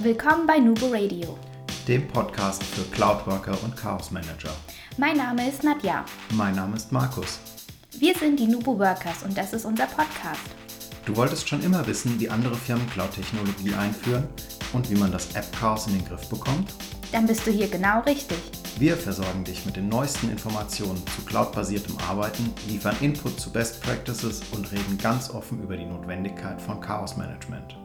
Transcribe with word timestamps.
Willkommen 0.00 0.46
bei 0.46 0.58
Nubo 0.58 0.88
Radio, 0.88 1.38
dem 1.88 2.06
Podcast 2.08 2.62
für 2.62 2.82
Cloudworker 2.90 3.56
und 3.64 3.74
Chaos 3.74 4.10
Manager. 4.10 4.50
Mein 4.98 5.16
Name 5.16 5.48
ist 5.48 5.64
Nadja. 5.64 6.04
Mein 6.32 6.54
Name 6.54 6.76
ist 6.76 6.92
Markus. 6.92 7.38
Wir 7.98 8.14
sind 8.14 8.38
die 8.38 8.46
Nubo 8.46 8.78
Workers 8.78 9.22
und 9.24 9.38
das 9.38 9.54
ist 9.54 9.64
unser 9.64 9.86
Podcast. 9.86 10.42
Du 11.06 11.16
wolltest 11.16 11.48
schon 11.48 11.62
immer 11.62 11.86
wissen, 11.86 12.20
wie 12.20 12.28
andere 12.28 12.56
Firmen 12.56 12.86
Cloud-Technologie 12.90 13.72
einführen 13.74 14.28
und 14.74 14.90
wie 14.90 14.96
man 14.96 15.12
das 15.12 15.34
App-Chaos 15.34 15.86
in 15.86 15.94
den 15.94 16.04
Griff 16.04 16.28
bekommt? 16.28 16.74
Dann 17.10 17.26
bist 17.26 17.46
du 17.46 17.50
hier 17.50 17.68
genau 17.68 18.00
richtig. 18.00 18.38
Wir 18.78 18.98
versorgen 18.98 19.44
dich 19.44 19.64
mit 19.64 19.76
den 19.76 19.88
neuesten 19.88 20.30
Informationen 20.30 21.02
zu 21.16 21.24
cloudbasiertem 21.24 21.96
Arbeiten, 22.06 22.52
liefern 22.68 22.96
Input 23.00 23.40
zu 23.40 23.50
Best 23.50 23.82
Practices 23.82 24.42
und 24.52 24.70
reden 24.70 24.98
ganz 24.98 25.30
offen 25.30 25.62
über 25.62 25.78
die 25.78 25.86
Notwendigkeit 25.86 26.60
von 26.60 26.82
Chaos 26.82 27.16
Management. 27.16 27.78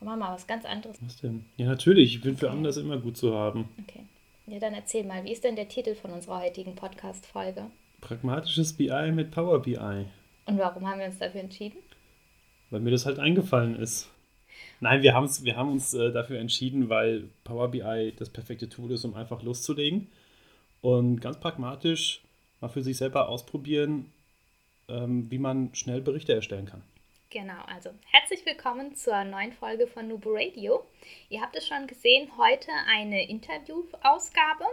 Machen 0.00 0.18
wir 0.18 0.26
mal 0.26 0.34
was 0.34 0.46
ganz 0.46 0.64
anderes. 0.64 0.96
Was 1.02 1.18
denn? 1.18 1.44
Ja, 1.58 1.66
natürlich. 1.66 2.14
Ich 2.14 2.22
bin 2.22 2.36
für 2.36 2.50
anders 2.50 2.78
immer 2.78 2.96
gut 2.96 3.18
zu 3.18 3.34
haben. 3.34 3.68
Okay. 3.86 4.06
Ja, 4.46 4.58
dann 4.58 4.72
erzähl 4.72 5.04
mal, 5.04 5.22
wie 5.24 5.32
ist 5.32 5.44
denn 5.44 5.56
der 5.56 5.68
Titel 5.68 5.94
von 5.94 6.10
unserer 6.10 6.40
heutigen 6.40 6.74
Podcast-Folge? 6.74 7.66
Pragmatisches 8.00 8.72
BI 8.72 9.12
mit 9.12 9.30
Power 9.30 9.60
BI. 9.60 10.06
Und 10.46 10.58
warum 10.58 10.88
haben 10.88 11.00
wir 11.00 11.06
uns 11.06 11.18
dafür 11.18 11.42
entschieden? 11.42 11.76
Weil 12.70 12.80
mir 12.80 12.90
das 12.90 13.04
halt 13.04 13.18
eingefallen 13.18 13.76
ist. 13.76 14.08
Nein, 14.80 15.02
wir, 15.02 15.14
haben's, 15.14 15.44
wir 15.44 15.56
haben 15.56 15.70
uns 15.70 15.92
äh, 15.92 16.10
dafür 16.12 16.38
entschieden, 16.38 16.88
weil 16.88 17.28
Power 17.44 17.70
BI 17.70 18.14
das 18.16 18.30
perfekte 18.30 18.70
Tool 18.70 18.92
ist, 18.92 19.04
um 19.04 19.14
einfach 19.14 19.42
loszulegen 19.42 20.08
und 20.80 21.20
ganz 21.20 21.38
pragmatisch 21.38 22.22
mal 22.60 22.68
für 22.68 22.82
sich 22.82 22.96
selber 22.96 23.28
ausprobieren, 23.28 24.06
ähm, 24.88 25.30
wie 25.30 25.38
man 25.38 25.74
schnell 25.74 26.00
Berichte 26.00 26.32
erstellen 26.32 26.66
kann. 26.66 26.82
Genau, 27.32 27.62
also 27.68 27.90
herzlich 28.06 28.44
willkommen 28.44 28.96
zur 28.96 29.22
neuen 29.22 29.52
Folge 29.52 29.86
von 29.86 30.08
Nubo 30.08 30.30
Radio. 30.32 30.84
Ihr 31.28 31.40
habt 31.40 31.54
es 31.54 31.64
schon 31.64 31.86
gesehen, 31.86 32.28
heute 32.36 32.72
eine 32.88 33.28
Interviewausgabe. 33.28 34.64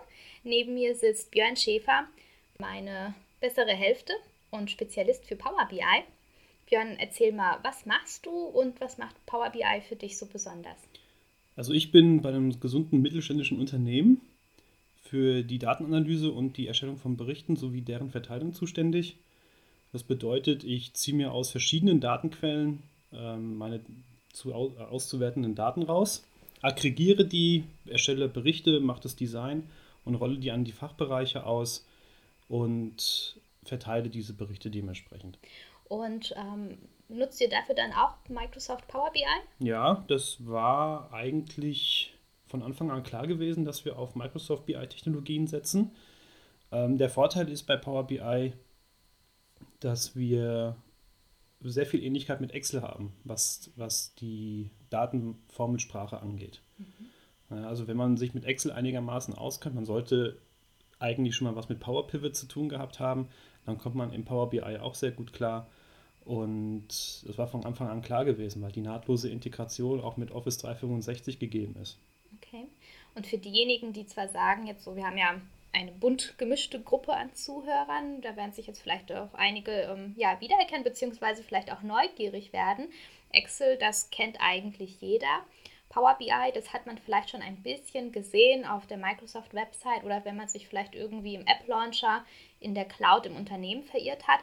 Neben 0.44 0.74
mir 0.74 0.96
sitzt 0.96 1.30
Björn 1.30 1.56
Schäfer, 1.56 2.08
meine 2.58 3.14
bessere 3.40 3.74
Hälfte 3.74 4.14
und 4.50 4.72
Spezialist 4.72 5.24
für 5.28 5.36
Power 5.36 5.68
BI. 5.70 5.84
Björn, 6.68 6.96
erzähl 6.98 7.32
mal, 7.32 7.60
was 7.62 7.86
machst 7.86 8.26
du 8.26 8.32
und 8.32 8.82
was 8.82 8.98
macht 8.98 9.24
Power 9.28 9.52
BI 9.52 9.82
für 9.88 9.96
dich 9.96 10.18
so 10.18 10.26
besonders? 10.26 10.80
Also 11.56 11.74
ich 11.74 11.92
bin 11.92 12.24
bei 12.24 12.30
einem 12.30 12.60
gesunden 12.60 13.04
mittelständischen 13.04 13.60
Unternehmen 13.60 14.20
für 15.04 15.44
die 15.44 15.60
Datenanalyse 15.60 16.32
und 16.32 16.58
die 16.58 16.66
Erstellung 16.66 16.98
von 16.98 17.18
Berichten 17.18 17.56
sowie 17.56 17.82
deren 17.82 18.10
Verteilung 18.10 18.54
zuständig. 18.54 19.16
Das 19.92 20.04
bedeutet, 20.04 20.64
ich 20.64 20.94
ziehe 20.94 21.16
mir 21.16 21.32
aus 21.32 21.52
verschiedenen 21.52 22.00
Datenquellen 22.00 22.84
ähm, 23.14 23.58
meine 23.58 23.82
zu 24.34 24.54
auszuwertenden 24.54 25.56
Daten 25.56 25.82
raus, 25.82 26.24
aggregiere 26.62 27.26
die, 27.26 27.64
erstelle 27.88 28.28
Berichte, 28.28 28.80
mache 28.80 29.02
das 29.02 29.16
Design 29.16 29.68
und 30.06 30.16
rolle 30.16 30.38
die 30.38 30.52
an 30.52 30.64
die 30.64 30.72
Fachbereiche 30.72 31.46
aus 31.46 31.86
und 32.48 33.40
verteile 33.64 34.10
diese 34.10 34.34
Berichte 34.34 34.70
dementsprechend. 34.70 35.40
Und 35.86 36.36
ähm, 36.38 36.78
nutzt 37.10 37.42
ihr 37.42 37.50
dafür 37.50 37.76
dann 37.76 37.94
auch 37.94 38.14
Microsoft 38.30 38.88
Power 38.88 39.12
BI? 39.12 39.24
Ja, 39.66 40.04
das 40.08 40.46
war 40.46 41.12
eigentlich 41.12 42.14
von 42.46 42.62
Anfang 42.62 42.92
an 42.92 43.04
klar 43.04 43.28
gewesen, 43.28 43.66
dass 43.66 43.86
wir 43.86 43.98
auf 43.98 44.16
Microsoft 44.16 44.66
BI-Technologien 44.66 45.48
setzen. 45.48 45.92
Ähm, 46.72 46.98
der 46.98 47.10
Vorteil 47.10 47.50
ist 47.50 47.64
bei 47.64 47.76
Power 47.76 48.06
BI, 48.06 48.54
dass 49.80 50.16
wir 50.16 50.76
sehr 51.62 51.86
viel 51.86 52.04
Ähnlichkeit 52.04 52.42
mit 52.42 52.52
Excel 52.52 52.82
haben, 52.82 53.14
was, 53.24 53.72
was 53.76 54.14
die 54.16 54.70
Datenformelsprache 54.90 56.20
angeht. 56.20 56.62
Mhm. 56.78 57.64
Also 57.64 57.88
wenn 57.88 57.98
man 57.98 58.18
sich 58.18 58.34
mit 58.34 58.46
Excel 58.46 58.72
einigermaßen 58.72 59.34
auskennt, 59.34 59.76
man 59.76 59.86
sollte 59.86 60.38
eigentlich 61.00 61.36
schon 61.36 61.48
mal 61.48 61.56
was 61.56 61.70
mit 61.70 61.80
Power 61.80 62.08
Pivot 62.08 62.36
zu 62.36 62.48
tun 62.48 62.70
gehabt 62.70 63.00
haben, 63.00 63.30
dann 63.66 63.78
kommt 63.78 63.96
man 63.96 64.14
im 64.14 64.26
Power 64.26 64.50
BI 64.50 64.62
auch 64.62 64.96
sehr 64.96 65.12
gut 65.12 65.34
klar. 65.34 65.68
Und 66.26 66.90
es 66.90 67.38
war 67.38 67.48
von 67.48 67.66
Anfang 67.66 67.88
an 67.88 68.02
klar 68.02 68.26
gewesen, 68.26 68.62
weil 68.62 68.72
die 68.72 68.82
nahtlose 68.82 69.30
Integration 69.30 70.02
auch 70.02 70.18
mit 70.18 70.32
Office 70.32 70.58
365 70.58 71.40
gegeben 71.40 71.76
ist. 71.82 71.98
Okay. 72.38 72.66
Und 73.16 73.26
für 73.26 73.38
diejenigen, 73.38 73.94
die 73.94 74.06
zwar 74.06 74.28
sagen, 74.28 74.68
jetzt 74.68 74.84
so, 74.84 74.96
wir 74.96 75.06
haben 75.06 75.18
ja 75.18 75.40
eine 75.74 75.92
bunt 75.92 76.38
gemischte 76.38 76.82
Gruppe 76.82 77.14
an 77.14 77.34
Zuhörern. 77.34 78.22
Da 78.22 78.36
werden 78.36 78.54
sich 78.54 78.68
jetzt 78.68 78.82
vielleicht 78.82 79.12
auch 79.12 79.34
einige 79.34 79.72
ähm, 79.72 80.14
ja, 80.18 80.40
wiedererkennen, 80.40 80.84
beziehungsweise 80.84 81.44
vielleicht 81.44 81.72
auch 81.72 81.82
neugierig 81.82 82.54
werden. 82.54 82.90
Excel, 83.32 83.78
das 83.78 84.10
kennt 84.10 84.38
eigentlich 84.40 85.02
jeder. 85.02 85.44
Power 85.90 86.16
BI, 86.20 86.52
das 86.54 86.74
hat 86.74 86.86
man 86.86 86.98
vielleicht 86.98 87.30
schon 87.30 87.42
ein 87.42 87.64
bisschen 87.64 88.12
gesehen 88.12 88.66
auf 88.66 88.88
der 88.88 88.98
Microsoft-Website 88.98 90.04
oder 90.04 90.26
wenn 90.26 90.36
man 90.36 90.48
sich 90.48 90.68
vielleicht 90.68 90.96
irgendwie 90.96 91.36
im 91.36 91.46
App-Launcher 91.46 92.26
in 92.60 92.76
der 92.76 92.86
Cloud 92.86 93.26
im 93.26 93.36
Unternehmen 93.36 93.84
verirrt 93.84 94.28
hat. 94.28 94.42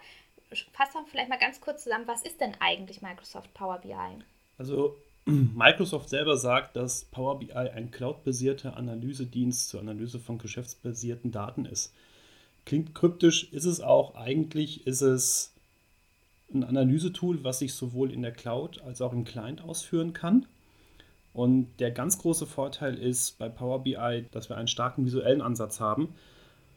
Fass 0.73 0.93
doch 0.93 1.07
vielleicht 1.09 1.29
mal 1.29 1.39
ganz 1.39 1.61
kurz 1.61 1.85
zusammen, 1.85 2.07
was 2.07 2.23
ist 2.23 2.41
denn 2.41 2.57
eigentlich 2.61 3.03
Microsoft 3.03 3.53
Power 3.55 3.79
BI? 3.79 3.95
Also 4.57 4.97
Microsoft 5.55 6.11
selber 6.11 6.37
sagt, 6.37 6.77
dass 6.77 7.07
Power 7.07 7.39
BI 7.39 7.53
ein 7.53 7.91
cloudbasierter 7.91 8.77
Analysedienst 8.77 9.69
zur 9.69 9.81
Analyse 9.81 10.19
von 10.19 10.39
geschäftsbasierten 10.39 11.33
Daten 11.33 11.65
ist. 11.65 11.95
Klingt 12.67 12.95
kryptisch, 12.95 13.53
ist 13.53 13.65
es 13.65 13.81
auch. 13.81 14.15
Eigentlich 14.15 14.87
ist 14.87 15.03
es 15.03 15.53
ein 16.53 16.65
Analysetool, 16.65 17.43
was 17.43 17.59
sich 17.59 17.75
sowohl 17.75 18.11
in 18.11 18.23
der 18.23 18.33
Cloud 18.33 18.83
als 18.83 19.01
auch 19.01 19.13
im 19.13 19.25
Client 19.25 19.63
ausführen 19.63 20.13
kann. 20.13 20.47
Und 21.33 21.69
der 21.81 21.91
ganz 21.91 22.19
große 22.19 22.47
Vorteil 22.47 22.95
ist 22.97 23.39
bei 23.39 23.49
Power 23.49 23.83
BI, 23.83 24.27
dass 24.31 24.49
wir 24.49 24.57
einen 24.57 24.69
starken 24.69 25.05
visuellen 25.05 25.43
Ansatz 25.43 25.81
haben. 25.81 26.15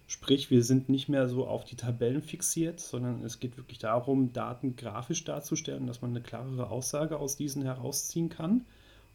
Sprich, 0.07 0.49
wir 0.49 0.63
sind 0.63 0.87
nicht 0.87 1.09
mehr 1.09 1.27
so 1.27 1.45
auf 1.45 1.65
die 1.65 1.75
Tabellen 1.75 2.21
fixiert, 2.21 2.79
sondern 2.79 3.23
es 3.25 3.41
geht 3.41 3.57
wirklich 3.57 3.77
darum, 3.77 4.31
Daten 4.31 4.77
grafisch 4.77 5.25
darzustellen, 5.25 5.85
dass 5.85 6.01
man 6.01 6.11
eine 6.11 6.21
klarere 6.21 6.69
Aussage 6.69 7.19
aus 7.19 7.35
diesen 7.35 7.63
herausziehen 7.63 8.29
kann 8.29 8.65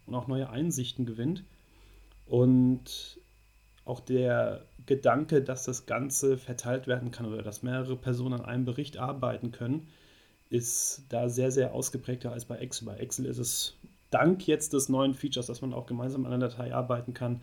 und 0.06 0.14
auch 0.14 0.26
neue 0.26 0.50
Einsichten 0.50 1.06
gewinnt. 1.06 1.44
Und 2.26 3.18
auch 3.86 4.00
der 4.00 4.66
Gedanke, 4.84 5.42
dass 5.42 5.64
das 5.64 5.86
Ganze 5.86 6.36
verteilt 6.36 6.86
werden 6.86 7.10
kann 7.10 7.26
oder 7.26 7.42
dass 7.42 7.62
mehrere 7.62 7.96
Personen 7.96 8.34
an 8.34 8.44
einem 8.44 8.64
Bericht 8.66 8.98
arbeiten 8.98 9.50
können, 9.50 9.88
ist 10.50 11.04
da 11.08 11.30
sehr, 11.30 11.50
sehr 11.50 11.72
ausgeprägter 11.72 12.32
als 12.32 12.44
bei 12.44 12.58
Excel. 12.58 12.86
Bei 12.86 12.96
Excel 12.98 13.24
ist 13.24 13.38
es 13.38 13.74
dank 14.10 14.46
jetzt 14.46 14.74
des 14.74 14.90
neuen 14.90 15.14
Features, 15.14 15.46
dass 15.46 15.62
man 15.62 15.72
auch 15.72 15.86
gemeinsam 15.86 16.26
an 16.26 16.34
einer 16.34 16.48
Datei 16.48 16.74
arbeiten 16.74 17.14
kann, 17.14 17.40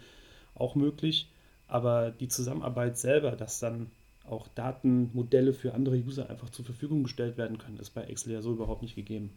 auch 0.54 0.76
möglich. 0.76 1.28
Aber 1.70 2.12
die 2.12 2.28
Zusammenarbeit 2.28 2.98
selber, 2.98 3.32
dass 3.32 3.60
dann 3.60 3.92
auch 4.28 4.48
Datenmodelle 4.50 5.54
für 5.54 5.74
andere 5.74 5.96
User 5.96 6.30
einfach 6.30 6.50
zur 6.50 6.66
Verfügung 6.66 7.04
gestellt 7.04 7.38
werden 7.38 7.58
können, 7.58 7.80
ist 7.80 7.92
bei 7.92 8.04
Excel 8.04 8.34
ja 8.34 8.42
so 8.42 8.52
überhaupt 8.52 8.82
nicht 8.82 8.96
gegeben. 8.96 9.32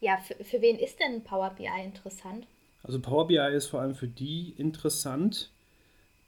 Ja, 0.00 0.18
für, 0.18 0.42
für 0.42 0.60
wen 0.60 0.78
ist 0.78 0.98
denn 0.98 1.22
Power 1.22 1.50
BI 1.50 1.66
interessant? 1.84 2.46
Also 2.82 3.00
Power 3.00 3.26
BI 3.26 3.36
ist 3.54 3.66
vor 3.66 3.80
allem 3.80 3.94
für 3.94 4.08
die 4.08 4.54
interessant, 4.58 5.50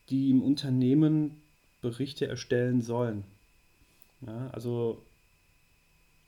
die 0.09 0.31
im 0.31 0.43
Unternehmen 0.43 1.43
Berichte 1.83 2.27
erstellen 2.27 2.81
sollen. 2.81 3.25
Ja, 4.27 4.51
also 4.53 5.03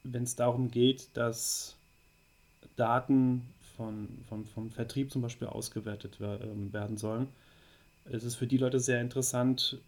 wenn 0.04 0.24
es 0.24 0.36
darum 0.36 0.70
geht, 0.70 1.08
dass 1.14 1.74
Daten 2.76 3.42
von, 3.76 4.08
von, 4.28 4.44
vom 4.46 4.70
Vertrieb 4.70 5.10
zum 5.10 5.22
Beispiel 5.22 5.48
ausgewertet 5.48 6.18
ähm, 6.20 6.72
werden 6.72 6.96
sollen, 6.96 7.28
es 8.10 8.24
ist 8.24 8.36
für 8.36 8.46
die 8.46 8.58
Leute 8.58 8.80
sehr 8.80 9.00
interessant, 9.00 9.80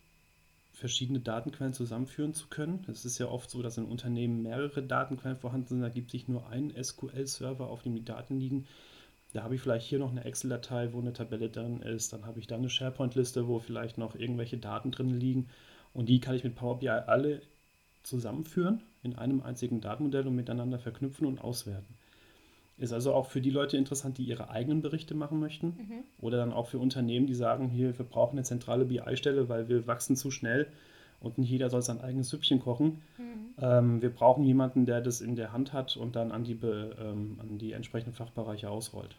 verschiedene 0.73 1.21
Datenquellen 1.21 1.75
zusammenführen 1.75 2.33
zu 2.33 2.49
können. 2.49 2.85
Es 2.89 3.05
ist 3.05 3.19
ja 3.19 3.27
oft 3.27 3.51
so, 3.51 3.63
dass 3.63 3.79
in 3.79 3.85
Unternehmen 3.85 4.43
mehrere 4.43 4.83
Datenquellen 4.83 5.37
vorhanden 5.37 5.69
sind. 5.69 5.83
Da 5.83 5.89
gibt 5.89 6.11
sich 6.11 6.29
nur 6.29 6.49
ein 6.49 6.73
SQL-Server, 6.83 7.69
auf 7.69 7.83
dem 7.83 7.95
die 7.95 8.05
Daten 8.05 8.39
liegen. 8.39 8.67
Da 9.33 9.43
habe 9.43 9.55
ich 9.55 9.61
vielleicht 9.61 9.87
hier 9.87 9.99
noch 9.99 10.11
eine 10.11 10.25
Excel-Datei, 10.25 10.93
wo 10.93 11.01
eine 11.01 11.13
Tabelle 11.13 11.51
drin 11.51 11.83
ist. 11.83 12.13
Dann 12.13 12.25
habe 12.27 12.41
ich 12.41 12.47
da 12.47 12.57
eine 12.57 12.71
SharePoint-Liste, 12.71 13.47
wo 13.47 13.59
vielleicht 13.59 13.99
noch 13.99 14.15
irgendwelche 14.15 14.59
Daten 14.59 14.91
drin 14.91 15.11
liegen. 15.11 15.49
Und 15.93 16.09
die 16.09 16.21
kann 16.21 16.35
ich 16.35 16.45
mit 16.45 16.57
Power 16.57 16.79
BI 16.79 16.89
alle 16.89 17.43
zusammenführen 18.03 18.81
in 19.03 19.17
einem 19.17 19.43
einzigen 19.43 19.81
Datenmodell 19.81 20.27
und 20.27 20.35
miteinander 20.35 20.79
verknüpfen 20.79 21.27
und 21.27 21.41
auswerten. 21.41 21.95
Ist 22.81 22.93
also 22.93 23.13
auch 23.13 23.27
für 23.27 23.41
die 23.41 23.51
Leute 23.51 23.77
interessant, 23.77 24.17
die 24.19 24.25
ihre 24.25 24.49
eigenen 24.49 24.81
Berichte 24.81 25.15
machen 25.15 25.39
möchten. 25.39 25.67
Mhm. 25.67 26.05
Oder 26.19 26.39
dann 26.39 26.53
auch 26.53 26.67
für 26.67 26.79
Unternehmen, 26.79 27.27
die 27.27 27.35
sagen, 27.35 27.69
hier, 27.69 27.97
wir 27.99 28.07
brauchen 28.07 28.39
eine 28.39 28.45
zentrale 28.45 28.87
BI-Stelle, 28.87 29.49
weil 29.51 29.69
wir 29.69 29.87
wachsen 29.87 30.17
zu 30.17 30.31
schnell 30.31 30.67
und 31.21 31.37
nicht 31.37 31.51
jeder 31.51 31.69
soll 31.69 31.83
sein 31.83 32.01
eigenes 32.01 32.31
Süppchen 32.31 32.61
kochen. 32.61 33.03
Mhm. 33.19 33.55
Ähm, 33.61 34.03
wir 34.03 34.11
brauchen 34.11 34.45
jemanden, 34.45 34.87
der 34.87 35.03
das 35.03 35.21
in 35.21 35.37
der 35.37 35.53
Hand 35.53 35.75
hat 35.75 35.97
und 35.97 36.17
dann 36.17 36.33
an 36.33 36.45
die, 36.45 36.59
ähm, 36.63 37.39
an 37.41 37.59
die 37.59 37.73
entsprechenden 37.73 38.15
Fachbereiche 38.15 38.71
ausrollt. 38.71 39.15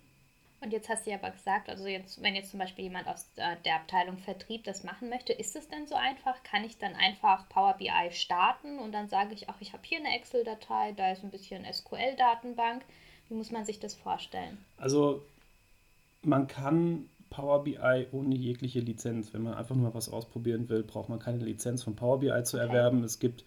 Und 0.61 0.73
jetzt 0.73 0.89
hast 0.89 1.05
du 1.05 1.11
ja 1.11 1.17
aber 1.17 1.31
gesagt, 1.31 1.69
also 1.69 1.87
jetzt, 1.87 2.21
wenn 2.21 2.35
jetzt 2.35 2.51
zum 2.51 2.59
Beispiel 2.59 2.83
jemand 2.83 3.07
aus 3.07 3.27
der 3.35 3.75
Abteilung 3.75 4.19
Vertrieb 4.19 4.63
das 4.63 4.83
machen 4.83 5.09
möchte, 5.09 5.33
ist 5.33 5.55
es 5.55 5.67
denn 5.69 5.87
so 5.87 5.95
einfach? 5.95 6.43
Kann 6.43 6.63
ich 6.63 6.77
dann 6.77 6.93
einfach 6.93 7.49
Power 7.49 7.73
BI 7.79 8.11
starten 8.11 8.77
und 8.77 8.91
dann 8.91 9.07
sage 9.07 9.33
ich, 9.33 9.49
ach, 9.49 9.55
ich 9.59 9.73
habe 9.73 9.81
hier 9.83 9.97
eine 9.97 10.15
Excel-Datei, 10.15 10.93
da 10.93 11.11
ist 11.11 11.23
ein 11.23 11.31
bisschen 11.31 11.65
SQL-Datenbank. 11.65 12.83
Wie 13.31 13.35
muss 13.35 13.49
man 13.49 13.63
sich 13.63 13.79
das 13.79 13.95
vorstellen? 13.95 14.57
Also 14.77 15.23
man 16.21 16.47
kann 16.47 17.05
Power 17.29 17.63
BI 17.63 18.07
ohne 18.11 18.35
jegliche 18.35 18.81
Lizenz. 18.81 19.33
Wenn 19.33 19.43
man 19.43 19.53
einfach 19.53 19.73
nur 19.73 19.93
was 19.93 20.09
ausprobieren 20.09 20.67
will, 20.67 20.83
braucht 20.83 21.07
man 21.07 21.17
keine 21.17 21.45
Lizenz 21.45 21.81
von 21.81 21.95
Power 21.95 22.19
BI 22.19 22.43
zu 22.43 22.57
okay. 22.57 22.67
erwerben. 22.67 23.05
Es 23.05 23.19
gibt 23.19 23.45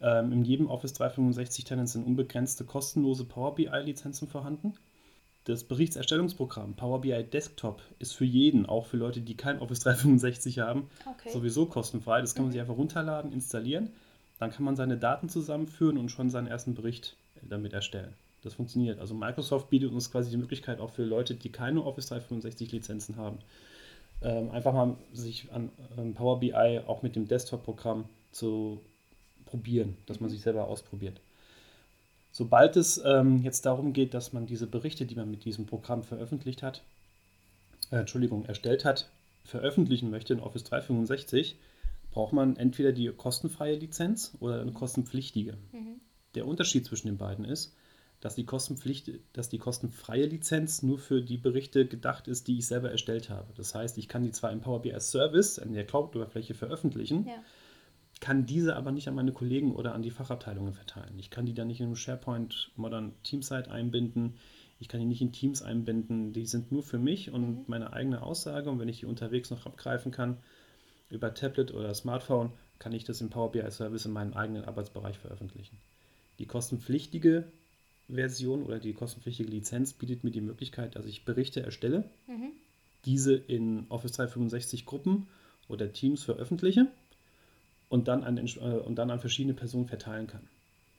ähm, 0.00 0.32
in 0.32 0.44
jedem 0.44 0.68
Office 0.68 0.94
365 0.94 1.64
Tenant 1.64 1.88
sind 1.90 2.04
unbegrenzte 2.04 2.64
kostenlose 2.64 3.24
Power 3.24 3.54
BI 3.54 3.68
Lizenzen 3.84 4.26
vorhanden. 4.26 4.74
Das 5.44 5.62
Berichtserstellungsprogramm 5.62 6.74
Power 6.74 7.02
BI 7.02 7.22
Desktop 7.22 7.82
ist 8.00 8.14
für 8.14 8.24
jeden, 8.24 8.66
auch 8.66 8.86
für 8.86 8.96
Leute, 8.96 9.20
die 9.20 9.36
kein 9.36 9.60
Office 9.60 9.78
365 9.78 10.58
haben, 10.58 10.90
okay. 11.06 11.30
sowieso 11.30 11.66
kostenfrei. 11.66 12.20
Das 12.20 12.34
kann 12.34 12.42
man 12.42 12.48
mhm. 12.48 12.52
sich 12.54 12.60
einfach 12.60 12.76
runterladen, 12.76 13.32
installieren. 13.32 13.90
Dann 14.40 14.50
kann 14.50 14.64
man 14.64 14.74
seine 14.74 14.96
Daten 14.96 15.28
zusammenführen 15.28 15.98
und 15.98 16.08
schon 16.08 16.30
seinen 16.30 16.48
ersten 16.48 16.74
Bericht 16.74 17.14
damit 17.42 17.72
erstellen. 17.72 18.12
Das 18.44 18.54
funktioniert. 18.54 19.00
Also 19.00 19.14
Microsoft 19.14 19.70
bietet 19.70 19.90
uns 19.92 20.12
quasi 20.12 20.30
die 20.30 20.36
Möglichkeit 20.36 20.78
auch 20.78 20.90
für 20.90 21.04
Leute, 21.04 21.34
die 21.34 21.50
keine 21.50 21.82
Office 21.82 22.08
365 22.08 22.72
Lizenzen 22.72 23.16
haben, 23.16 23.38
ähm, 24.22 24.50
einfach 24.50 24.74
mal 24.74 24.96
sich 25.14 25.50
an 25.50 25.70
ähm, 25.96 26.14
Power 26.14 26.40
BI 26.40 26.80
auch 26.86 27.02
mit 27.02 27.16
dem 27.16 27.26
Desktop-Programm 27.26 28.04
zu 28.32 28.82
probieren, 29.46 29.96
dass 30.06 30.20
man 30.20 30.28
mhm. 30.28 30.34
sich 30.34 30.42
selber 30.42 30.68
ausprobiert. 30.68 31.20
Sobald 32.32 32.76
es 32.76 33.00
ähm, 33.04 33.42
jetzt 33.42 33.64
darum 33.64 33.92
geht, 33.92 34.12
dass 34.12 34.32
man 34.32 34.46
diese 34.46 34.66
Berichte, 34.66 35.06
die 35.06 35.14
man 35.14 35.30
mit 35.30 35.44
diesem 35.44 35.66
Programm 35.66 36.02
veröffentlicht 36.02 36.62
hat, 36.62 36.82
äh, 37.90 37.96
Entschuldigung, 37.96 38.44
erstellt 38.44 38.84
hat, 38.84 39.10
veröffentlichen 39.44 40.10
möchte 40.10 40.34
in 40.34 40.40
Office 40.40 40.64
365, 40.64 41.56
braucht 42.10 42.32
man 42.32 42.56
entweder 42.56 42.92
die 42.92 43.08
kostenfreie 43.08 43.76
Lizenz 43.76 44.36
oder 44.40 44.60
eine 44.60 44.72
kostenpflichtige. 44.72 45.56
Mhm. 45.72 46.00
Der 46.34 46.46
Unterschied 46.46 46.84
zwischen 46.84 47.06
den 47.06 47.18
beiden 47.18 47.44
ist, 47.44 47.74
dass 48.20 48.34
die, 48.34 48.46
Kostenpflicht, 48.46 49.10
dass 49.32 49.48
die 49.48 49.58
kostenfreie 49.58 50.26
Lizenz 50.26 50.82
nur 50.82 50.98
für 50.98 51.20
die 51.20 51.36
Berichte 51.36 51.86
gedacht 51.86 52.26
ist, 52.26 52.48
die 52.48 52.58
ich 52.58 52.66
selber 52.66 52.90
erstellt 52.90 53.28
habe. 53.28 53.52
Das 53.56 53.74
heißt, 53.74 53.98
ich 53.98 54.08
kann 54.08 54.22
die 54.22 54.32
zwar 54.32 54.50
im 54.52 54.60
Power 54.60 54.80
BI 54.80 54.98
Service 54.98 55.58
in 55.58 55.74
der 55.74 55.84
Cloud-Oberfläche 55.84 56.54
veröffentlichen, 56.54 57.26
ja 57.26 57.34
kann 58.24 58.46
diese 58.46 58.74
aber 58.74 58.90
nicht 58.90 59.06
an 59.06 59.14
meine 59.14 59.32
Kollegen 59.32 59.74
oder 59.74 59.94
an 59.94 60.00
die 60.00 60.10
Fachabteilungen 60.10 60.72
verteilen. 60.72 61.18
Ich 61.18 61.28
kann 61.28 61.44
die 61.44 61.52
dann 61.52 61.68
nicht 61.68 61.80
in 61.80 61.86
einem 61.86 61.96
SharePoint 61.96 62.72
Modern 62.74 63.12
Teamsite 63.22 63.70
einbinden. 63.70 64.38
Ich 64.80 64.88
kann 64.88 65.00
die 65.00 65.06
nicht 65.06 65.20
in 65.20 65.32
Teams 65.32 65.60
einbinden. 65.60 66.32
Die 66.32 66.46
sind 66.46 66.72
nur 66.72 66.82
für 66.82 66.98
mich 66.98 67.30
und 67.30 67.42
mhm. 67.42 67.64
meine 67.66 67.92
eigene 67.92 68.22
Aussage. 68.22 68.70
Und 68.70 68.78
wenn 68.78 68.88
ich 68.88 69.00
die 69.00 69.06
unterwegs 69.06 69.50
noch 69.50 69.66
abgreifen 69.66 70.10
kann, 70.10 70.38
über 71.10 71.34
Tablet 71.34 71.74
oder 71.74 71.92
Smartphone, 71.92 72.50
kann 72.78 72.92
ich 72.92 73.04
das 73.04 73.20
im 73.20 73.28
Power 73.28 73.52
BI 73.52 73.70
Service 73.70 74.06
in 74.06 74.12
meinem 74.12 74.32
eigenen 74.32 74.64
Arbeitsbereich 74.64 75.18
veröffentlichen. 75.18 75.76
Die 76.38 76.46
kostenpflichtige 76.46 77.44
Version 78.08 78.62
oder 78.62 78.78
die 78.78 78.92
kostenpflichtige 78.92 79.50
Lizenz 79.50 79.92
bietet 79.92 80.24
mir 80.24 80.30
die 80.30 80.40
Möglichkeit, 80.40 80.96
dass 80.96 81.06
ich 81.06 81.24
Berichte 81.24 81.62
erstelle, 81.62 82.04
mhm. 82.26 82.52
diese 83.04 83.34
in 83.34 83.86
Office 83.88 84.12
365 84.12 84.86
Gruppen 84.86 85.26
oder 85.68 85.92
Teams 85.92 86.22
veröffentliche 86.22 86.86
und 87.88 88.08
dann 88.08 88.24
an, 88.24 88.36
äh, 88.36 88.60
und 88.60 88.96
dann 88.96 89.10
an 89.10 89.20
verschiedene 89.20 89.54
Personen 89.54 89.86
verteilen 89.86 90.26
kann. 90.26 90.46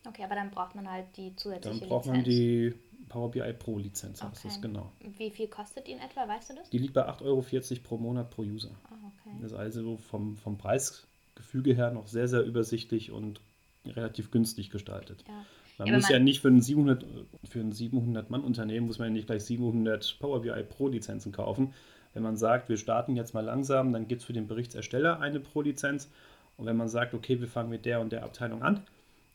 Okay, 0.08 0.24
aber 0.24 0.36
dann 0.36 0.52
braucht 0.52 0.76
man 0.76 0.90
halt 0.90 1.06
die 1.18 1.36
zusätzliche 1.36 1.80
Dann 1.80 1.90
braucht 1.90 2.06
Lizenz. 2.06 2.26
man 2.26 2.26
die 2.26 2.74
Power 3.10 3.32
BI 3.32 3.54
Pro 3.54 3.78
Lizenz, 3.78 4.22
okay. 4.22 4.38
das 4.44 4.62
genau. 4.62 4.92
Wie 5.18 5.30
viel 5.30 5.48
kostet 5.48 5.88
die 5.88 5.92
in 5.92 6.00
etwa, 6.00 6.28
weißt 6.28 6.50
du 6.50 6.56
das? 6.56 6.70
Die 6.70 6.78
liegt 6.78 6.94
bei 6.94 7.08
8,40 7.08 7.22
Euro 7.24 7.44
pro 7.84 7.98
Monat 7.98 8.32
pro 8.32 8.42
User. 8.42 8.72
Ah, 8.86 8.96
okay. 9.06 9.36
Das 9.42 9.52
ist 9.52 9.58
also 9.58 9.98
vom, 9.98 10.38
vom 10.38 10.58
Preisgefüge 10.58 11.74
her 11.74 11.92
noch 11.92 12.08
sehr, 12.08 12.28
sehr 12.28 12.44
übersichtlich 12.44 13.12
und 13.12 13.42
relativ 13.86 14.32
günstig 14.32 14.70
gestaltet. 14.70 15.24
Ja. 15.28 15.46
Man 15.78 15.88
ja, 15.88 15.96
muss 15.96 16.04
man 16.04 16.12
ja 16.14 16.20
nicht 16.20 16.42
für 16.42 16.48
ein 16.48 16.62
700, 16.62 17.06
für 17.50 17.60
ein 17.60 17.72
700 17.72 18.30
Mann 18.30 18.42
Unternehmen 18.42 18.88
muss 18.88 19.00
man 19.00 19.10
ja 19.10 19.14
nicht 19.14 19.28
gleich 19.28 19.44
700 19.44 20.18
Power 20.20 20.42
BI 20.42 20.64
Pro 20.64 20.88
Lizenzen 20.88 21.32
kaufen. 21.32 21.74
Wenn 22.14 22.24
man 22.24 22.38
sagt, 22.38 22.70
wir 22.70 22.78
starten 22.78 23.16
jetzt 23.16 23.34
mal 23.34 23.44
langsam, 23.44 23.92
dann 23.92 24.08
gibt 24.08 24.22
es 24.22 24.26
für 24.26 24.34
den 24.34 24.48
Berichtsersteller 24.48 25.20
eine 25.20 25.42
Pro 25.42 25.62
Lizenz 25.62 26.10
und 26.58 26.66
wenn 26.66 26.78
man 26.78 26.88
sagt, 26.88 27.14
okay, 27.14 27.42
wir 27.42 27.48
fangen 27.48 27.70
mit 27.70 27.86
der 27.86 28.00
und 28.00 28.12
der 28.12 28.24
Abteilung 28.24 28.62
an, 28.64 28.82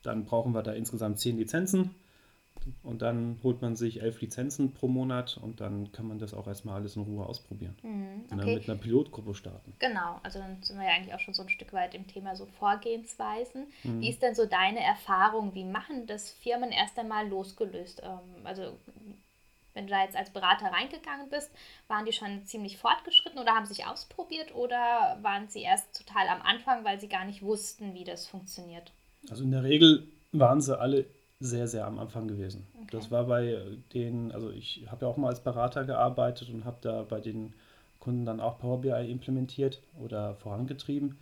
dann 0.03 0.25
brauchen 0.25 0.55
wir 0.55 0.63
da 0.63 0.73
insgesamt 0.73 1.19
zehn 1.19 1.37
Lizenzen. 1.37 1.91
Und 2.83 3.03
dann 3.03 3.39
holt 3.43 3.63
man 3.63 3.77
sich 3.77 4.03
elf 4.03 4.21
Lizenzen 4.21 4.73
pro 4.73 4.89
Monat 4.89 5.39
und 5.41 5.61
dann 5.61 5.93
kann 5.93 6.07
man 6.07 6.19
das 6.19 6.35
auch 6.35 6.47
erstmal 6.47 6.77
alles 6.77 6.97
in 6.97 7.03
Ruhe 7.03 7.25
ausprobieren. 7.25 7.77
Mhm, 7.83 8.25
okay. 8.25 8.33
Und 8.33 8.39
dann 8.39 8.55
mit 8.55 8.69
einer 8.69 8.79
Pilotgruppe 8.79 9.35
starten. 9.35 9.75
Genau, 9.79 10.21
also 10.23 10.39
dann 10.39 10.63
sind 10.63 10.79
wir 10.79 10.87
ja 10.87 10.93
eigentlich 10.93 11.15
auch 11.15 11.21
schon 11.21 11.35
so 11.35 11.43
ein 11.43 11.49
Stück 11.49 11.73
weit 11.73 11.95
im 11.95 12.07
Thema 12.07 12.37
so 12.37 12.47
Vorgehensweisen. 12.47 13.67
Mhm. 13.85 14.01
Wie 14.01 14.11
ist 14.11 14.23
denn 14.23 14.35
so 14.35 14.47
deine 14.47 14.81
Erfahrung? 14.81 15.55
Wie 15.55 15.65
machen 15.65 16.07
das 16.07 16.31
Firmen 16.31 16.71
erst 16.71 16.99
einmal 16.99 17.29
losgelöst? 17.29 18.03
Ähm, 18.05 18.45
also 18.45 18.77
wenn 19.75 19.87
du 19.87 19.93
da 19.93 20.03
jetzt 20.03 20.17
als 20.17 20.31
Berater 20.31 20.67
reingegangen 20.67 21.31
bist, 21.31 21.51
waren 21.89 22.05
die 22.05 22.13
schon 22.13 22.45
ziemlich 22.45 22.77
fortgeschritten 22.77 23.39
oder 23.39 23.53
haben 23.53 23.67
sich 23.67 23.87
ausprobiert 23.87 24.55
oder 24.55 25.19
waren 25.23 25.49
sie 25.49 25.63
erst 25.63 25.97
total 25.97 26.29
am 26.29 26.43
Anfang, 26.43 26.85
weil 26.85 27.01
sie 27.01 27.09
gar 27.09 27.25
nicht 27.25 27.43
wussten, 27.43 27.95
wie 27.95 28.05
das 28.05 28.27
funktioniert? 28.27 28.93
Also 29.31 29.45
in 29.45 29.53
der 29.53 29.63
Regel 29.63 30.09
waren 30.33 30.61
sie 30.61 30.79
alle 30.79 31.07
sehr, 31.41 31.67
sehr 31.67 31.87
am 31.87 31.99
Anfang 31.99 32.29
gewesen. 32.29 32.67
Okay. 32.75 32.89
Das 32.93 33.11
war 33.11 33.25
bei 33.25 33.63
den, 33.95 34.31
also 34.33 34.51
ich 34.51 34.87
habe 34.91 35.07
ja 35.07 35.11
auch 35.11 35.17
mal 35.17 35.29
als 35.29 35.41
Berater 35.41 35.85
gearbeitet 35.85 36.51
und 36.51 36.65
habe 36.65 36.77
da 36.83 37.03
bei 37.03 37.21
den 37.21 37.55
Kunden 37.99 38.27
dann 38.27 38.41
auch 38.41 38.59
Power 38.59 38.83
BI 38.83 39.11
implementiert 39.11 39.81
oder 39.99 40.35
vorangetrieben. 40.35 41.19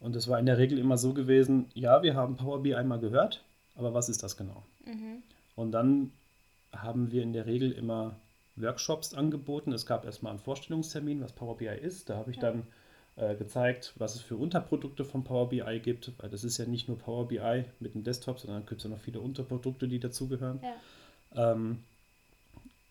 Und 0.00 0.16
es 0.16 0.28
war 0.28 0.38
in 0.38 0.46
der 0.46 0.58
Regel 0.58 0.78
immer 0.78 0.96
so 0.96 1.12
gewesen, 1.12 1.66
ja, 1.74 2.02
wir 2.02 2.14
haben 2.14 2.36
Power 2.36 2.62
BI 2.62 2.74
einmal 2.74 2.98
gehört, 2.98 3.44
aber 3.76 3.94
was 3.94 4.08
ist 4.08 4.22
das 4.22 4.36
genau? 4.36 4.62
Mhm. 4.84 5.22
Und 5.54 5.72
dann 5.72 6.12
haben 6.72 7.12
wir 7.12 7.22
in 7.22 7.32
der 7.32 7.46
Regel 7.46 7.72
immer 7.72 8.16
Workshops 8.56 9.14
angeboten. 9.14 9.72
Es 9.72 9.86
gab 9.86 10.04
erstmal 10.04 10.30
einen 10.30 10.40
Vorstellungstermin, 10.40 11.20
was 11.20 11.32
Power 11.32 11.56
BI 11.56 11.66
ist. 11.66 12.10
Da 12.10 12.16
habe 12.16 12.30
ich 12.30 12.38
dann 12.38 12.66
äh, 13.16 13.34
gezeigt, 13.34 13.92
was 13.96 14.14
es 14.14 14.20
für 14.20 14.36
Unterprodukte 14.36 15.04
von 15.04 15.24
Power 15.24 15.48
BI 15.48 15.80
gibt, 15.80 16.12
weil 16.18 16.30
das 16.30 16.44
ist 16.44 16.58
ja 16.58 16.66
nicht 16.66 16.88
nur 16.88 16.98
Power 16.98 17.28
BI 17.28 17.64
mit 17.80 17.94
dem 17.94 18.04
Desktop, 18.04 18.38
sondern 18.38 18.66
gibt 18.66 18.80
es 18.80 18.84
ja 18.84 18.90
noch 18.90 19.00
viele 19.00 19.20
Unterprodukte, 19.20 19.88
die 19.88 19.98
dazugehören. 19.98 20.60
Ja. 21.34 21.52
Ähm, 21.52 21.80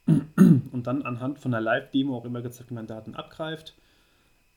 und 0.05 0.87
dann 0.87 1.03
anhand 1.03 1.39
von 1.39 1.53
einer 1.53 1.61
Live-Demo 1.61 2.17
auch 2.17 2.25
immer 2.25 2.41
gezeigt, 2.41 2.69
wie 2.69 2.75
man 2.75 2.87
Daten 2.87 3.15
abgreift, 3.15 3.75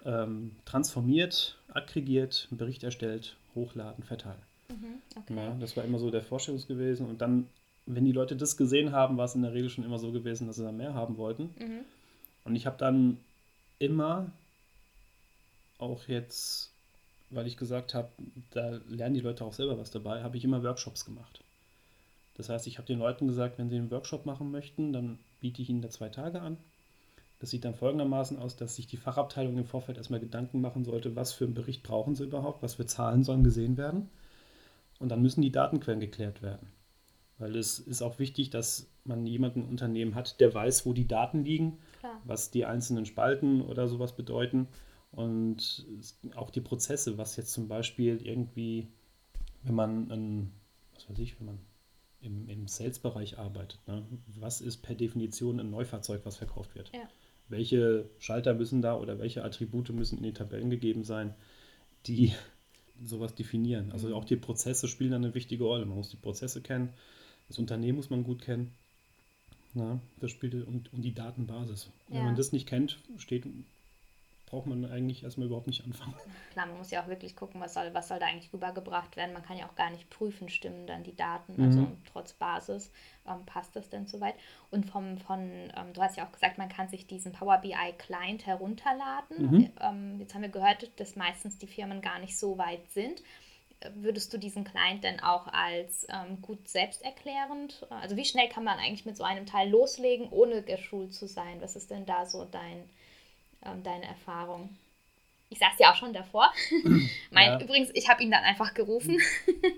ähm, 0.05 0.52
transformiert, 0.64 1.58
aggregiert, 1.72 2.49
einen 2.50 2.58
Bericht 2.58 2.82
erstellt, 2.82 3.37
hochladen, 3.55 4.05
verteilen. 4.05 4.43
Mhm, 4.69 5.02
okay. 5.17 5.34
ja, 5.34 5.56
das 5.60 5.76
war 5.76 5.84
immer 5.84 5.99
so 5.99 6.10
der 6.10 6.22
Vorstellung 6.22 6.60
gewesen. 6.67 7.06
Und 7.06 7.20
dann 7.20 7.46
wenn 7.87 8.05
die 8.05 8.12
Leute 8.12 8.37
das 8.37 8.56
gesehen 8.56 8.93
haben, 8.93 9.17
war 9.17 9.27
es 9.27 9.34
in 9.34 9.43
der 9.43 9.53
Regel 9.53 9.69
schon 9.69 9.84
immer 9.84 9.98
so 9.98 10.10
gewesen, 10.12 10.46
dass 10.46 10.56
sie 10.56 10.65
da 10.65 10.72
mehr 10.72 10.94
haben 10.94 11.17
wollten. 11.17 11.55
Mhm. 11.58 11.81
Und 12.44 12.56
ich 12.56 12.67
habe 12.67 12.77
dann 12.79 13.19
immer 13.79 14.31
auch 15.84 16.08
jetzt, 16.08 16.72
weil 17.31 17.46
ich 17.46 17.56
gesagt 17.56 17.94
habe, 17.94 18.08
da 18.50 18.81
lernen 18.88 19.14
die 19.14 19.20
Leute 19.20 19.44
auch 19.44 19.53
selber 19.53 19.79
was 19.79 19.91
dabei, 19.91 20.22
habe 20.22 20.36
ich 20.36 20.44
immer 20.44 20.62
Workshops 20.62 21.05
gemacht. 21.05 21.41
Das 22.36 22.48
heißt, 22.48 22.67
ich 22.67 22.79
habe 22.79 22.86
den 22.86 22.98
Leuten 22.98 23.29
gesagt, 23.29 23.58
wenn 23.58 23.70
sie 23.70 23.76
einen 23.76 23.91
Workshop 23.91 24.26
machen 24.26 24.50
möchten, 24.50 24.93
dann 24.93 25.19
biete 25.41 25.62
ich 25.62 25.70
ihnen 25.70 25.82
da 25.82 25.91
zwei 25.91 26.08
Tage 26.08 26.41
an. 26.41 26.56
Das 27.38 27.50
sieht 27.50 27.64
dann 27.64 27.74
folgendermaßen 27.74 28.38
aus, 28.38 28.56
dass 28.56 28.76
sich 28.76 28.86
die 28.86 28.96
Fachabteilung 28.96 29.58
im 29.58 29.67
Vorfeld 29.67 29.98
erstmal 29.98 30.20
Gedanken 30.20 30.60
machen 30.60 30.84
sollte, 30.84 31.14
was 31.14 31.32
für 31.32 31.44
einen 31.44 31.55
Bericht 31.55 31.82
brauchen 31.82 32.14
sie 32.14 32.24
überhaupt, 32.24 32.62
was 32.62 32.74
für 32.74 32.86
Zahlen 32.86 33.22
sollen 33.22 33.44
gesehen 33.44 33.76
werden. 33.76 34.08
Und 34.98 35.10
dann 35.10 35.22
müssen 35.22 35.43
die 35.43 35.53
Datenquellen 35.53 36.00
geklärt 36.00 36.43
werden. 36.43 36.69
Weil 37.38 37.56
es 37.56 37.79
ist 37.79 38.03
auch 38.03 38.19
wichtig, 38.19 38.50
dass 38.50 38.86
man 39.05 39.26
jemanden 39.26 39.62
im 39.62 39.69
Unternehmen 39.69 40.14
hat, 40.14 40.41
der 40.41 40.55
weiß, 40.55 40.86
wo 40.86 40.93
die 40.93 41.08
Daten 41.08 41.44
liegen, 41.44 41.79
Klar. 41.98 42.20
was 42.24 42.50
die 42.50 42.64
einzelnen 42.64 43.06
Spalten 43.06 43.60
oder 43.60 43.88
sowas 43.88 44.14
bedeuten 44.14 44.69
und 45.17 45.87
auch 46.35 46.51
die 46.51 46.61
Prozesse, 46.61 47.19
was 47.19 47.37
jetzt 47.37 47.53
zum 47.53 47.69
Beispiel 47.69 48.21
irgendwie, 48.25 48.89
wenn 49.63 49.75
man, 49.75 50.11
ein, 50.11 50.51
was 50.94 51.09
weiß 51.09 51.19
ich, 51.19 51.39
wenn 51.39 51.47
man 51.47 51.59
im, 52.21 52.49
im 52.49 52.67
Sales-Bereich 52.67 53.39
arbeitet, 53.39 53.79
ne? 53.87 54.05
was 54.39 54.61
ist 54.61 54.79
per 54.79 54.94
Definition 54.94 55.61
ein 55.61 55.71
Neufahrzeug, 55.71 56.23
was 56.25 56.37
verkauft 56.37 56.75
wird? 56.75 56.91
Ja. 56.94 57.09
Welche 57.49 58.09
Schalter 58.19 58.55
müssen 58.55 58.83
da 58.83 58.97
oder 58.97 59.19
welche 59.19 59.44
Attribute 59.44 59.91
müssen 59.91 60.17
in 60.17 60.25
den 60.25 60.35
Tabellen 60.35 60.71
gegeben 60.71 61.05
sein, 61.05 61.35
die 62.06 62.33
sowas 63.05 63.35
definieren? 63.35 63.93
Also 63.93 64.09
mhm. 64.09 64.15
auch 64.15 64.25
die 64.25 64.37
Prozesse 64.37 64.89
spielen 64.89 65.13
eine 65.13 65.35
wichtige 65.35 65.65
Rolle. 65.65 65.85
Man 65.85 65.99
muss 65.99 66.11
die 66.11 66.17
Prozesse 66.17 66.63
kennen, 66.63 66.91
das 67.49 67.59
Unternehmen 67.59 67.97
muss 67.97 68.11
man 68.11 68.25
gut 68.25 68.43
kennen. 68.43 68.73
Na, 69.75 70.01
das 70.21 70.31
spielt 70.31 70.55
und, 70.55 70.93
und 70.93 71.03
die 71.03 71.15
Datenbasis. 71.15 71.91
Ja. 72.09 72.17
Wenn 72.17 72.25
man 72.27 72.37
das 72.37 72.53
nicht 72.53 72.67
kennt, 72.69 73.01
steht, 73.19 73.44
braucht 74.55 74.67
man 74.67 74.84
eigentlich 74.84 75.25
erstmal 75.25 75.49
überhaupt 75.49 75.67
nicht 75.67 75.84
anfangen. 75.84 76.15
Klar, 76.53 76.67
man 76.67 76.79
muss 76.79 76.93
ja 76.93 77.03
auch 77.03 77.08
wirklich 77.08 77.34
gucken, 77.34 77.61
was 77.61 77.75
soll, 77.75 77.93
was 77.93 78.06
soll 78.06 78.20
da 78.20 78.27
eigentlich 78.27 78.53
rübergebracht 78.53 79.17
werden. 79.17 79.32
Man 79.32 79.43
kann 79.43 79.58
ja 79.58 79.67
auch 79.67 79.75
gar 79.75 79.91
nicht 79.91 80.08
prüfen, 80.11 80.49
stimmen 80.49 80.87
dann 80.87 81.03
die 81.03 81.17
Daten, 81.17 81.61
also 81.61 81.81
mhm. 81.81 81.99
trotz 82.13 82.34
Basis, 82.34 82.93
ähm, 83.27 83.44
passt 83.46 83.75
das 83.75 83.91
denn 83.91 84.06
soweit? 84.06 84.37
Und 84.70 84.87
vom, 84.87 85.19
von, 85.19 85.41
ähm, 85.41 85.93
du 85.93 86.01
hast 86.01 86.17
ja 86.17 86.25
auch 86.25 86.31
gesagt, 86.31 86.56
man 86.56 86.69
kann 86.69 86.89
sich 86.89 87.08
diesen 87.08 87.32
Power 87.32 87.58
BI 87.58 87.75
Client 87.99 88.46
herunterladen. 88.46 89.51
Mhm. 89.51 89.73
Ähm, 89.81 90.20
jetzt 90.20 90.34
haben 90.34 90.43
wir 90.43 90.51
gehört, 90.51 90.89
dass 91.01 91.17
meistens 91.17 91.58
die 91.58 91.67
Firmen 91.67 92.01
gar 92.01 92.20
nicht 92.20 92.39
so 92.39 92.56
weit 92.56 92.89
sind 92.91 93.23
würdest 93.96 94.32
du 94.32 94.39
diesen 94.39 94.65
Client 94.65 95.05
denn 95.05 95.20
auch 95.20 95.46
als 95.49 96.06
ähm, 96.08 96.41
gut 96.41 96.69
selbsterklärend? 96.69 97.87
Also 97.91 98.17
wie 98.17 98.25
schnell 98.25 98.49
kann 98.49 98.65
man 98.65 98.79
eigentlich 98.79 99.05
mit 99.05 99.17
so 99.17 99.25
einem 99.25 99.46
Teil 99.46 99.69
loslegen, 99.69 100.29
ohne 100.31 100.63
geschult 100.63 101.13
zu 101.13 101.27
sein? 101.27 101.61
Was 101.61 101.77
ist 101.77 101.91
denn 101.91 102.06
da 102.06 102.25
so 102.25 102.44
dein, 102.44 102.89
ähm, 103.65 103.83
deine 103.83 104.06
Erfahrung? 104.06 104.71
Ich 105.51 105.59
saß 105.59 105.73
ja 105.79 105.93
auch 105.93 105.97
schon 105.97 106.13
davor. 106.13 106.53
mein, 107.31 107.47
ja. 107.47 107.61
Übrigens, 107.61 107.91
ich 107.94 108.09
habe 108.09 108.23
ihn 108.23 108.31
dann 108.31 108.43
einfach 108.44 108.75
gerufen. 108.75 109.21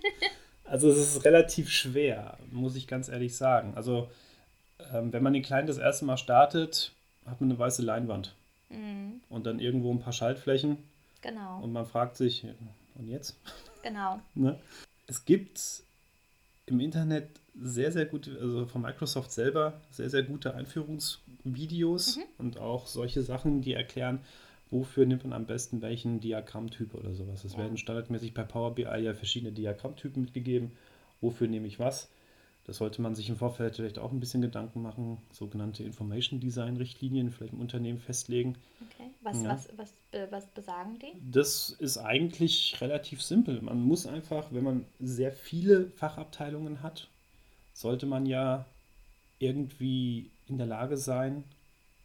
also 0.64 0.90
es 0.90 0.98
ist 0.98 1.24
relativ 1.24 1.70
schwer, 1.70 2.38
muss 2.50 2.76
ich 2.76 2.86
ganz 2.86 3.08
ehrlich 3.08 3.36
sagen. 3.36 3.74
Also 3.76 4.08
ähm, 4.92 5.12
wenn 5.12 5.22
man 5.22 5.32
den 5.32 5.42
Client 5.42 5.68
das 5.68 5.78
erste 5.78 6.04
Mal 6.04 6.16
startet, 6.16 6.92
hat 7.26 7.40
man 7.40 7.50
eine 7.50 7.58
weiße 7.58 7.82
Leinwand. 7.82 8.34
Mhm. 8.68 9.20
Und 9.28 9.46
dann 9.46 9.60
irgendwo 9.60 9.92
ein 9.92 10.00
paar 10.00 10.12
Schaltflächen. 10.12 10.78
Genau. 11.22 11.60
Und 11.62 11.72
man 11.72 11.86
fragt 11.86 12.16
sich, 12.16 12.46
und 12.94 13.08
jetzt? 13.08 13.36
Genau. 13.82 14.20
ne? 14.34 14.58
Es 15.06 15.24
gibt 15.24 15.60
im 16.66 16.80
Internet 16.80 17.28
sehr, 17.54 17.92
sehr 17.92 18.06
gute, 18.06 18.38
also 18.40 18.66
von 18.66 18.82
Microsoft 18.82 19.32
selber, 19.32 19.80
sehr, 19.90 20.10
sehr 20.10 20.22
gute 20.22 20.54
Einführungsvideos 21.46 22.16
mhm. 22.16 22.22
und 22.38 22.58
auch 22.58 22.86
solche 22.86 23.22
Sachen, 23.22 23.62
die 23.62 23.74
erklären, 23.74 24.20
wofür 24.70 25.06
nimmt 25.06 25.24
man 25.24 25.32
am 25.32 25.46
besten 25.46 25.80
welchen 25.80 26.20
Diagrammtyp 26.20 26.94
oder 26.94 27.14
sowas. 27.14 27.44
Es 27.44 27.52
ja. 27.52 27.58
werden 27.58 27.76
standardmäßig 27.76 28.34
bei 28.34 28.42
Power 28.42 28.74
BI 28.74 28.82
ja 28.82 29.14
verschiedene 29.14 29.52
Diagrammtypen 29.52 30.22
mitgegeben. 30.22 30.72
Wofür 31.20 31.48
nehme 31.48 31.66
ich 31.66 31.78
was? 31.78 32.08
Das 32.64 32.78
sollte 32.78 33.00
man 33.00 33.14
sich 33.14 33.28
im 33.28 33.36
Vorfeld 33.36 33.76
vielleicht 33.76 34.00
auch 34.00 34.10
ein 34.10 34.18
bisschen 34.18 34.42
Gedanken 34.42 34.82
machen, 34.82 35.18
sogenannte 35.30 35.84
Information 35.84 36.40
Design 36.40 36.76
Richtlinien 36.76 37.30
vielleicht 37.30 37.52
im 37.52 37.60
Unternehmen 37.60 38.00
festlegen. 38.00 38.56
Okay, 38.90 39.10
was, 39.22 39.40
ja. 39.40 39.50
was, 39.50 39.68
was, 39.76 39.92
was 40.32 40.46
besagen 40.48 40.98
die? 40.98 41.12
Das 41.30 41.70
ist 41.70 41.96
eigentlich 41.96 42.76
relativ 42.80 43.22
simpel. 43.22 43.62
Man 43.62 43.80
muss 43.80 44.08
einfach, 44.08 44.48
wenn 44.50 44.64
man 44.64 44.84
sehr 44.98 45.30
viele 45.30 45.90
Fachabteilungen 45.90 46.82
hat, 46.82 47.08
sollte 47.72 48.06
man 48.06 48.26
ja 48.26 48.66
irgendwie 49.38 50.30
in 50.48 50.58
der 50.58 50.66
Lage 50.66 50.96
sein, 50.96 51.44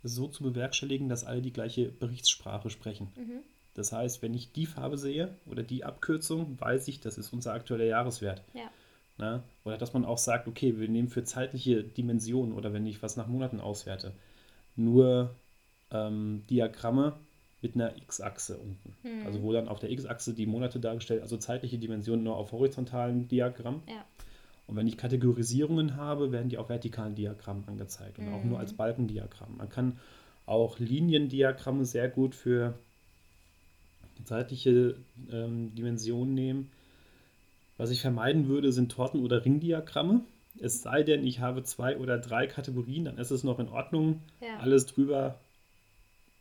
so 0.04 0.28
zu 0.28 0.44
bewerkstelligen, 0.44 1.10
dass 1.10 1.24
alle 1.24 1.42
die 1.42 1.54
gleiche 1.54 1.90
Berichtssprache 1.90 2.70
sprechen. 2.70 3.10
Mhm. 3.16 3.40
Das 3.74 3.94
heißt, 3.94 4.22
wenn 4.22 4.34
ich 4.34 4.52
die 4.52 4.66
Farbe 4.66 4.98
sehe 4.98 5.36
oder 5.46 5.64
die 5.64 5.84
Abkürzung, 5.84 6.60
weiß 6.60 6.88
ich, 6.88 7.00
das 7.00 7.18
ist 7.18 7.32
unser 7.32 7.54
aktueller 7.54 7.86
Jahreswert. 7.86 8.42
Ja. 8.54 8.70
Ne? 9.18 9.44
Oder 9.64 9.78
dass 9.78 9.94
man 9.94 10.04
auch 10.04 10.18
sagt, 10.18 10.48
okay, 10.48 10.80
wir 10.80 10.90
nehmen 10.90 11.08
für 11.08 11.24
zeitliche 11.24 11.84
Dimensionen 11.84 12.54
oder 12.54 12.74
wenn 12.74 12.88
ich 12.88 13.02
was 13.02 13.18
nach 13.18 13.28
Monaten 13.28 13.62
auswerte, 13.62 14.14
nur 14.76 15.36
ähm, 15.92 16.44
Diagramme 16.50 17.14
mit 17.62 17.76
einer 17.76 17.96
X-Achse 17.96 18.58
unten. 18.58 18.96
Hm. 19.04 19.26
Also 19.26 19.44
wo 19.44 19.54
dann 19.54 19.68
auf 19.68 19.80
der 19.80 19.92
X-Achse 19.92 20.34
die 20.34 20.48
Monate 20.48 20.80
dargestellt, 20.80 21.22
also 21.22 21.38
zeitliche 21.38 21.78
Dimensionen 21.78 22.24
nur 22.24 22.36
auf 22.36 22.52
horizontalen 22.52 23.28
Diagramm. 23.28 23.84
Ja. 23.88 24.04
Und 24.72 24.78
wenn 24.78 24.88
ich 24.88 24.96
Kategorisierungen 24.96 25.98
habe, 25.98 26.32
werden 26.32 26.48
die 26.48 26.58
auf 26.58 26.70
vertikalen 26.70 27.14
Diagrammen 27.14 27.68
angezeigt 27.68 28.18
und 28.20 28.28
hm. 28.28 28.34
auch 28.34 28.44
nur 28.46 28.58
als 28.58 28.72
Balkendiagramm. 28.72 29.58
Man 29.58 29.68
kann 29.68 30.00
auch 30.46 30.80
Liniendiagramme 30.80 31.84
sehr 31.84 32.08
gut 32.08 32.34
für 32.34 32.74
zeitliche 34.24 34.96
ähm, 35.30 35.76
Dimensionen 35.76 36.34
nehmen. 36.34 36.72
Was 37.76 37.92
ich 37.92 38.00
vermeiden 38.00 38.48
würde, 38.48 38.72
sind 38.72 38.90
Torten- 38.90 39.26
oder 39.26 39.44
Ringdiagramme. 39.44 40.22
Es 40.62 40.82
sei 40.82 41.04
denn, 41.04 41.26
ich 41.26 41.42
habe 41.42 41.64
zwei 41.64 41.98
oder 41.98 42.18
drei 42.18 42.48
Kategorien, 42.48 43.04
dann 43.04 43.18
ist 43.18 43.32
es 43.32 43.44
noch 43.44 43.60
in 43.60 43.68
Ordnung. 43.68 44.22
Ja. 44.40 44.58
Alles 44.60 44.86
drüber 44.86 45.36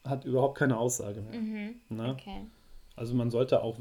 hat 0.05 0.25
überhaupt 0.25 0.57
keine 0.57 0.79
Aussage 0.79 1.21
mehr. 1.21 1.41
Mhm. 1.41 1.75
Okay. 2.11 2.47
Also 2.95 3.13
man 3.17 3.33
sollte 3.33 3.65
auch 3.65 3.81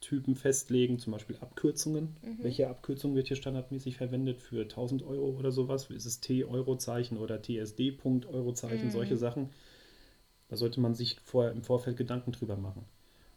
Wertetypen 0.00 0.34
festlegen, 0.34 0.98
zum 0.98 1.12
Beispiel 1.12 1.36
Abkürzungen. 1.40 2.16
Mhm. 2.22 2.38
Welche 2.42 2.68
Abkürzung 2.68 3.14
wird 3.14 3.28
hier 3.28 3.36
standardmäßig 3.36 3.96
verwendet 3.96 4.40
für 4.40 4.62
1000 4.62 5.02
Euro 5.02 5.36
oder 5.38 5.52
sowas? 5.52 5.90
Ist 5.90 6.06
es 6.06 6.20
T-Euro-Zeichen 6.20 7.18
oder 7.18 7.40
TSD-Punkt-Euro-Zeichen, 7.40 8.86
mhm. 8.86 8.90
solche 8.90 9.16
Sachen? 9.16 9.50
Da 10.48 10.56
sollte 10.56 10.80
man 10.80 10.94
sich 10.94 11.18
vorher 11.22 11.52
im 11.52 11.62
Vorfeld 11.62 11.96
Gedanken 11.96 12.32
drüber 12.32 12.56
machen. 12.56 12.84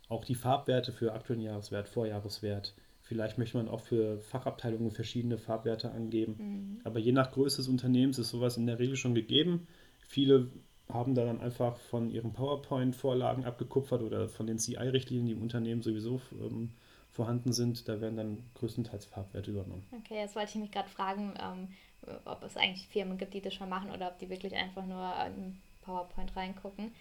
Auch 0.10 0.26
die 0.26 0.36
Farbwerte 0.36 0.92
für 0.92 1.14
aktuellen 1.14 1.42
Jahreswert, 1.42 1.88
Vorjahreswert, 1.88 2.74
Vielleicht 3.06 3.38
möchte 3.38 3.58
man 3.58 3.68
auch 3.68 3.82
für 3.82 4.18
Fachabteilungen 4.22 4.90
verschiedene 4.90 5.38
Farbwerte 5.38 5.92
angeben. 5.92 6.36
Mhm. 6.38 6.82
Aber 6.86 7.00
je 7.00 7.12
nach 7.12 7.34
Größe 7.34 7.58
des 7.58 7.68
Unternehmens 7.68 8.18
ist 8.18 8.30
sowas 8.30 8.56
in 8.56 8.66
der 8.66 8.80
Regel 8.80 8.96
schon 8.96 9.14
gegeben. 9.14 9.68
Viele 10.08 10.50
haben 10.94 11.16
da 11.16 11.26
dann 11.26 11.42
einfach 11.42 11.78
von 11.78 12.10
ihren 12.10 12.34
PowerPoint-Vorlagen 12.34 13.46
abgekupfert 13.46 14.02
oder 14.02 14.30
von 14.30 14.48
den 14.48 14.60
CI-Richtlinien, 14.60 15.26
die 15.26 15.32
im 15.34 15.42
Unternehmen 15.42 15.82
sowieso 15.82 16.22
ähm, 16.34 16.72
vorhanden 17.12 17.52
sind. 17.54 17.88
Da 17.88 18.00
werden 18.02 18.18
dann 18.18 18.44
größtenteils 18.56 19.06
Farbwerte 19.06 19.52
übernommen. 19.52 19.86
Okay, 19.92 20.16
jetzt 20.16 20.36
wollte 20.36 20.50
ich 20.50 20.56
mich 20.56 20.72
gerade 20.72 20.90
fragen, 20.90 21.34
ähm, 21.42 21.68
ob 22.26 22.44
es 22.44 22.58
eigentlich 22.58 22.88
Firmen 22.88 23.18
gibt, 23.18 23.34
die 23.34 23.42
das 23.42 23.54
schon 23.54 23.70
machen 23.70 23.92
oder 23.92 24.10
ob 24.10 24.20
die 24.20 24.30
wirklich 24.30 24.56
einfach 24.56 24.86
nur 24.86 25.14
in 25.26 25.58
PowerPoint 25.82 26.36
reingucken 26.36 26.92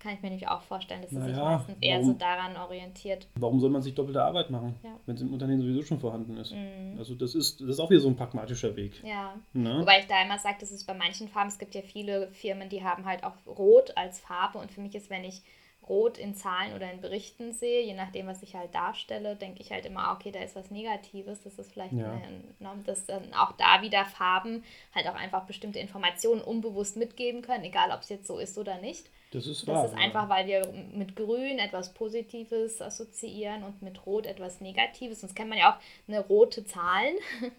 kann 0.00 0.14
ich 0.14 0.22
mir 0.22 0.30
nämlich 0.30 0.48
auch 0.48 0.62
vorstellen, 0.62 1.02
dass 1.02 1.12
es 1.12 1.18
naja, 1.18 1.34
sich 1.34 1.44
meistens 1.44 1.76
eher 1.80 1.98
warum, 1.98 2.06
so 2.06 2.12
daran 2.14 2.56
orientiert. 2.56 3.26
Warum 3.34 3.60
soll 3.60 3.70
man 3.70 3.82
sich 3.82 3.94
doppelte 3.94 4.22
Arbeit 4.22 4.50
machen, 4.50 4.74
ja. 4.82 4.90
wenn 5.06 5.14
es 5.14 5.20
im 5.20 5.32
Unternehmen 5.32 5.60
sowieso 5.60 5.82
schon 5.82 6.00
vorhanden 6.00 6.36
ist? 6.38 6.52
Mhm. 6.52 6.96
Also 6.98 7.14
das 7.14 7.34
ist, 7.34 7.60
das 7.60 7.68
ist 7.68 7.80
auch 7.80 7.90
wieder 7.90 8.00
so 8.00 8.08
ein 8.08 8.16
pragmatischer 8.16 8.74
Weg. 8.76 9.02
Ja. 9.04 9.34
Ne? 9.52 9.78
Wobei 9.80 10.00
ich 10.00 10.06
da 10.06 10.22
immer 10.22 10.38
sage, 10.38 10.56
das 10.60 10.72
ist 10.72 10.86
bei 10.86 10.94
manchen 10.94 11.28
Farben, 11.28 11.48
es 11.48 11.58
gibt 11.58 11.74
ja 11.74 11.82
viele 11.82 12.28
Firmen, 12.32 12.68
die 12.68 12.82
haben 12.82 13.04
halt 13.04 13.22
auch 13.24 13.34
Rot 13.46 13.96
als 13.96 14.20
Farbe 14.20 14.58
und 14.58 14.72
für 14.72 14.80
mich 14.80 14.94
ist, 14.94 15.10
wenn 15.10 15.24
ich 15.24 15.42
Rot 15.88 16.18
in 16.18 16.34
Zahlen 16.34 16.74
oder 16.74 16.90
in 16.90 17.00
Berichten 17.00 17.52
sehe, 17.52 17.84
je 17.84 17.94
nachdem, 17.94 18.28
was 18.28 18.42
ich 18.42 18.54
halt 18.54 18.74
darstelle, 18.74 19.34
denke 19.34 19.60
ich 19.60 19.72
halt 19.72 19.84
immer, 19.86 20.12
okay, 20.12 20.30
da 20.30 20.40
ist 20.40 20.54
was 20.54 20.70
Negatives, 20.70 21.42
das 21.42 21.58
ist 21.58 21.72
vielleicht, 21.72 21.92
ja. 21.92 22.12
eine, 22.12 22.82
dass 22.84 23.06
dann 23.06 23.34
auch 23.34 23.52
da 23.52 23.82
wieder 23.82 24.04
Farben 24.04 24.62
halt 24.94 25.08
auch 25.08 25.14
einfach 25.14 25.46
bestimmte 25.46 25.80
Informationen 25.80 26.42
unbewusst 26.42 26.96
mitgeben 26.96 27.42
können, 27.42 27.64
egal 27.64 27.90
ob 27.90 28.02
es 28.02 28.08
jetzt 28.08 28.28
so 28.28 28.38
ist 28.38 28.56
oder 28.56 28.78
nicht. 28.78 29.10
Das 29.30 29.46
ist 29.46 29.66
wahr. 29.66 29.82
Das 29.82 29.92
ist 29.92 29.98
einfach, 29.98 30.28
weil 30.28 30.46
wir 30.46 30.72
mit 30.92 31.14
Grün 31.14 31.58
etwas 31.58 31.94
Positives 31.94 32.82
assoziieren 32.82 33.62
und 33.62 33.80
mit 33.80 34.04
Rot 34.04 34.26
etwas 34.26 34.60
Negatives. 34.60 35.20
Sonst 35.20 35.36
kennt 35.36 35.50
man 35.50 35.58
ja 35.58 35.72
auch 35.72 35.80
eine 36.08 36.20
rote 36.20 36.64
Zahlen. 36.64 37.14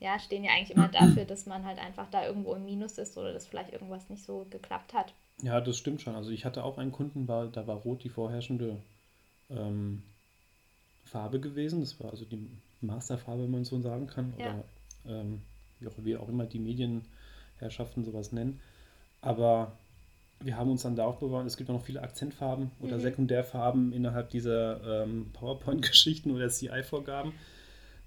ja, 0.00 0.18
stehen 0.20 0.44
ja 0.44 0.52
eigentlich 0.52 0.76
immer 0.76 0.88
dafür, 0.88 1.24
dass 1.24 1.46
man 1.46 1.64
halt 1.64 1.78
einfach 1.78 2.08
da 2.10 2.24
irgendwo 2.24 2.54
im 2.54 2.64
Minus 2.64 2.98
ist 2.98 3.16
oder 3.18 3.32
dass 3.32 3.46
vielleicht 3.46 3.72
irgendwas 3.72 4.08
nicht 4.08 4.22
so 4.22 4.46
geklappt 4.50 4.94
hat. 4.94 5.12
Ja, 5.42 5.60
das 5.60 5.76
stimmt 5.76 6.00
schon. 6.00 6.14
Also 6.14 6.30
ich 6.30 6.44
hatte 6.44 6.62
auch 6.62 6.78
einen 6.78 6.92
Kunden, 6.92 7.26
war, 7.26 7.46
da 7.46 7.66
war 7.66 7.76
Rot 7.76 8.04
die 8.04 8.08
vorherrschende 8.08 8.76
ähm, 9.50 10.02
Farbe 11.04 11.40
gewesen. 11.40 11.80
Das 11.80 11.98
war 12.00 12.10
also 12.10 12.24
die 12.24 12.48
Masterfarbe, 12.80 13.42
wenn 13.42 13.50
man 13.50 13.64
so 13.64 13.80
sagen 13.80 14.06
kann. 14.06 14.32
Ja. 14.38 14.46
Oder 14.46 14.64
ähm, 15.08 15.42
wie, 15.80 15.88
auch, 15.88 15.92
wie 15.98 16.16
auch 16.16 16.28
immer 16.28 16.46
die 16.46 16.60
Medienherrschaften 16.60 18.04
sowas 18.04 18.30
nennen. 18.30 18.60
Aber 19.20 19.72
wir 20.40 20.56
haben 20.56 20.70
uns 20.70 20.82
dann 20.82 20.96
da 20.96 21.04
auch 21.04 21.16
bewahren, 21.16 21.46
es 21.46 21.56
gibt 21.56 21.70
auch 21.70 21.74
noch 21.74 21.84
viele 21.84 22.02
Akzentfarben 22.02 22.70
oder 22.80 22.96
mhm. 22.96 23.00
Sekundärfarben 23.00 23.92
innerhalb 23.92 24.30
dieser 24.30 25.04
ähm, 25.04 25.30
PowerPoint-Geschichten 25.32 26.30
oder 26.30 26.48
CI-Vorgaben. 26.48 27.32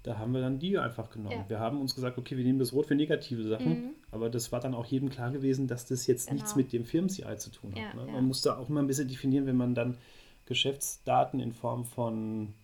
Da 0.02 0.16
haben 0.16 0.32
wir 0.32 0.40
dann 0.40 0.58
die 0.58 0.78
einfach 0.78 1.10
genommen. 1.10 1.32
Ja. 1.36 1.44
Wir 1.48 1.60
haben 1.60 1.80
uns 1.80 1.94
gesagt, 1.94 2.16
okay, 2.16 2.36
wir 2.36 2.44
nehmen 2.44 2.58
das 2.58 2.72
Rot 2.72 2.86
für 2.86 2.94
negative 2.94 3.42
Sachen, 3.42 3.68
mhm. 3.68 3.90
aber 4.10 4.30
das 4.30 4.50
war 4.50 4.60
dann 4.60 4.74
auch 4.74 4.86
jedem 4.86 5.10
klar 5.10 5.30
gewesen, 5.30 5.66
dass 5.66 5.86
das 5.86 6.06
jetzt 6.06 6.28
genau. 6.28 6.36
nichts 6.36 6.56
mit 6.56 6.72
dem 6.72 6.84
Firmen-CI 6.86 7.36
zu 7.36 7.50
tun 7.50 7.72
hat. 7.72 7.78
Ja, 7.78 7.94
ne? 7.94 8.06
Man 8.06 8.14
ja. 8.14 8.20
musste 8.22 8.56
auch 8.56 8.68
immer 8.70 8.80
ein 8.80 8.86
bisschen 8.86 9.08
definieren, 9.08 9.46
wenn 9.46 9.56
man 9.56 9.74
dann 9.74 9.98
Geschäftsdaten 10.46 11.38
in 11.38 11.52
Form 11.52 11.84
von 11.84 12.54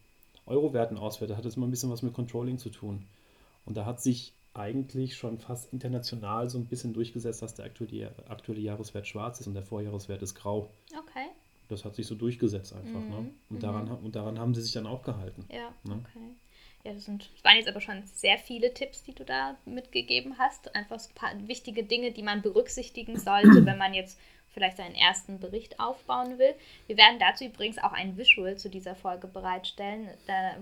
Euro-Werten 0.46 0.96
auswertet, 0.96 1.36
hat 1.36 1.44
das 1.44 1.56
immer 1.56 1.66
ein 1.66 1.70
bisschen 1.70 1.90
was 1.90 2.02
mit 2.02 2.14
Controlling 2.14 2.58
zu 2.58 2.70
tun. 2.70 3.04
Und 3.66 3.76
da 3.76 3.84
hat 3.84 4.00
sich 4.00 4.32
eigentlich 4.56 5.16
schon 5.16 5.38
fast 5.38 5.72
international 5.72 6.48
so 6.48 6.58
ein 6.58 6.66
bisschen 6.66 6.92
durchgesetzt, 6.92 7.42
dass 7.42 7.54
der 7.54 7.66
aktuelle, 7.66 8.14
aktuelle 8.28 8.60
Jahreswert 8.60 9.06
schwarz 9.06 9.40
ist 9.40 9.46
und 9.46 9.54
der 9.54 9.62
Vorjahreswert 9.62 10.22
ist 10.22 10.34
grau. 10.34 10.70
Okay. 10.92 11.26
Das 11.68 11.84
hat 11.84 11.94
sich 11.94 12.06
so 12.06 12.14
durchgesetzt 12.14 12.72
einfach. 12.72 13.00
Ne? 13.00 13.06
Mhm. 13.06 13.10
Ne? 13.10 13.30
Und, 13.50 13.56
mhm. 13.56 13.60
daran, 13.60 13.88
und 13.88 14.16
daran 14.16 14.38
haben 14.38 14.54
sie 14.54 14.62
sich 14.62 14.72
dann 14.72 14.86
auch 14.86 15.02
gehalten. 15.02 15.44
Ja, 15.50 15.72
ne? 15.84 16.00
okay. 16.02 16.34
Ja, 16.84 16.92
das, 16.92 17.04
sind, 17.04 17.28
das 17.34 17.42
waren 17.42 17.56
jetzt 17.56 17.68
aber 17.68 17.80
schon 17.80 18.04
sehr 18.04 18.38
viele 18.38 18.72
Tipps, 18.72 19.02
die 19.02 19.12
du 19.12 19.24
da 19.24 19.56
mitgegeben 19.64 20.38
hast. 20.38 20.72
Einfach 20.76 21.00
so 21.00 21.10
ein 21.10 21.14
paar 21.16 21.48
wichtige 21.48 21.82
Dinge, 21.82 22.12
die 22.12 22.22
man 22.22 22.42
berücksichtigen 22.42 23.18
sollte, 23.18 23.48
wenn 23.66 23.78
man 23.78 23.92
jetzt 23.92 24.20
vielleicht 24.56 24.78
seinen 24.78 24.94
ersten 24.94 25.38
Bericht 25.38 25.78
aufbauen 25.78 26.38
will. 26.38 26.54
Wir 26.86 26.96
werden 26.96 27.18
dazu 27.18 27.44
übrigens 27.44 27.76
auch 27.76 27.92
ein 27.92 28.16
Visual 28.16 28.56
zu 28.56 28.70
dieser 28.70 28.94
Folge 28.94 29.26
bereitstellen, 29.26 30.08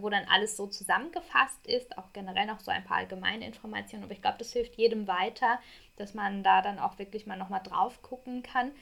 wo 0.01 0.11
dann 0.11 0.25
alles 0.29 0.57
so 0.57 0.67
zusammengefasst 0.67 1.65
ist, 1.69 1.97
auch 1.97 2.13
generell 2.13 2.47
noch 2.47 2.59
so 2.59 2.73
ein 2.73 2.83
paar 2.83 2.97
allgemeine 2.97 3.47
Informationen. 3.47 4.03
Aber 4.03 4.13
ich 4.13 4.21
glaube, 4.21 4.39
das 4.39 4.53
hilft 4.53 4.75
jedem 4.75 5.07
weiter, 5.07 5.61
dass 5.97 6.13
man 6.13 6.43
da 6.43 6.61
dann 6.61 6.81
auch 6.81 6.99
wirklich 6.99 7.27
mal 7.27 7.37
nochmal 7.37 7.63
drauf 7.63 8.03
gucken 8.03 8.43
kann. 8.43 8.73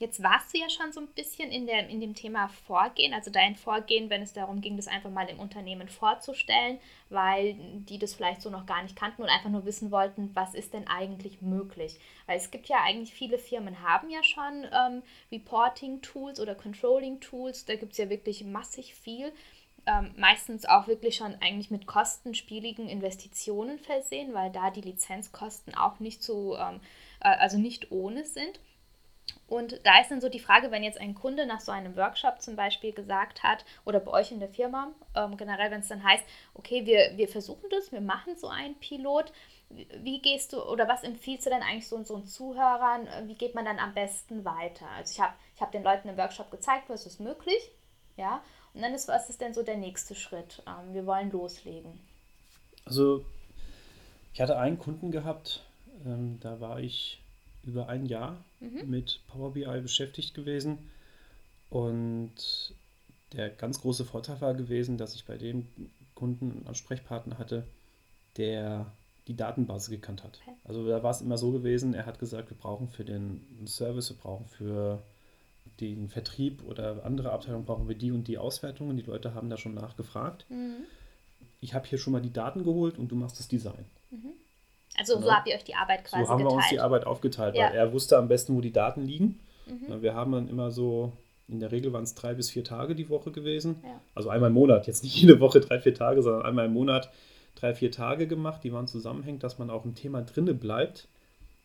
Jetzt 0.00 0.22
warst 0.22 0.54
du 0.54 0.58
ja 0.58 0.70
schon 0.70 0.92
so 0.92 1.00
ein 1.00 1.08
bisschen 1.08 1.50
in, 1.50 1.66
der, 1.66 1.86
in 1.90 2.00
dem 2.00 2.14
Thema 2.14 2.48
Vorgehen, 2.48 3.12
also 3.12 3.30
dein 3.30 3.54
Vorgehen, 3.54 4.08
wenn 4.08 4.22
es 4.22 4.32
darum 4.32 4.62
ging, 4.62 4.76
das 4.76 4.88
einfach 4.88 5.10
mal 5.10 5.28
im 5.28 5.38
Unternehmen 5.38 5.90
vorzustellen, 5.90 6.78
weil 7.10 7.54
die 7.58 7.98
das 7.98 8.14
vielleicht 8.14 8.40
so 8.40 8.48
noch 8.48 8.64
gar 8.64 8.82
nicht 8.82 8.96
kannten 8.96 9.20
und 9.22 9.28
einfach 9.28 9.50
nur 9.50 9.66
wissen 9.66 9.90
wollten, 9.90 10.30
was 10.34 10.54
ist 10.54 10.72
denn 10.72 10.88
eigentlich 10.88 11.42
möglich. 11.42 11.98
Weil 12.24 12.38
es 12.38 12.50
gibt 12.50 12.68
ja 12.68 12.78
eigentlich 12.82 13.12
viele 13.12 13.36
Firmen 13.38 13.82
haben 13.82 14.08
ja 14.08 14.22
schon 14.22 14.66
ähm, 14.72 15.02
Reporting-Tools 15.32 16.40
oder 16.40 16.54
Controlling-Tools, 16.54 17.66
da 17.66 17.76
gibt 17.76 17.92
es 17.92 17.98
ja 17.98 18.08
wirklich 18.08 18.42
massig 18.44 18.94
viel. 18.94 19.32
ähm, 19.86 20.14
meistens 20.16 20.66
auch 20.66 20.86
wirklich 20.88 21.16
schon 21.16 21.34
eigentlich 21.42 21.70
mit 21.70 21.86
kostenspieligen 21.86 22.88
Investitionen 22.88 23.78
versehen, 23.78 24.34
weil 24.34 24.50
da 24.50 24.70
die 24.70 24.80
Lizenzkosten 24.82 25.74
auch 25.74 26.00
nicht 26.00 26.22
so, 26.22 26.56
ähm, 26.56 26.80
äh, 27.20 27.28
also 27.28 27.58
nicht 27.58 27.90
ohne 27.90 28.24
sind. 28.24 28.60
Und 29.50 29.80
da 29.84 30.00
ist 30.00 30.12
dann 30.12 30.20
so 30.20 30.28
die 30.28 30.38
Frage, 30.38 30.70
wenn 30.70 30.84
jetzt 30.84 31.00
ein 31.00 31.16
Kunde 31.16 31.44
nach 31.44 31.58
so 31.58 31.72
einem 31.72 31.96
Workshop 31.96 32.40
zum 32.40 32.54
Beispiel 32.54 32.92
gesagt 32.92 33.42
hat, 33.42 33.64
oder 33.84 33.98
bei 33.98 34.12
euch 34.12 34.30
in 34.30 34.38
der 34.38 34.48
Firma, 34.48 34.92
ähm, 35.16 35.36
generell, 35.36 35.72
wenn 35.72 35.80
es 35.80 35.88
dann 35.88 36.04
heißt, 36.04 36.22
okay, 36.54 36.86
wir, 36.86 37.16
wir 37.16 37.28
versuchen 37.28 37.68
das, 37.68 37.90
wir 37.90 38.00
machen 38.00 38.36
so 38.36 38.46
einen 38.46 38.76
Pilot, 38.76 39.32
wie 39.68 40.22
gehst 40.22 40.52
du 40.52 40.62
oder 40.62 40.86
was 40.86 41.02
empfiehlst 41.02 41.46
du 41.46 41.50
denn 41.50 41.62
eigentlich 41.62 41.88
so, 41.88 42.00
so 42.04 42.20
Zuhörern, 42.20 43.08
wie 43.26 43.34
geht 43.34 43.56
man 43.56 43.64
dann 43.64 43.80
am 43.80 43.92
besten 43.92 44.44
weiter? 44.44 44.86
Also 44.96 45.14
ich 45.14 45.20
habe 45.20 45.34
ich 45.56 45.60
hab 45.60 45.72
den 45.72 45.82
Leuten 45.82 46.08
im 46.08 46.16
Workshop 46.16 46.52
gezeigt, 46.52 46.84
was 46.88 47.04
ist 47.04 47.18
möglich, 47.18 47.72
ja, 48.16 48.44
und 48.72 48.82
dann 48.82 48.94
ist, 48.94 49.08
was 49.08 49.30
ist 49.30 49.40
denn 49.40 49.52
so 49.52 49.64
der 49.64 49.78
nächste 49.78 50.14
Schritt? 50.14 50.62
Ähm, 50.64 50.94
wir 50.94 51.06
wollen 51.06 51.32
loslegen. 51.32 51.98
Also 52.84 53.24
ich 54.32 54.40
hatte 54.40 54.56
einen 54.58 54.78
Kunden 54.78 55.10
gehabt, 55.10 55.64
ähm, 56.06 56.38
da 56.40 56.60
war 56.60 56.78
ich 56.78 57.19
über 57.64 57.88
ein 57.88 58.06
Jahr 58.06 58.42
mhm. 58.60 58.88
mit 58.88 59.20
Power 59.28 59.52
BI 59.52 59.80
beschäftigt 59.80 60.34
gewesen. 60.34 60.78
Und 61.68 62.74
der 63.32 63.50
ganz 63.50 63.80
große 63.80 64.04
Vorteil 64.04 64.40
war 64.40 64.54
gewesen, 64.54 64.98
dass 64.98 65.14
ich 65.14 65.24
bei 65.24 65.36
dem 65.36 65.66
Kunden 66.14 66.50
einen 66.50 66.66
Ansprechpartner 66.66 67.38
hatte, 67.38 67.64
der 68.36 68.86
die 69.28 69.36
Datenbasis 69.36 69.90
gekannt 69.90 70.24
hat. 70.24 70.40
Okay. 70.42 70.56
Also 70.64 70.86
da 70.86 71.02
war 71.02 71.10
es 71.10 71.20
immer 71.20 71.38
so 71.38 71.52
gewesen, 71.52 71.94
er 71.94 72.06
hat 72.06 72.18
gesagt, 72.18 72.50
wir 72.50 72.56
brauchen 72.56 72.88
für 72.88 73.04
den 73.04 73.40
Service, 73.66 74.10
wir 74.10 74.16
brauchen 74.16 74.46
für 74.46 75.02
den 75.80 76.08
Vertrieb 76.08 76.62
oder 76.66 77.04
andere 77.04 77.32
Abteilungen 77.32 77.64
brauchen 77.64 77.88
wir 77.88 77.94
die 77.94 78.10
und 78.10 78.28
die 78.28 78.38
Auswertungen. 78.38 78.96
Die 78.96 79.02
Leute 79.02 79.34
haben 79.34 79.48
da 79.48 79.56
schon 79.56 79.74
nachgefragt. 79.74 80.46
Mhm. 80.48 80.84
Ich 81.60 81.74
habe 81.74 81.86
hier 81.86 81.98
schon 81.98 82.12
mal 82.12 82.20
die 82.20 82.32
Daten 82.32 82.64
geholt 82.64 82.98
und 82.98 83.08
du 83.08 83.16
machst 83.16 83.38
das 83.38 83.48
Design. 83.48 83.84
Mhm. 84.10 84.32
Also 85.00 85.18
so 85.18 85.26
ja. 85.26 85.36
habt 85.36 85.48
ihr 85.48 85.54
euch 85.54 85.64
die 85.64 85.74
Arbeit 85.74 86.04
quasi 86.04 86.22
geteilt. 86.22 86.26
So 86.26 86.32
haben 86.32 86.38
geteilt. 86.38 86.52
wir 86.52 86.56
uns 86.56 86.68
die 86.68 86.80
Arbeit 86.80 87.06
aufgeteilt, 87.06 87.56
ja. 87.56 87.64
weil 87.68 87.74
er 87.74 87.92
wusste 87.92 88.18
am 88.18 88.28
besten, 88.28 88.54
wo 88.54 88.60
die 88.60 88.72
Daten 88.72 89.06
liegen. 89.06 89.40
Mhm. 89.66 90.02
Wir 90.02 90.14
haben 90.14 90.32
dann 90.32 90.48
immer 90.48 90.70
so, 90.70 91.12
in 91.48 91.58
der 91.58 91.72
Regel 91.72 91.92
waren 91.94 92.04
es 92.04 92.14
drei 92.14 92.34
bis 92.34 92.50
vier 92.50 92.64
Tage 92.64 92.94
die 92.94 93.08
Woche 93.08 93.30
gewesen. 93.30 93.80
Ja. 93.82 94.00
Also 94.14 94.28
einmal 94.28 94.50
im 94.50 94.54
Monat, 94.54 94.86
jetzt 94.86 95.02
nicht 95.02 95.16
jede 95.20 95.40
Woche 95.40 95.60
drei, 95.60 95.80
vier 95.80 95.94
Tage, 95.94 96.22
sondern 96.22 96.42
einmal 96.42 96.66
im 96.66 96.74
Monat 96.74 97.10
drei, 97.54 97.74
vier 97.74 97.90
Tage 97.90 98.26
gemacht. 98.26 98.62
Die 98.62 98.72
waren 98.72 98.86
zusammenhängend, 98.86 99.42
dass 99.42 99.58
man 99.58 99.70
auch 99.70 99.86
im 99.86 99.94
Thema 99.94 100.20
drinne 100.20 100.52
bleibt. 100.52 101.08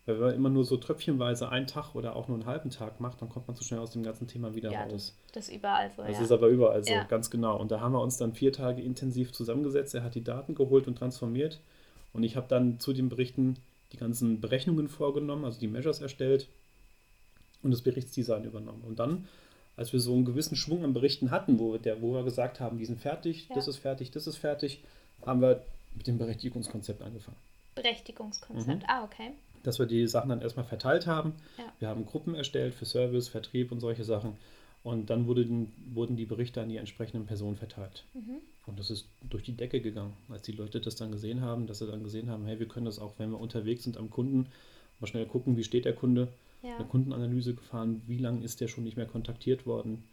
Weil 0.06 0.20
wenn 0.20 0.26
man 0.26 0.34
immer 0.34 0.50
nur 0.50 0.64
so 0.64 0.76
tröpfchenweise 0.76 1.48
einen 1.48 1.66
Tag 1.66 1.94
oder 1.94 2.14
auch 2.14 2.28
nur 2.28 2.38
einen 2.38 2.46
halben 2.46 2.70
Tag 2.70 3.00
macht, 3.00 3.20
dann 3.20 3.28
kommt 3.28 3.48
man 3.48 3.56
zu 3.56 3.64
schnell 3.64 3.80
aus 3.80 3.90
dem 3.90 4.04
ganzen 4.04 4.28
Thema 4.28 4.54
wieder 4.54 4.70
ja, 4.70 4.84
raus. 4.84 4.92
Das, 4.92 5.34
das 5.34 5.48
ist 5.48 5.56
überall 5.56 5.90
so. 5.94 6.02
Das 6.02 6.16
ja. 6.16 6.22
ist 6.22 6.30
aber 6.30 6.46
überall 6.46 6.84
so, 6.84 6.92
ja. 6.92 7.02
ganz 7.04 7.28
genau. 7.28 7.58
Und 7.58 7.72
da 7.72 7.80
haben 7.80 7.92
wir 7.92 8.00
uns 8.00 8.16
dann 8.16 8.32
vier 8.32 8.52
Tage 8.52 8.80
intensiv 8.80 9.32
zusammengesetzt. 9.32 9.96
Er 9.96 10.04
hat 10.04 10.14
die 10.14 10.22
Daten 10.22 10.54
geholt 10.54 10.86
und 10.86 10.96
transformiert. 10.96 11.60
Und 12.12 12.22
ich 12.22 12.36
habe 12.36 12.46
dann 12.48 12.80
zu 12.80 12.92
den 12.92 13.08
Berichten 13.08 13.56
die 13.92 13.96
ganzen 13.96 14.40
Berechnungen 14.40 14.88
vorgenommen, 14.88 15.44
also 15.44 15.60
die 15.60 15.68
Measures 15.68 16.00
erstellt 16.00 16.48
und 17.62 17.70
das 17.70 17.82
Berichtsdesign 17.82 18.44
übernommen. 18.44 18.82
Und 18.86 18.98
dann, 18.98 19.28
als 19.76 19.92
wir 19.92 20.00
so 20.00 20.14
einen 20.14 20.24
gewissen 20.24 20.56
Schwung 20.56 20.84
an 20.84 20.92
Berichten 20.92 21.30
hatten, 21.30 21.58
wo 21.58 21.72
wir, 21.72 21.78
der, 21.78 22.02
wo 22.02 22.14
wir 22.14 22.24
gesagt 22.24 22.60
haben, 22.60 22.78
die 22.78 22.84
sind 22.84 23.00
fertig, 23.00 23.48
ja. 23.48 23.54
das 23.54 23.68
ist 23.68 23.78
fertig, 23.78 24.10
das 24.10 24.26
ist 24.26 24.36
fertig, 24.36 24.82
haben 25.24 25.40
wir 25.40 25.62
mit 25.94 26.06
dem 26.06 26.18
Berechtigungskonzept 26.18 27.02
angefangen. 27.02 27.36
Berechtigungskonzept, 27.74 28.82
mhm. 28.82 28.88
ah, 28.88 29.04
okay. 29.04 29.32
Dass 29.62 29.78
wir 29.78 29.86
die 29.86 30.06
Sachen 30.06 30.30
dann 30.30 30.40
erstmal 30.40 30.64
verteilt 30.64 31.06
haben. 31.06 31.34
Ja. 31.58 31.64
Wir 31.78 31.88
haben 31.88 32.06
Gruppen 32.06 32.34
erstellt 32.34 32.74
für 32.74 32.84
Service, 32.84 33.28
Vertrieb 33.28 33.72
und 33.72 33.80
solche 33.80 34.04
Sachen. 34.04 34.36
Und 34.86 35.10
dann 35.10 35.26
wurde, 35.26 35.48
wurden 35.92 36.14
die 36.14 36.26
Berichte 36.26 36.62
an 36.62 36.68
die 36.68 36.76
entsprechenden 36.76 37.26
Personen 37.26 37.56
verteilt. 37.56 38.04
Mhm. 38.14 38.36
Und 38.66 38.78
das 38.78 38.88
ist 38.88 39.08
durch 39.28 39.42
die 39.42 39.56
Decke 39.56 39.80
gegangen, 39.80 40.12
als 40.28 40.42
die 40.42 40.52
Leute 40.52 40.80
das 40.80 40.94
dann 40.94 41.10
gesehen 41.10 41.40
haben, 41.40 41.66
dass 41.66 41.80
sie 41.80 41.88
dann 41.88 42.04
gesehen 42.04 42.30
haben, 42.30 42.46
hey, 42.46 42.60
wir 42.60 42.68
können 42.68 42.86
das 42.86 43.00
auch, 43.00 43.14
wenn 43.18 43.32
wir 43.32 43.40
unterwegs 43.40 43.82
sind 43.82 43.96
am 43.96 44.10
Kunden, 44.10 44.46
mal 45.00 45.08
schnell 45.08 45.26
gucken, 45.26 45.56
wie 45.56 45.64
steht 45.64 45.86
der 45.86 45.92
Kunde, 45.92 46.28
ja. 46.62 46.76
eine 46.76 46.86
Kundenanalyse 46.86 47.54
gefahren, 47.54 48.00
wie 48.06 48.18
lange 48.18 48.44
ist 48.44 48.60
der 48.60 48.68
schon 48.68 48.84
nicht 48.84 48.96
mehr 48.96 49.06
kontaktiert 49.06 49.66
worden, 49.66 50.04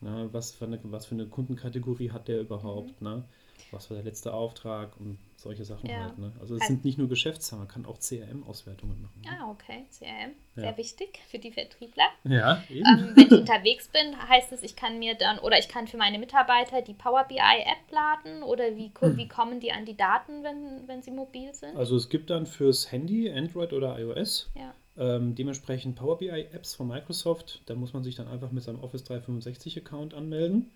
na, 0.00 0.32
was, 0.32 0.52
für 0.52 0.66
eine, 0.66 0.78
was 0.84 1.06
für 1.06 1.16
eine 1.16 1.26
Kundenkategorie 1.26 2.12
hat 2.12 2.28
der 2.28 2.40
überhaupt, 2.40 3.00
mhm. 3.00 3.08
na, 3.08 3.24
was 3.72 3.90
war 3.90 3.96
der 3.96 4.04
letzte 4.04 4.32
Auftrag 4.32 4.92
und 5.00 5.18
solche 5.40 5.64
Sachen 5.64 5.88
ja. 5.88 6.04
halt. 6.04 6.18
Ne? 6.18 6.32
Also 6.40 6.54
es 6.54 6.60
also, 6.60 6.74
sind 6.74 6.84
nicht 6.84 6.98
nur 6.98 7.08
Geschäftszahlen, 7.08 7.64
man 7.64 7.68
kann 7.68 7.86
auch 7.86 7.98
CRM-Auswertungen 7.98 9.00
machen. 9.00 9.20
Ne? 9.22 9.30
Ah, 9.30 9.50
okay, 9.50 9.86
CRM, 9.90 10.32
sehr 10.54 10.70
ja. 10.70 10.76
wichtig 10.76 11.18
für 11.30 11.38
die 11.38 11.50
Vertriebler. 11.50 12.04
Ja, 12.24 12.62
eben. 12.68 12.86
Ähm, 12.86 13.12
wenn 13.14 13.26
ich 13.26 13.32
unterwegs 13.32 13.88
bin, 13.88 14.16
heißt 14.28 14.52
es, 14.52 14.62
ich 14.62 14.76
kann 14.76 14.98
mir 14.98 15.14
dann, 15.14 15.38
oder 15.38 15.58
ich 15.58 15.68
kann 15.68 15.88
für 15.88 15.96
meine 15.96 16.18
Mitarbeiter 16.18 16.82
die 16.82 16.94
Power 16.94 17.24
BI-App 17.24 17.90
laden 17.90 18.42
oder 18.42 18.76
wie, 18.76 18.92
hm. 18.98 19.16
wie 19.16 19.28
kommen 19.28 19.60
die 19.60 19.72
an 19.72 19.86
die 19.86 19.96
Daten, 19.96 20.44
wenn, 20.44 20.86
wenn 20.86 21.02
sie 21.02 21.10
mobil 21.10 21.52
sind? 21.54 21.76
Also 21.76 21.96
es 21.96 22.08
gibt 22.08 22.30
dann 22.30 22.46
fürs 22.46 22.92
Handy, 22.92 23.30
Android 23.30 23.72
oder 23.72 23.98
iOS 23.98 24.50
ja. 24.54 24.74
ähm, 24.98 25.34
dementsprechend 25.34 25.96
Power 25.96 26.18
BI-Apps 26.18 26.74
von 26.74 26.88
Microsoft. 26.88 27.62
Da 27.66 27.74
muss 27.74 27.94
man 27.94 28.04
sich 28.04 28.14
dann 28.14 28.28
einfach 28.28 28.50
mit 28.50 28.62
seinem 28.62 28.80
Office 28.80 29.04
365-Account 29.04 30.12
anmelden 30.12 30.70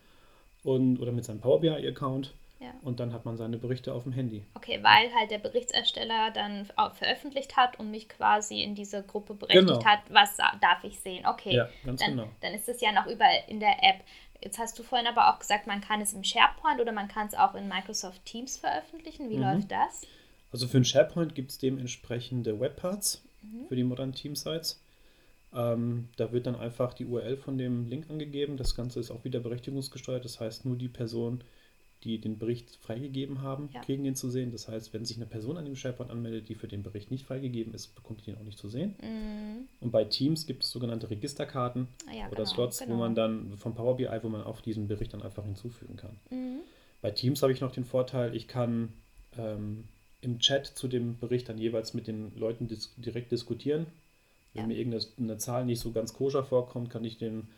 und, 0.62 0.98
oder 1.00 1.12
mit 1.12 1.24
seinem 1.24 1.40
Power 1.40 1.60
BI-Account 1.60 2.32
ja. 2.64 2.74
Und 2.82 3.00
dann 3.00 3.12
hat 3.12 3.24
man 3.24 3.36
seine 3.36 3.58
Berichte 3.58 3.92
auf 3.92 4.04
dem 4.04 4.12
Handy. 4.12 4.44
Okay, 4.54 4.80
weil 4.82 5.12
halt 5.14 5.30
der 5.30 5.38
Berichtsersteller 5.38 6.30
dann 6.32 6.66
veröffentlicht 6.94 7.56
hat 7.56 7.78
und 7.78 7.90
mich 7.90 8.08
quasi 8.08 8.62
in 8.62 8.74
diese 8.74 9.02
Gruppe 9.02 9.34
berechtigt 9.34 9.66
genau. 9.66 9.84
hat, 9.84 10.00
was 10.08 10.36
darf 10.36 10.82
ich 10.82 10.98
sehen. 11.00 11.26
Okay, 11.26 11.54
ja, 11.54 11.68
ganz 11.84 12.00
dann, 12.00 12.10
genau. 12.10 12.28
dann 12.40 12.54
ist 12.54 12.68
es 12.68 12.80
ja 12.80 12.92
noch 12.92 13.06
überall 13.06 13.42
in 13.48 13.60
der 13.60 13.82
App. 13.82 14.00
Jetzt 14.42 14.58
hast 14.58 14.78
du 14.78 14.82
vorhin 14.82 15.06
aber 15.06 15.32
auch 15.32 15.38
gesagt, 15.38 15.66
man 15.66 15.80
kann 15.80 16.00
es 16.00 16.12
im 16.12 16.24
SharePoint 16.24 16.80
oder 16.80 16.92
man 16.92 17.08
kann 17.08 17.26
es 17.26 17.34
auch 17.34 17.54
in 17.54 17.68
Microsoft 17.68 18.24
Teams 18.24 18.56
veröffentlichen. 18.56 19.30
Wie 19.30 19.36
mhm. 19.36 19.42
läuft 19.42 19.70
das? 19.70 20.02
Also 20.52 20.66
für 20.66 20.78
den 20.78 20.84
SharePoint 20.84 21.34
gibt 21.34 21.50
es 21.50 21.58
dementsprechende 21.58 22.60
Webparts 22.60 23.24
mhm. 23.42 23.66
für 23.68 23.76
die 23.76 23.84
modernen 23.84 24.12
Team-Sites. 24.12 24.80
Ähm, 25.54 26.08
da 26.16 26.32
wird 26.32 26.46
dann 26.46 26.56
einfach 26.56 26.94
die 26.94 27.06
URL 27.06 27.36
von 27.36 27.58
dem 27.58 27.86
Link 27.86 28.10
angegeben. 28.10 28.56
Das 28.56 28.74
Ganze 28.74 29.00
ist 29.00 29.10
auch 29.10 29.24
wieder 29.24 29.40
berechtigungsgesteuert. 29.40 30.24
Das 30.24 30.40
heißt, 30.40 30.64
nur 30.64 30.76
die 30.76 30.88
Person, 30.88 31.44
die 32.04 32.18
den 32.18 32.38
Bericht 32.38 32.76
freigegeben 32.82 33.42
haben, 33.42 33.70
ja. 33.72 33.80
kriegen 33.80 34.04
den 34.04 34.14
zu 34.14 34.30
sehen. 34.30 34.52
Das 34.52 34.68
heißt, 34.68 34.92
wenn 34.92 35.04
sich 35.04 35.16
eine 35.16 35.26
Person 35.26 35.56
an 35.56 35.64
dem 35.64 35.74
SharePoint 35.74 36.10
anmeldet, 36.10 36.48
die 36.48 36.54
für 36.54 36.68
den 36.68 36.82
Bericht 36.82 37.10
nicht 37.10 37.24
freigegeben 37.24 37.72
ist, 37.74 37.94
bekommt 37.94 38.20
die 38.20 38.30
den 38.30 38.36
auch 38.36 38.44
nicht 38.44 38.58
zu 38.58 38.68
sehen. 38.68 38.94
Mhm. 39.00 39.68
Und 39.80 39.90
bei 39.90 40.04
Teams 40.04 40.46
gibt 40.46 40.64
es 40.64 40.70
sogenannte 40.70 41.08
Registerkarten 41.10 41.88
ah, 42.06 42.14
ja, 42.14 42.26
oder 42.26 42.36
genau, 42.36 42.48
Slots, 42.48 42.78
genau. 42.78 42.94
wo 42.94 42.98
man 42.98 43.14
dann 43.14 43.56
vom 43.56 43.74
Power 43.74 43.96
BI, 43.96 44.08
wo 44.22 44.28
man 44.28 44.42
auch 44.42 44.60
diesen 44.60 44.86
Bericht 44.86 45.14
dann 45.14 45.22
einfach 45.22 45.44
hinzufügen 45.44 45.96
kann. 45.96 46.16
Mhm. 46.30 46.60
Bei 47.00 47.10
Teams 47.10 47.42
habe 47.42 47.52
ich 47.52 47.60
noch 47.60 47.72
den 47.72 47.84
Vorteil, 47.84 48.34
ich 48.34 48.48
kann 48.48 48.92
ähm, 49.38 49.84
im 50.20 50.38
Chat 50.38 50.66
zu 50.66 50.88
dem 50.88 51.18
Bericht 51.18 51.48
dann 51.48 51.58
jeweils 51.58 51.94
mit 51.94 52.06
den 52.06 52.32
Leuten 52.36 52.68
dis 52.68 52.94
direkt 52.96 53.32
diskutieren. 53.32 53.86
Wenn 54.52 54.62
ja. 54.62 54.68
mir 54.68 54.78
irgendeine 54.78 55.38
Zahl 55.38 55.64
nicht 55.64 55.80
so 55.80 55.92
ganz 55.92 56.14
koscher 56.14 56.44
vorkommt, 56.44 56.90
kann 56.90 57.04
ich 57.04 57.18
den 57.18 57.48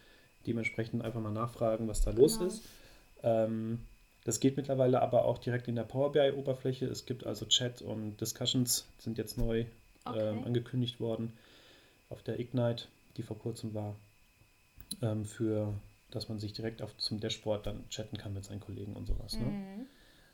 dementsprechend 0.47 1.03
einfach 1.03 1.21
mal 1.21 1.33
nachfragen, 1.33 1.89
was 1.89 2.03
da 2.03 2.11
genau. 2.11 2.23
los 2.23 2.41
ist. 2.41 2.63
Ähm, 3.23 3.81
das 4.27 4.41
geht 4.41 4.57
mittlerweile 4.57 5.03
aber 5.03 5.25
auch 5.25 5.39
direkt 5.39 5.69
in 5.69 5.77
der 5.77 5.85
Power 5.85 6.11
BI-Oberfläche. 6.11 6.85
Es 6.87 7.07
gibt 7.07 7.25
also 7.25 7.47
Chat 7.47 7.81
und 7.81 8.21
Discussions, 8.21 8.89
sind 8.99 9.19
jetzt 9.19 9.39
neu 9.39 9.67
okay. 10.05 10.19
ähm, 10.19 10.43
angekündigt 10.43 10.99
worden 10.99 11.33
auf 12.09 12.25
der 12.25 12.41
Ignite, 12.41 12.87
die 13.17 13.23
vor 13.23 13.39
kurzem 13.39 13.73
war, 13.73 13.95
ähm, 15.01 15.25
für 15.25 15.73
dass 16.11 16.29
man 16.29 16.41
sich 16.41 16.53
direkt 16.53 16.83
auf, 16.83 16.97
zum 16.97 17.21
Dashboard 17.21 17.67
dann 17.67 17.89
chatten 17.89 18.17
kann 18.17 18.35
mit 18.35 18.45
seinen 18.45 18.59
Kollegen 18.59 18.97
und 18.97 19.07
sowas. 19.07 19.39
Ne? 19.39 19.45
Mhm. 19.45 19.87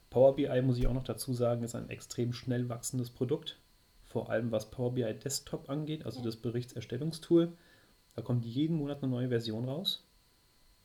Power 0.09 0.37
BI, 0.37 0.63
muss 0.63 0.79
ich 0.79 0.87
auch 0.87 0.95
noch 0.95 1.05
dazu 1.05 1.35
sagen, 1.35 1.63
ist 1.63 1.75
ein 1.75 1.91
extrem 1.91 2.33
schnell 2.33 2.71
wachsendes 2.71 3.11
Produkt. 3.11 3.59
Vor 4.07 4.31
allem 4.31 4.53
was 4.53 4.71
Power 4.71 4.95
BI 4.95 5.13
Desktop 5.13 5.69
angeht, 5.69 6.07
also 6.07 6.21
ja. 6.21 6.25
das 6.25 6.37
Berichtserstellungstool. 6.37 7.53
Da 8.17 8.23
kommt 8.23 8.47
jeden 8.47 8.77
Monat 8.77 9.03
eine 9.03 9.13
neue 9.13 9.29
Version 9.29 9.67
raus. 9.67 10.03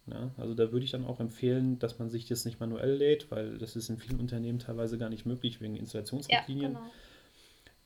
Ja, 0.10 0.32
also 0.38 0.54
da 0.54 0.72
würde 0.72 0.86
ich 0.86 0.91
dann 0.91 1.06
auch 1.06 1.20
empfehlen, 1.20 1.80
dass 1.80 2.00
man 2.00 2.10
sich 2.10 2.26
das 2.28 2.46
nicht 2.46 2.60
manuell 2.60 2.93
lädt, 2.93 3.30
weil 3.30 3.58
das 3.58 3.76
ist 3.76 3.89
in 3.89 3.98
vielen 3.98 4.20
Unternehmen 4.20 4.60
teilweise 4.60 4.98
gar 4.98 5.10
nicht 5.10 5.26
möglich 5.26 5.60
wegen 5.60 5.76
Installationsrichtlinien. 5.76 6.74
Ja, 6.74 6.80
genau. 6.80 6.91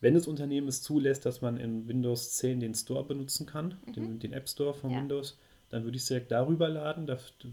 Wenn 0.02 0.14
das 0.14 0.28
Unternehmen 0.28 0.68
es 0.68 0.82
zulässt, 0.82 1.26
dass 1.26 1.42
man 1.42 1.58
in 1.58 1.88
Windows 1.88 2.34
10 2.38 2.60
den 2.60 2.74
Store 2.74 3.04
benutzen 3.04 3.46
kann, 3.46 3.78
mhm. 3.86 3.94
den, 3.94 4.20
den, 4.20 4.34
App 4.34 4.50
Store 4.50 4.74
von 4.74 4.92
ja. 4.92 4.98
Windows, 4.98 5.38
dann 5.70 5.84
würde 5.84 5.96
ich 5.96 6.04
es 6.04 6.08
direkt 6.08 6.32
darüber 6.32 6.70
laden. 6.70 7.08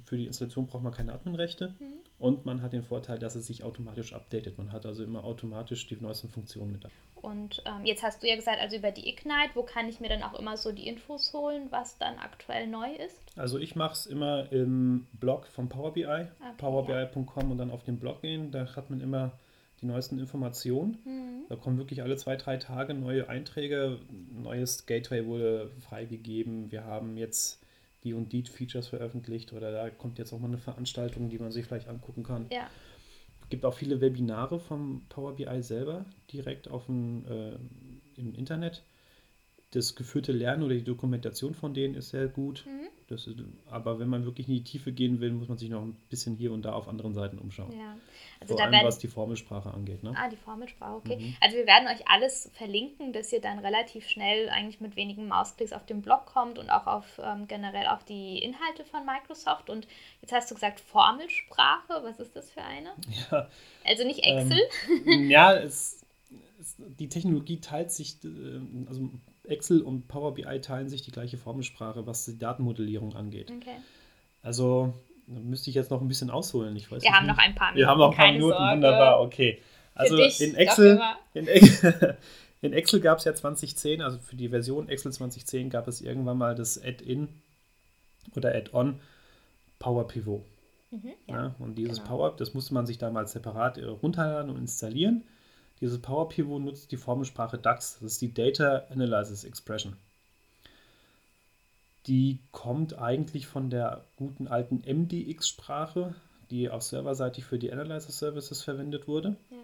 für 0.04 0.16
die 0.16 0.26
Installation 0.26 0.66
braucht 0.66 0.83
man 0.83 0.92
keine 0.92 1.12
Adminrechte. 1.12 1.74
Mhm. 1.78 2.08
Und 2.18 2.44
man 2.44 2.62
hat 2.62 2.72
den 2.72 2.83
Vorteil, 2.83 3.18
dass 3.18 3.37
es 3.37 3.46
sich 3.46 3.62
automatisch 3.62 4.12
updatet. 4.12 4.59
Man 4.59 4.72
hat 4.72 4.85
also 4.87 5.04
immer 5.04 5.22
automatisch 5.22 5.87
die 5.87 5.96
neuesten 6.00 6.28
Funktionen 6.28 6.72
mit 6.72 6.85
dabei. 6.85 6.94
Und 7.14 7.62
ähm, 7.66 7.85
jetzt 7.85 8.02
hast 8.02 8.22
du 8.22 8.28
ja 8.28 8.37
gesagt, 8.37 8.61
also 8.61 8.76
über 8.76 8.90
die 8.90 9.09
Ignite, 9.09 9.50
wo 9.54 9.62
kann 9.62 9.88
ich 9.88 10.00
mir 10.00 10.09
dann 10.09 10.22
auch 10.22 10.38
immer 10.38 10.57
so 10.57 10.72
die 10.72 10.87
Infos 10.87 11.33
holen, 11.33 11.66
was 11.70 11.98
dann 11.98 12.18
aktuell 12.18 12.66
neu 12.66 12.92
ist? 12.94 13.18
Also 13.37 13.59
ich 13.59 13.76
mache 13.76 13.92
es 13.92 14.07
immer 14.07 14.50
im 14.52 15.07
Blog 15.12 15.46
von 15.46 15.68
Power 15.68 15.92
BI, 15.92 16.04
okay, 16.07 16.26
powerbi.com 16.59 17.44
ja. 17.44 17.50
und 17.50 17.59
dann 17.59 17.70
auf 17.70 17.85
den 17.85 17.98
Blog 17.98 18.22
gehen. 18.22 18.50
Da 18.50 18.74
hat 18.74 18.90
man 18.90 19.00
immer 19.00 19.33
die 19.81 19.87
neuesten 19.87 20.18
Informationen. 20.18 20.98
Mhm. 21.04 21.44
Da 21.48 21.57
kommen 21.57 21.78
wirklich 21.78 22.02
alle 22.02 22.16
zwei, 22.16 22.37
drei 22.37 22.57
Tage 22.57 22.94
neue 22.94 23.28
Einträge. 23.28 23.98
Neues 24.33 24.87
Gateway 24.87 25.24
wurde 25.26 25.70
freigegeben. 25.81 26.70
Wir 26.72 26.85
haben 26.85 27.16
jetzt 27.16 27.61
die 28.09 28.14
und 28.14 28.33
die 28.33 28.42
Features 28.42 28.88
veröffentlicht 28.88 29.53
oder 29.53 29.71
da 29.71 29.90
kommt 29.90 30.18
jetzt 30.18 30.33
auch 30.33 30.38
mal 30.38 30.49
eine 30.49 30.59
Veranstaltung, 30.59 31.29
die 31.29 31.38
man 31.38 31.53
sich 31.53 31.66
vielleicht 31.66 31.88
angucken 31.88 32.23
kann. 32.23 32.47
Ja. 32.51 32.68
Es 33.42 33.49
gibt 33.51 33.64
auch 33.64 33.75
viele 33.75 34.01
Webinare 34.01 34.61
vom 34.61 35.03
Power 35.09 35.37
BI 35.37 35.62
selber 35.62 36.05
direkt 36.33 36.68
auf 36.68 36.87
dem, 36.87 37.25
äh, 37.27 37.55
im 38.16 38.35
Internet 38.35 38.83
das 39.73 39.94
geführte 39.94 40.33
Lernen 40.33 40.62
oder 40.62 40.75
die 40.75 40.85
Dokumentation 40.85 41.55
von 41.55 41.75
denen 41.75 41.94
ist 41.94 42.11
sehr 42.11 42.29
gut. 42.29 42.64
Mhm. 42.66 42.88
Ist, 43.11 43.29
aber 43.71 43.99
wenn 43.99 44.09
man 44.09 44.25
wirklich 44.25 44.49
in 44.49 44.55
die 44.55 44.64
Tiefe 44.64 44.92
gehen 44.92 45.21
will, 45.21 45.33
muss 45.33 45.49
man 45.49 45.57
sich 45.57 45.71
noch 45.71 45.83
ein 45.83 45.97
bisschen 46.11 46.37
hier 46.37 46.53
und 46.53 46.62
da 46.62 46.73
auf 46.73 46.88
anderen 46.88 47.14
Seiten 47.14 47.38
umschauen. 47.38 47.73
Ja. 47.73 47.97
Also 48.40 48.55
Vor 48.55 48.62
allem 48.62 48.73
werden, 48.73 48.87
was 48.87 48.99
die 48.99 49.09
Formelsprache 49.09 49.73
angeht. 49.73 50.03
Ne? 50.03 50.14
Ah, 50.16 50.29
die 50.29 50.37
Formelsprache, 50.37 50.94
okay. 50.94 51.16
Mhm. 51.16 51.37
Also 51.40 51.57
wir 51.57 51.66
werden 51.66 51.88
euch 51.88 52.07
alles 52.07 52.51
verlinken, 52.55 53.12
dass 53.12 53.33
ihr 53.33 53.40
dann 53.40 53.59
relativ 53.59 54.09
schnell 54.09 54.49
eigentlich 54.51 54.81
mit 54.81 54.97
wenigen 54.97 55.27
Mausklicks 55.27 55.73
auf 55.73 55.87
den 55.87 56.03
Blog 56.03 56.27
kommt 56.27 56.59
und 56.59 56.71
auch 56.71 56.87
auf 56.87 57.21
ähm, 57.23 57.49
generell 57.49 57.87
auf 57.87 58.05
die 58.05 58.38
Inhalte 58.38 58.85
von 58.85 59.05
Microsoft. 59.05 59.71
Und 59.71 59.88
jetzt 60.21 60.33
hast 60.33 60.51
du 60.51 60.55
gesagt 60.55 60.81
Formelsprache, 60.81 62.03
was 62.03 62.21
ist 62.21 62.37
das 62.37 62.51
für 62.51 62.62
eine? 62.62 62.90
Ja, 63.31 63.49
Also 63.85 64.05
nicht 64.05 64.21
Excel? 64.21 64.61
ähm, 65.07 65.31
ja 65.31 65.55
es, 65.55 66.05
es, 66.61 66.77
die 66.79 67.09
Technologie 67.09 67.61
teilt 67.61 67.90
sich, 67.90 68.16
äh, 68.25 68.61
also 68.88 69.11
Excel 69.48 69.82
und 69.82 70.08
Power 70.08 70.34
BI 70.34 70.61
teilen 70.61 70.88
sich 70.88 71.02
die 71.02 71.11
gleiche 71.11 71.38
Formelsprache, 71.38 72.06
was 72.06 72.24
die 72.24 72.38
Datenmodellierung 72.38 73.14
angeht. 73.14 73.50
Okay. 73.50 73.76
Also 74.42 74.94
da 75.26 75.40
müsste 75.40 75.70
ich 75.70 75.76
jetzt 75.76 75.90
noch 75.90 76.00
ein 76.00 76.08
bisschen 76.08 76.30
ausholen. 76.30 76.74
Ich 76.76 76.90
weiß 76.90 77.02
Wir 77.02 77.11
nicht, 77.11 77.18
haben 77.18 77.26
noch 77.26 77.38
ein 77.38 77.54
paar 77.54 77.72
Minuten. 77.72 77.78
Wir 77.78 77.87
haben 77.88 77.98
noch 77.98 78.11
ein 78.12 78.16
paar 78.16 78.32
Minuten, 78.32 78.56
Sorge. 78.56 78.72
wunderbar, 78.72 79.20
okay. 79.20 79.62
Also 79.94 80.16
dich, 80.16 80.40
in 80.40 80.54
Excel, 80.54 81.00
in, 81.34 81.46
in 82.62 82.72
Excel 82.72 83.00
gab 83.00 83.18
es 83.18 83.24
ja 83.24 83.34
2010, 83.34 84.00
also 84.00 84.18
für 84.18 84.37
die 84.37 84.48
Version 84.48 84.88
Excel 84.88 85.12
2010 85.12 85.70
gab 85.70 85.88
es 85.88 86.00
irgendwann 86.00 86.38
mal 86.38 86.54
das 86.54 86.82
Add-in 86.82 87.28
oder 88.37 88.54
Add-on 88.54 89.00
Power 89.78 90.06
Pivot. 90.06 90.44
Mhm, 90.90 91.12
ja. 91.26 91.34
Ja, 91.34 91.54
und 91.58 91.74
dieses 91.76 91.98
genau. 91.98 92.08
Power, 92.08 92.37
das 92.37 92.54
musste 92.54 92.74
man 92.74 92.87
sich 92.87 92.98
damals 92.98 93.32
separat 93.32 93.76
äh, 93.78 93.84
runterladen 93.84 94.50
und 94.50 94.58
installieren. 94.58 95.24
Dieses 95.81 96.01
Power 96.01 96.29
Pivot 96.29 96.61
nutzt 96.62 96.91
die 96.91 96.97
Formelsprache 96.97 97.59
DAX, 97.59 97.95
das 98.01 98.12
ist 98.12 98.23
die 98.23 98.33
Data 98.35 98.85
Analysis 98.91 99.45
Expression. 99.45 99.97
Die 102.07 102.38
kommt 102.53 102.99
eigentlich 102.99 103.47
von 103.47 103.71
der 103.71 104.05
guten 104.17 104.49
alten 104.49 104.83
MDX-Sprache, 104.87 106.14
die 106.51 106.71
auch 106.71 106.81
serverseitig 106.81 107.45
für 107.45 107.59
die 107.59 107.71
Analyzer 107.71 108.12
Services 108.12 108.62
verwendet 108.62 109.07
wurde. 109.07 109.37
Ja. 109.51 109.57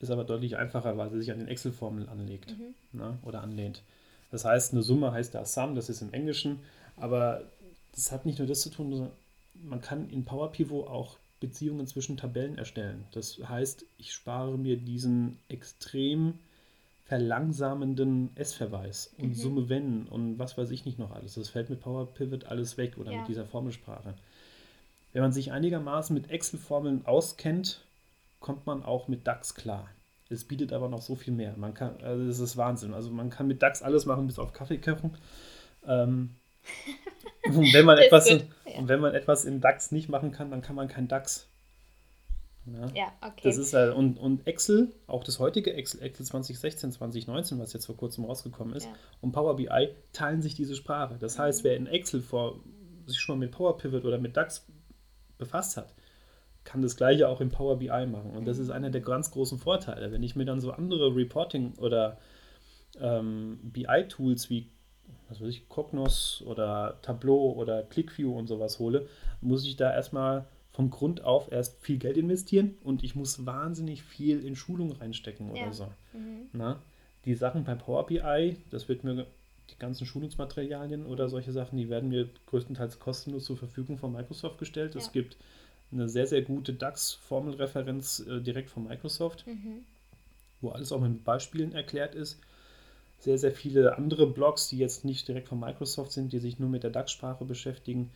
Ist 0.00 0.10
aber 0.10 0.24
deutlich 0.24 0.56
einfacher, 0.56 0.96
weil 0.96 1.10
sie 1.10 1.18
sich 1.18 1.30
an 1.30 1.38
den 1.38 1.48
Excel-Formeln 1.48 2.08
anlegt 2.08 2.50
Mhm. 2.58 2.98
ne, 2.98 3.18
oder 3.22 3.42
anlehnt. 3.42 3.82
Das 4.30 4.44
heißt, 4.44 4.72
eine 4.72 4.82
Summe 4.82 5.12
heißt 5.12 5.34
da 5.34 5.44
Sum, 5.44 5.74
das 5.74 5.88
ist 5.88 6.02
im 6.02 6.12
Englischen, 6.12 6.60
aber 6.96 7.42
das 7.92 8.10
hat 8.10 8.26
nicht 8.26 8.38
nur 8.38 8.48
das 8.48 8.62
zu 8.62 8.70
tun, 8.70 8.90
sondern 8.90 9.12
man 9.62 9.80
kann 9.80 10.08
in 10.10 10.24
Power 10.24 10.50
Pivot 10.50 10.88
auch 10.88 11.16
Beziehungen 11.46 11.86
zwischen 11.86 12.16
Tabellen 12.16 12.58
erstellen. 12.58 13.04
Das 13.12 13.38
heißt, 13.46 13.84
ich 13.98 14.12
spare 14.12 14.56
mir 14.58 14.76
diesen 14.76 15.38
extrem 15.48 16.34
verlangsamenden 17.06 18.30
S-Verweis 18.36 19.14
und 19.18 19.28
Mhm. 19.28 19.34
Summe 19.34 19.68
wenn 19.68 20.06
und 20.08 20.38
was 20.38 20.56
weiß 20.56 20.70
ich 20.70 20.84
nicht 20.84 20.98
noch 20.98 21.10
alles. 21.12 21.34
Das 21.34 21.48
fällt 21.50 21.70
mit 21.70 21.80
Power 21.80 22.06
Pivot 22.12 22.44
alles 22.44 22.76
weg 22.76 22.96
oder 22.98 23.12
Ja. 23.12 23.18
mit 23.18 23.28
dieser 23.28 23.44
Formelsprache. 23.44 24.14
Wenn 25.12 25.22
man 25.22 25.32
sich 25.32 25.52
einigermaßen 25.52 26.14
mit 26.14 26.30
Excel-Formeln 26.30 27.06
auskennt, 27.06 27.84
kommt 28.40 28.66
man 28.66 28.82
auch 28.82 29.06
mit 29.08 29.26
DAX 29.26 29.54
klar. 29.54 29.88
Es 30.30 30.44
bietet 30.44 30.72
aber 30.72 30.88
noch 30.88 31.02
so 31.02 31.14
viel 31.14 31.32
mehr. 31.34 31.54
Man 31.56 31.74
kann, 31.74 32.02
also 32.02 32.26
das 32.26 32.40
ist 32.40 32.56
Wahnsinn. 32.56 32.94
Also 32.94 33.10
man 33.10 33.30
kann 33.30 33.46
mit 33.46 33.62
DAX 33.62 33.82
alles 33.82 34.06
machen, 34.06 34.26
bis 34.26 34.38
auf 34.38 34.52
Kaffee 34.52 34.78
kochen. 34.78 35.14
Ähm, 35.86 36.30
wenn 37.44 37.84
man 37.84 37.98
etwas. 37.98 38.26
Und 38.78 38.88
wenn 38.88 39.00
man 39.00 39.14
etwas 39.14 39.44
in 39.44 39.60
DAX 39.60 39.92
nicht 39.92 40.08
machen 40.08 40.32
kann, 40.32 40.50
dann 40.50 40.62
kann 40.62 40.76
man 40.76 40.88
kein 40.88 41.08
DAX. 41.08 41.48
Ja, 42.66 42.86
Ja, 42.94 43.12
okay. 43.20 43.42
das 43.44 43.58
ist 43.58 43.74
halt, 43.74 43.94
und, 43.94 44.16
und 44.18 44.46
Excel, 44.46 44.94
auch 45.06 45.22
das 45.22 45.38
heutige 45.38 45.74
Excel, 45.74 46.00
Excel 46.02 46.24
2016, 46.24 46.92
2019, 46.92 47.58
was 47.58 47.72
jetzt 47.74 47.86
vor 47.86 47.96
kurzem 47.96 48.24
rausgekommen 48.24 48.74
ist, 48.74 48.86
Ja. 48.86 48.92
und 49.20 49.32
Power 49.32 49.56
BI 49.56 49.90
teilen 50.12 50.40
sich 50.40 50.54
diese 50.54 50.74
Sprache. 50.74 51.16
Das 51.18 51.38
heißt, 51.38 51.62
wer 51.64 51.76
in 51.76 51.86
Excel 51.86 52.22
vor, 52.22 52.60
sich 53.06 53.18
schon 53.20 53.38
mal 53.38 53.46
mit 53.46 53.54
Power 53.54 53.76
Pivot 53.76 54.04
oder 54.04 54.18
mit 54.18 54.36
DAX 54.36 54.66
befasst 55.36 55.76
hat, 55.76 55.92
kann 56.64 56.80
das 56.80 56.96
gleiche 56.96 57.28
auch 57.28 57.42
in 57.42 57.50
Power 57.50 57.78
BI 57.78 58.06
machen. 58.06 58.30
Und 58.30 58.46
das 58.46 58.56
ist 58.58 58.70
einer 58.70 58.88
der 58.88 59.02
ganz 59.02 59.30
großen 59.30 59.58
Vorteile. 59.58 60.10
Wenn 60.12 60.22
ich 60.22 60.34
mir 60.34 60.46
dann 60.46 60.62
so 60.62 60.70
andere 60.70 61.14
Reporting- 61.14 61.74
oder 61.76 62.16
ähm, 62.98 63.58
BI-Tools 63.62 64.48
wie 64.48 64.70
was 65.28 65.40
weiß 65.40 65.48
ich, 65.48 65.68
Cognos 65.68 66.42
oder 66.46 66.98
Tableau 67.02 67.52
oder 67.52 67.82
ClickView 67.82 68.32
und 68.36 68.46
sowas 68.46 68.78
hole, 68.78 69.08
muss 69.40 69.64
ich 69.64 69.76
da 69.76 69.92
erstmal 69.92 70.44
vom 70.72 70.90
Grund 70.90 71.22
auf 71.22 71.52
erst 71.52 71.80
viel 71.80 71.98
Geld 71.98 72.16
investieren 72.16 72.74
und 72.82 73.04
ich 73.04 73.14
muss 73.14 73.46
wahnsinnig 73.46 74.02
viel 74.02 74.44
in 74.44 74.56
Schulung 74.56 74.92
reinstecken 74.92 75.50
oder 75.50 75.66
Ja. 75.66 75.72
so. 75.72 75.84
Mhm. 76.12 76.48
Na? 76.52 76.82
Die 77.24 77.34
Sachen 77.34 77.64
bei 77.64 77.74
Power 77.74 78.06
BI, 78.06 78.56
das 78.70 78.88
wird 78.88 79.04
mir 79.04 79.26
die 79.70 79.78
ganzen 79.78 80.04
Schulungsmaterialien 80.06 81.06
oder 81.06 81.28
solche 81.28 81.52
Sachen, 81.52 81.78
die 81.78 81.88
werden 81.88 82.10
mir 82.10 82.28
größtenteils 82.46 82.98
kostenlos 82.98 83.44
zur 83.44 83.56
Verfügung 83.56 83.96
von 83.98 84.12
Microsoft 84.12 84.58
gestellt. 84.58 84.94
Es 84.94 85.06
Ja. 85.06 85.12
gibt 85.12 85.36
eine 85.90 86.08
sehr, 86.08 86.26
sehr 86.26 86.42
gute 86.42 86.74
DAX-Formelreferenz 86.74 88.20
äh, 88.28 88.40
direkt 88.40 88.68
von 88.70 88.84
Microsoft, 88.84 89.46
Mhm. 89.46 89.84
wo 90.60 90.70
alles 90.70 90.92
auch 90.92 91.00
mit 91.00 91.24
Beispielen 91.24 91.72
erklärt 91.72 92.14
ist. 92.14 92.40
Sehr, 93.18 93.38
sehr 93.38 93.52
viele 93.52 93.96
andere 93.96 94.26
Blogs, 94.26 94.68
die 94.68 94.78
jetzt 94.78 95.04
nicht 95.04 95.26
direkt 95.26 95.48
von 95.48 95.58
Microsoft 95.58 96.12
sind, 96.12 96.32
die 96.32 96.38
sich 96.38 96.58
nur 96.58 96.68
mit 96.68 96.82
der 96.82 96.90
DAX-Sprache 96.90 97.44
beschäftigen. 97.44 98.10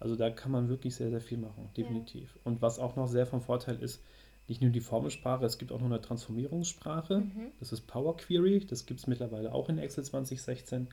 Also 0.00 0.16
da 0.16 0.30
kann 0.30 0.52
man 0.52 0.68
wirklich 0.68 0.94
sehr, 0.94 1.10
sehr 1.10 1.20
viel 1.20 1.38
machen, 1.38 1.68
definitiv. 1.76 2.38
Und 2.44 2.62
was 2.62 2.78
auch 2.78 2.96
noch 2.96 3.08
sehr 3.08 3.26
vom 3.26 3.40
Vorteil 3.40 3.80
ist, 3.82 4.00
nicht 4.48 4.60
nur 4.60 4.70
die 4.70 4.80
Formelsprache, 4.80 5.44
es 5.44 5.58
gibt 5.58 5.72
auch 5.72 5.80
noch 5.80 5.86
eine 5.86 6.00
Transformierungssprache. 6.00 7.20
Mhm. 7.20 7.52
Das 7.60 7.72
ist 7.72 7.86
Power 7.86 8.16
Query, 8.16 8.60
das 8.60 8.86
gibt 8.86 9.00
es 9.00 9.06
mittlerweile 9.06 9.52
auch 9.52 9.68
in 9.68 9.78
Excel 9.78 10.04
2016. 10.04 10.88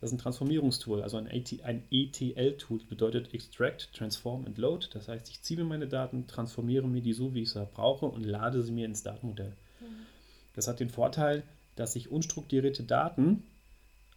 Das 0.00 0.10
ist 0.10 0.14
ein 0.14 0.20
Transformierungstool, 0.20 1.02
also 1.02 1.16
ein, 1.16 1.26
ein 1.26 1.82
ETL-Tool, 1.90 2.80
bedeutet 2.88 3.34
Extract, 3.34 3.92
Transform 3.92 4.46
and 4.46 4.56
Load. 4.56 4.86
Das 4.92 5.08
heißt, 5.08 5.28
ich 5.28 5.42
ziehe 5.42 5.58
mir 5.58 5.66
meine 5.66 5.88
Daten, 5.88 6.26
transformiere 6.28 6.86
mir 6.86 7.02
die 7.02 7.12
so, 7.12 7.34
wie 7.34 7.42
ich 7.42 7.50
sie 7.50 7.66
brauche 7.66 8.06
und 8.06 8.24
lade 8.24 8.62
sie 8.62 8.72
mir 8.72 8.86
ins 8.86 9.02
Datenmodell. 9.02 9.54
Das 10.54 10.68
hat 10.68 10.80
den 10.80 10.88
Vorteil, 10.88 11.42
dass 11.78 11.96
ich 11.96 12.10
unstrukturierte 12.10 12.82
Daten 12.82 13.44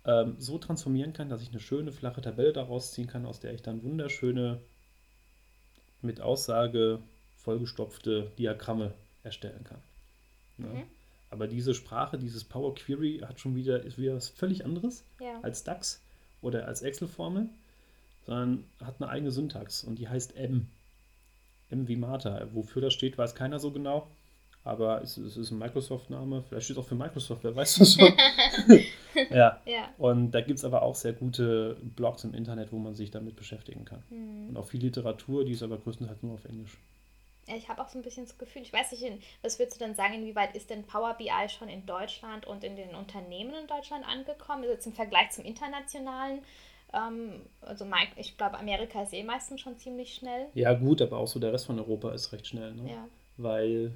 ähm, 0.05 0.35
so 0.39 0.57
transformieren 0.57 1.13
kann, 1.13 1.29
dass 1.29 1.41
ich 1.41 1.49
eine 1.49 1.59
schöne 1.59 1.91
flache 1.91 2.21
Tabelle 2.21 2.53
daraus 2.53 2.91
ziehen 2.91 3.07
kann, 3.07 3.25
aus 3.25 3.39
der 3.39 3.53
ich 3.53 3.61
dann 3.61 3.83
wunderschöne 3.83 4.59
mit 6.01 6.21
Aussage 6.21 6.99
vollgestopfte 7.37 8.31
Diagramme 8.37 8.93
erstellen 9.23 9.63
kann. 9.63 9.79
Ne? 10.57 10.67
Mhm. 10.67 10.83
Aber 11.29 11.47
diese 11.47 11.73
Sprache, 11.73 12.17
dieses 12.17 12.43
Power 12.43 12.75
Query 12.75 13.19
hat 13.25 13.39
schon 13.39 13.55
wieder, 13.55 13.83
ist 13.83 13.97
wieder 13.97 14.15
was 14.15 14.27
völlig 14.29 14.65
anderes 14.65 15.03
Ja. 15.19 15.39
als 15.41 15.63
DAX 15.63 16.01
oder 16.41 16.67
als 16.67 16.81
Excel-Formel, 16.81 17.47
sondern 18.25 18.65
hat 18.83 18.95
eine 18.99 19.09
eigene 19.09 19.31
Syntax 19.31 19.83
und 19.83 19.97
die 19.97 20.09
heißt 20.09 20.35
M. 20.35 20.67
M 21.69 21.87
wie 21.87 21.95
Martha. 21.95 22.47
Wofür 22.53 22.81
das 22.81 22.93
steht, 22.93 23.17
weiß 23.17 23.35
keiner 23.35 23.59
so 23.59 23.71
genau. 23.71 24.07
Aber 24.63 25.01
es, 25.01 25.17
es 25.17 25.37
ist 25.37 25.51
ein 25.51 25.57
Microsoft-Name. 25.57 26.43
Vielleicht 26.43 26.65
steht 26.65 26.77
es 26.77 26.83
auch 26.83 26.87
für 26.87 26.95
Microsoft, 26.95 27.43
wer 27.43 27.55
weiß 27.55 27.79
das 27.79 27.95
schon. 27.95 28.13
ja. 29.31 29.59
Ja. 29.65 29.89
Und 29.97 30.31
da 30.31 30.41
gibt 30.41 30.59
es 30.59 30.65
aber 30.65 30.83
auch 30.83 30.93
sehr 30.93 31.13
gute 31.13 31.77
Blogs 31.81 32.23
im 32.23 32.35
Internet, 32.35 32.71
wo 32.71 32.77
man 32.77 32.93
sich 32.93 33.09
damit 33.09 33.35
beschäftigen 33.35 33.85
kann. 33.85 34.03
Mhm. 34.09 34.49
Und 34.49 34.57
auch 34.57 34.67
viel 34.67 34.81
Literatur, 34.81 35.45
die 35.45 35.53
ist 35.53 35.63
aber 35.63 35.77
größtenteils 35.77 36.21
nur 36.21 36.35
auf 36.35 36.45
Englisch. 36.45 36.77
Ja, 37.47 37.55
Ich 37.55 37.69
habe 37.69 37.81
auch 37.81 37.89
so 37.89 37.97
ein 37.97 38.03
bisschen 38.03 38.25
das 38.25 38.37
Gefühl, 38.37 38.61
ich 38.61 38.71
weiß 38.71 38.91
nicht, 38.91 39.03
was 39.41 39.57
würdest 39.57 39.81
du 39.81 39.85
denn 39.85 39.95
sagen, 39.95 40.13
inwieweit 40.13 40.55
ist 40.55 40.69
denn 40.69 40.83
Power 40.83 41.15
BI 41.15 41.49
schon 41.49 41.67
in 41.67 41.85
Deutschland 41.87 42.45
und 42.45 42.63
in 42.63 42.75
den 42.75 42.93
Unternehmen 42.93 43.53
in 43.59 43.67
Deutschland 43.67 44.07
angekommen? 44.07 44.61
Also 44.61 44.73
jetzt 44.73 44.85
im 44.85 44.93
Vergleich 44.93 45.31
zum 45.31 45.43
internationalen. 45.43 46.41
Ähm, 46.93 47.41
also 47.61 47.85
ich 48.17 48.37
glaube, 48.37 48.57
Amerika 48.59 49.01
ist 49.01 49.13
eh 49.13 49.23
meistens 49.23 49.61
schon 49.61 49.77
ziemlich 49.77 50.13
schnell. 50.13 50.47
Ja, 50.53 50.73
gut, 50.73 51.01
aber 51.01 51.17
auch 51.17 51.27
so 51.27 51.39
der 51.39 51.53
Rest 51.53 51.65
von 51.65 51.79
Europa 51.79 52.11
ist 52.11 52.31
recht 52.31 52.47
schnell. 52.47 52.73
Ne? 52.73 52.91
Ja. 52.91 53.07
Weil, 53.37 53.93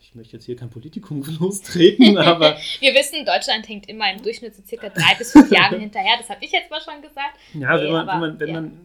ich 0.00 0.14
möchte 0.14 0.36
jetzt 0.36 0.46
hier 0.46 0.56
kein 0.56 0.70
Politikum 0.70 1.22
lostreten, 1.40 2.16
aber 2.18 2.56
Wir 2.80 2.94
wissen, 2.94 3.24
Deutschland 3.24 3.68
hängt 3.68 3.88
immer 3.88 4.12
im 4.12 4.22
Durchschnitt 4.22 4.54
so 4.54 4.62
circa 4.66 4.88
drei 4.88 5.14
bis 5.18 5.32
fünf 5.32 5.50
Jahre 5.50 5.76
hinterher. 5.80 6.16
Das 6.18 6.28
habe 6.28 6.44
ich 6.44 6.52
jetzt 6.52 6.70
mal 6.70 6.80
schon 6.80 7.02
gesagt. 7.02 7.38
Ja, 7.54 7.76
Nee, 7.76 7.84
wenn, 7.84 7.92
man, 7.92 8.08
aber, 8.08 8.12
wenn, 8.12 8.20
man, 8.20 8.40
wenn, 8.40 8.48
ja. 8.48 8.54
man, 8.54 8.80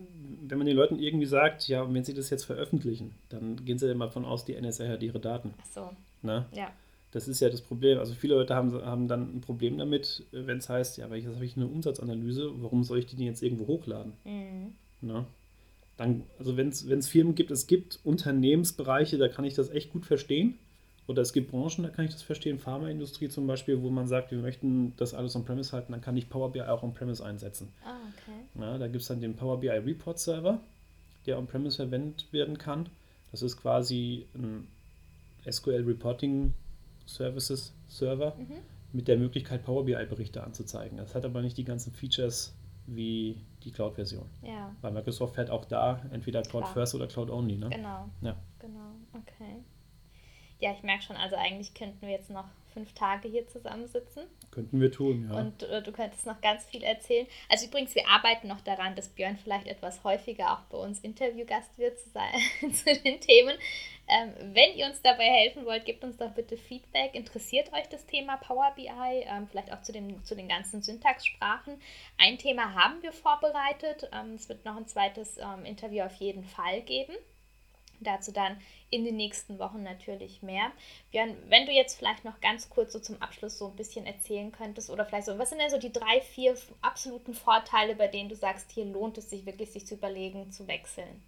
wenn 0.48 0.58
man 0.58 0.68
den 0.68 0.76
Leuten 0.76 1.00
irgendwie 1.00 1.26
sagt, 1.26 1.68
ja, 1.68 1.92
wenn 1.94 2.04
sie 2.04 2.14
das 2.14 2.30
jetzt 2.30 2.44
veröffentlichen, 2.44 3.14
dann 3.30 3.64
gehen 3.66 3.78
sie 3.78 3.88
ja 3.88 3.94
mal 3.94 4.08
davon 4.08 4.26
aus, 4.26 4.46
die 4.46 4.60
NSA 4.60 4.88
hat 4.88 5.04
ihre 5.04 5.20
Daten. 5.20 5.54
Ach 5.62 5.66
so, 5.74 5.90
Ne? 6.24 6.46
ja. 6.54 6.72
Das 7.12 7.28
ist 7.28 7.42
ja 7.42 7.50
das 7.50 7.62
Problem. 7.62 8.00
Also 8.00 8.14
viele 8.14 8.36
Leute 8.36 8.56
haben, 8.56 8.74
haben 8.86 9.08
dann 9.08 9.36
ein 9.36 9.42
Problem 9.42 9.78
damit, 9.78 10.24
wenn 10.32 10.60
es 10.60 10.70
heißt, 10.70 10.98
ja, 10.98 11.06
aber 11.06 11.18
jetzt 11.18 11.36
habe 11.36 11.46
ich 11.46 11.58
eine 11.58 11.68
Umsatzanalyse, 11.68 12.52
warum 12.62 12.84
soll 12.84 13.00
ich 13.00 13.06
die 13.06 13.18
denn 13.18 13.26
jetzt 13.26 13.44
irgendwo 13.44 13.68
hochladen? 13.68 14.14
Mhm. 14.24 14.76
Ne? 15.02 15.26
Dann, 15.98 16.24
also 16.40 16.56
wenn 16.56 16.70
es 16.70 17.08
Firmen 17.08 17.36
gibt, 17.36 17.52
es 17.52 17.68
gibt 17.68 18.00
Unternehmensbereiche, 18.04 19.18
da 19.18 19.28
kann 19.28 19.44
ich 19.46 19.56
das 19.56 19.70
echt 19.70 19.92
gut 19.92 20.06
verstehen. 20.06 20.58
Oder 21.12 21.22
es 21.22 21.34
gibt 21.34 21.52
Branchen, 21.52 21.84
da 21.84 21.90
kann 21.90 22.06
ich 22.06 22.12
das 22.12 22.22
verstehen, 22.24 22.58
Pharmaindustrie 22.58 23.30
zum 23.30 23.46
Beispiel, 23.48 23.82
wo 23.82 23.90
man 23.90 24.08
sagt, 24.08 24.32
wir 24.32 24.40
möchten 24.40 24.94
das 24.98 25.14
alles 25.14 25.36
on-premise 25.36 25.72
halten, 25.74 25.92
dann 25.92 26.02
kann 26.02 26.18
ich 26.18 26.30
Power 26.30 26.52
BI 26.52 26.62
auch 26.62 26.82
on-premise 26.84 27.24
einsetzen. 27.24 27.70
Ah, 27.86 27.98
okay. 28.10 28.38
Ja, 28.60 28.78
da 28.78 28.88
gibt 28.88 29.02
es 29.02 29.08
dann 29.08 29.22
den 29.22 29.36
Power 29.36 29.60
BI 29.60 29.70
Report 29.70 30.18
Server, 30.18 30.60
der 31.26 31.38
on-premise 31.38 31.76
verwendet 31.78 32.26
werden 32.32 32.58
kann. 32.58 32.90
Das 33.32 33.42
ist 33.42 33.58
quasi 33.58 34.26
ein 34.34 34.68
SQL 35.50 35.84
Reporting 35.86 36.54
Services 37.06 37.74
Server 37.88 38.36
Mhm. 38.38 38.58
mit 38.94 39.08
der 39.08 39.18
Möglichkeit, 39.18 39.64
Power 39.64 39.86
BI 39.86 40.06
Berichte 40.06 40.44
anzuzeigen. 40.44 40.98
Das 40.98 41.14
hat 41.16 41.26
aber 41.26 41.42
nicht 41.42 41.58
die 41.58 41.64
ganzen 41.64 41.94
Features 41.94 42.54
wie 42.88 43.38
die 43.64 43.72
Cloud-Version. 43.72 44.26
Ja, 44.42 44.76
Weil 44.82 44.92
Microsoft 44.92 45.36
fährt 45.36 45.50
auch 45.50 45.66
da 45.66 46.02
entweder 46.12 46.42
Cloud 46.42 46.64
Klar. 46.64 46.74
First 46.74 46.96
oder 46.96 47.08
Cloud 47.08 47.30
Only. 47.30 47.58
Ne? 47.58 47.70
genau. 47.70 48.10
Ja. 48.22 48.36
Genau, 48.60 48.92
okay. 49.14 49.58
Ja, 50.62 50.72
ich 50.72 50.84
merke 50.84 51.04
schon, 51.04 51.18
also 51.18 51.36
eigentlich 51.36 51.74
könnten 51.74 52.02
wir 52.02 52.14
jetzt 52.14 52.30
noch 52.30 52.46
fünf 52.74 52.94
Tage 52.94 53.28
hier 53.28 53.48
zusammensitzen 53.48 54.24
Könnten 54.52 54.80
wir 54.80 54.92
tun, 54.92 55.30
ja. 55.30 55.40
und 55.40 55.64
äh, 55.64 55.82
du 55.82 55.92
könntest 55.92 56.26
noch 56.26 56.40
ganz 56.40 56.66
viel 56.66 56.84
erzählen. 56.84 57.26
Also 57.50 57.68
übrigens, 57.68 57.96
wir 57.96 58.08
arbeiten 58.08 58.48
noch 58.48 58.62
daran, 58.62 58.96
dass 58.96 59.10
Björn 59.10 59.38
vielleicht 59.38 59.68
etwas 59.68 60.04
häufiger 60.04 60.54
auch 60.54 60.62
bei 60.70 60.78
uns 60.78 61.00
Interviewgast 61.00 61.78
wird 61.78 61.98
zu, 62.00 62.10
sein, 62.10 62.34
zu 62.74 62.94
den 62.94 63.20
Themen. 63.20 63.58
Ähm, 64.08 64.34
wenn 64.54 64.76
ihr 64.76 64.86
uns 64.88 65.02
dabei 65.02 65.24
helfen 65.24 65.66
wollt, 65.66 65.86
gebt 65.86 66.04
uns 66.04 66.18
doch 66.18 66.32
bitte 66.32 66.58
Feedback. 66.58 67.16
Interessiert 67.16 67.72
euch 67.74 67.88
das 67.90 68.06
Thema 68.06 68.38
Power 68.38 68.72
BI? 68.76 68.90
Ähm, 68.90 69.48
vielleicht 69.50 69.72
auch 69.72 69.82
zu, 69.82 69.94
dem, 69.94 70.24
zu 70.26 70.36
den 70.36 70.50
ganzen 70.50 70.82
Syntaxsprachen. 70.82 71.80
Ein 72.18 72.38
Thema 72.38 72.74
haben 72.74 73.02
wir 73.02 73.14
vorbereitet. 73.14 74.10
Ähm, 74.14 74.36
es 74.36 74.50
wird 74.50 74.66
noch 74.66 74.76
ein 74.76 74.88
zweites 74.88 75.38
ähm, 75.38 75.66
Interview 75.66 76.04
auf 76.04 76.16
jeden 76.16 76.44
Fall 76.44 76.82
geben. 76.82 77.16
Dazu 78.04 78.32
dann 78.32 78.60
in 78.90 79.06
den 79.06 79.16
nächsten 79.16 79.60
Wochen 79.60 79.84
natürlich 79.84 80.42
mehr. 80.42 80.72
Björn, 81.12 81.36
wenn 81.50 81.66
du 81.66 81.72
jetzt 81.72 81.98
vielleicht 81.98 82.26
noch 82.26 82.42
ganz 82.42 82.70
kurz 82.70 82.94
so 82.94 83.00
zum 83.00 83.22
Abschluss 83.22 83.58
so 83.58 83.68
ein 83.68 83.76
bisschen 83.76 84.06
erzählen 84.06 84.52
könntest 84.52 84.90
oder 84.90 85.06
vielleicht 85.06 85.28
so, 85.28 85.38
was 85.38 85.50
sind 85.50 85.60
denn 85.60 85.70
so 85.70 85.78
die 85.78 85.94
drei, 85.94 86.22
vier 86.22 86.58
absoluten 86.82 87.34
Vorteile, 87.34 87.96
bei 87.96 88.08
denen 88.08 88.30
du 88.30 88.36
sagst, 88.36 88.72
hier 88.72 88.86
lohnt 88.86 89.18
es 89.18 89.30
sich 89.30 89.46
wirklich, 89.46 89.72
sich 89.72 89.86
zu 89.88 89.96
überlegen, 89.96 90.52
zu 90.52 90.68
wechseln? 90.68 91.22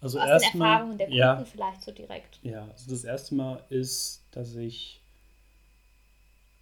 Also 0.00 0.18
Aus 0.18 0.24
den 0.24 0.30
erstmal, 0.30 0.72
Erfahrungen 0.72 0.98
der 0.98 1.10
Kunden 1.10 1.16
ja, 1.16 1.44
vielleicht 1.44 1.82
so 1.82 1.90
direkt. 1.92 2.38
ja, 2.42 2.68
also 2.70 2.90
das 2.90 3.04
erste 3.04 3.34
Mal 3.34 3.64
ist, 3.68 4.22
dass 4.30 4.54
ich 4.54 5.00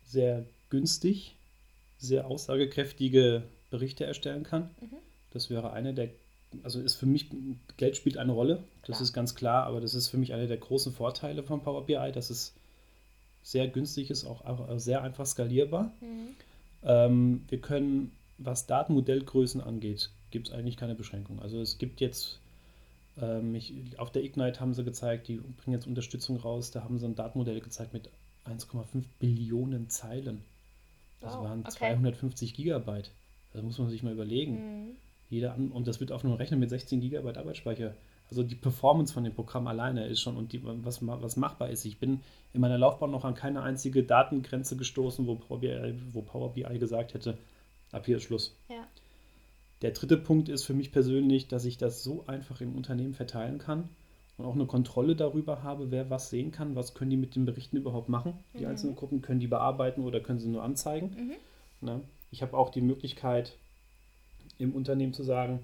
sehr 0.07 0.46
günstig, 0.70 1.35
sehr 1.99 2.27
aussagekräftige 2.27 3.42
Berichte 3.70 4.05
erstellen 4.07 4.44
kann. 4.44 4.75
Mhm. 4.81 4.96
Das 5.33 5.51
wäre 5.51 5.72
eine 5.72 5.92
der, 5.92 6.11
also 6.62 6.80
ist 6.80 6.94
für 6.94 7.06
mich, 7.06 7.28
Geld 7.76 7.96
spielt 7.96 8.16
eine 8.16 8.32
Rolle, 8.32 8.62
das 8.82 8.96
Klar. 8.96 9.02
ist 9.02 9.12
ganz 9.12 9.35
klar, 9.35 9.66
aber 9.66 9.80
das 9.80 9.94
ist 9.94 10.09
für 10.09 10.16
mich 10.16 10.32
einer 10.32 10.46
der 10.46 10.56
großen 10.56 10.92
Vorteile 10.92 11.42
von 11.42 11.61
Power 11.62 11.85
BI, 11.85 12.12
dass 12.12 12.30
es 12.30 12.54
sehr 13.42 13.68
günstig 13.68 14.11
ist, 14.11 14.24
auch, 14.24 14.44
auch 14.44 14.78
sehr 14.78 15.02
einfach 15.02 15.26
skalierbar. 15.26 15.92
Mhm. 16.00 16.28
Ähm, 16.85 17.44
wir 17.48 17.61
können, 17.61 18.12
was 18.38 18.66
Datenmodellgrößen 18.66 19.61
angeht, 19.61 20.11
gibt 20.30 20.48
es 20.48 20.54
eigentlich 20.54 20.76
keine 20.76 20.94
Beschränkung. 20.94 21.40
Also 21.40 21.61
es 21.61 21.78
gibt 21.78 22.00
jetzt, 22.00 22.38
ähm, 23.20 23.54
ich, 23.54 23.72
auf 23.98 24.11
der 24.11 24.24
Ignite 24.24 24.61
haben 24.61 24.74
sie 24.74 24.85
gezeigt, 24.85 25.28
die 25.28 25.37
bringen 25.37 25.74
jetzt 25.74 25.87
Unterstützung 25.87 26.38
raus, 26.38 26.70
da 26.70 26.82
haben 26.82 26.98
sie 26.98 27.06
ein 27.06 27.14
Datenmodell 27.14 27.61
gezeigt 27.61 27.92
mit 27.92 28.09
1,5 28.46 29.04
Billionen 29.18 29.88
Zeilen. 29.90 30.42
Das 31.20 31.35
Wow, 31.35 31.44
waren 31.44 31.61
okay. 31.61 31.70
250 31.70 32.54
Gigabyte. 32.54 33.11
Das 33.52 33.62
muss 33.62 33.78
man 33.78 33.88
sich 33.88 34.02
mal 34.02 34.12
überlegen. 34.12 34.54
Mhm. 34.54 34.96
Jeder 35.28 35.54
an, 35.54 35.70
und 35.70 35.86
das 35.88 36.00
wird 36.00 36.12
auf 36.12 36.24
einem 36.24 36.34
Rechner 36.34 36.56
mit 36.56 36.70
16 36.70 37.00
Gigabyte 37.00 37.38
Arbeitsspeicher. 37.38 37.94
Also 38.28 38.42
die 38.42 38.54
Performance 38.56 39.12
von 39.14 39.24
dem 39.24 39.34
Programm 39.34 39.66
alleine 39.68 40.06
ist 40.06 40.20
schon 40.20 40.36
und 40.36 40.52
die, 40.52 40.60
was, 40.64 41.06
was 41.06 41.36
machbar 41.36 41.70
ist. 41.70 41.84
Ich 41.84 41.98
bin 41.98 42.20
in 42.52 42.60
meiner 42.60 42.78
Laufbahn 42.78 43.10
noch 43.10 43.24
an 43.24 43.34
keine 43.34 43.62
einzige 43.62 44.02
Datengrenze 44.02 44.76
gestoßen, 44.76 45.26
wo 45.26 45.36
Power 45.36 45.60
BI, 45.60 45.94
wo 46.12 46.22
Power 46.22 46.52
BI 46.52 46.78
gesagt 46.78 47.14
hätte, 47.14 47.38
ab 47.92 48.04
hier 48.06 48.16
ist 48.16 48.24
Schluss. 48.24 48.56
Ja. 48.68 48.84
Der 49.82 49.90
dritte 49.92 50.16
Punkt 50.16 50.48
ist 50.48 50.64
für 50.64 50.74
mich 50.74 50.90
persönlich, 50.90 51.48
dass 51.48 51.64
ich 51.64 51.76
das 51.78 52.02
so 52.02 52.24
einfach 52.26 52.60
im 52.60 52.74
Unternehmen 52.74 53.14
verteilen 53.14 53.58
kann 53.58 53.88
und 54.38 54.44
auch 54.46 54.54
eine 54.54 54.66
Kontrolle 54.66 55.14
darüber 55.14 55.62
habe, 55.62 55.90
wer 55.90 56.10
was 56.10 56.30
sehen 56.30 56.50
kann, 56.50 56.74
was 56.74 56.94
können 56.94 57.10
die 57.10 57.16
mit 57.16 57.36
den 57.36 57.44
Berichten 57.44 57.76
überhaupt 57.76 58.08
machen. 58.08 58.32
Die 58.54 58.64
Mhm. 58.64 58.70
einzelnen 58.70 58.96
Gruppen 58.96 59.22
können 59.22 59.40
die 59.40 59.46
bearbeiten 59.46 60.02
oder 60.02 60.20
können 60.20 60.40
sie 60.40 60.48
nur 60.48 60.62
anzeigen. 60.62 61.10
Mhm. 61.80 61.86
Ne? 61.86 62.00
Ich 62.30 62.42
habe 62.42 62.56
auch 62.56 62.70
die 62.70 62.80
Möglichkeit 62.80 63.54
im 64.58 64.72
Unternehmen 64.72 65.12
zu 65.12 65.22
sagen, 65.22 65.60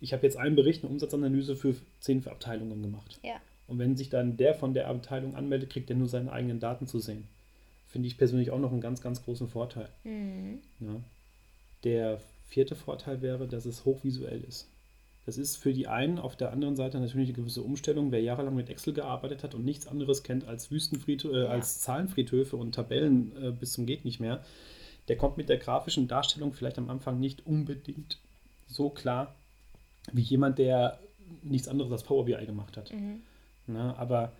ich 0.00 0.12
habe 0.12 0.22
jetzt 0.24 0.36
einen 0.36 0.56
Bericht, 0.56 0.82
eine 0.84 0.92
Umsatzanalyse 0.92 1.56
für 1.56 1.74
zehn 2.00 2.26
Abteilungen 2.26 2.82
gemacht. 2.82 3.18
Ja. 3.22 3.36
Und 3.66 3.78
wenn 3.78 3.96
sich 3.96 4.10
dann 4.10 4.36
der 4.36 4.54
von 4.54 4.74
der 4.74 4.88
Abteilung 4.88 5.34
anmeldet, 5.34 5.70
kriegt 5.70 5.90
er 5.90 5.96
nur 5.96 6.08
seine 6.08 6.32
eigenen 6.32 6.60
Daten 6.60 6.86
zu 6.86 6.98
sehen. 6.98 7.26
Finde 7.88 8.08
ich 8.08 8.18
persönlich 8.18 8.50
auch 8.50 8.58
noch 8.58 8.72
einen 8.72 8.80
ganz, 8.80 9.00
ganz 9.00 9.24
großen 9.24 9.48
Vorteil. 9.48 9.88
Mhm. 10.04 10.58
Ja. 10.80 11.00
Der 11.84 12.20
vierte 12.48 12.74
Vorteil 12.74 13.22
wäre, 13.22 13.48
dass 13.48 13.64
es 13.64 13.84
hochvisuell 13.84 14.42
ist. 14.46 14.68
Das 15.24 15.38
ist 15.38 15.56
für 15.56 15.72
die 15.72 15.88
einen 15.88 16.20
auf 16.20 16.36
der 16.36 16.52
anderen 16.52 16.76
Seite 16.76 17.00
natürlich 17.00 17.30
eine 17.30 17.36
gewisse 17.38 17.62
Umstellung. 17.62 18.12
Wer 18.12 18.22
jahrelang 18.22 18.54
mit 18.54 18.70
Excel 18.70 18.92
gearbeitet 18.92 19.42
hat 19.42 19.56
und 19.56 19.64
nichts 19.64 19.88
anderes 19.88 20.22
kennt 20.22 20.46
als 20.46 20.70
Wüstenfriedhöfe, 20.70 21.36
äh, 21.36 21.42
Ja. 21.44 21.48
als 21.48 21.80
Zahlenfriedhöfe 21.80 22.56
und 22.56 22.74
Tabellen 22.76 23.32
äh, 23.42 23.50
bis 23.50 23.72
zum 23.72 23.86
geht 23.86 24.04
nicht 24.04 24.20
mehr, 24.20 24.44
der 25.08 25.16
kommt 25.16 25.36
mit 25.36 25.48
der 25.48 25.58
grafischen 25.58 26.06
Darstellung 26.06 26.52
vielleicht 26.52 26.78
am 26.78 26.90
Anfang 26.90 27.18
nicht 27.18 27.44
unbedingt 27.44 28.18
so 28.66 28.90
klar 28.90 29.34
wie 30.12 30.22
jemand, 30.22 30.58
der 30.58 30.98
nichts 31.42 31.68
anderes 31.68 31.90
als 31.92 32.02
Power 32.04 32.24
BI 32.24 32.46
gemacht 32.46 32.76
hat. 32.76 32.92
Mhm. 32.92 33.20
Ne? 33.66 33.94
Aber 33.98 34.32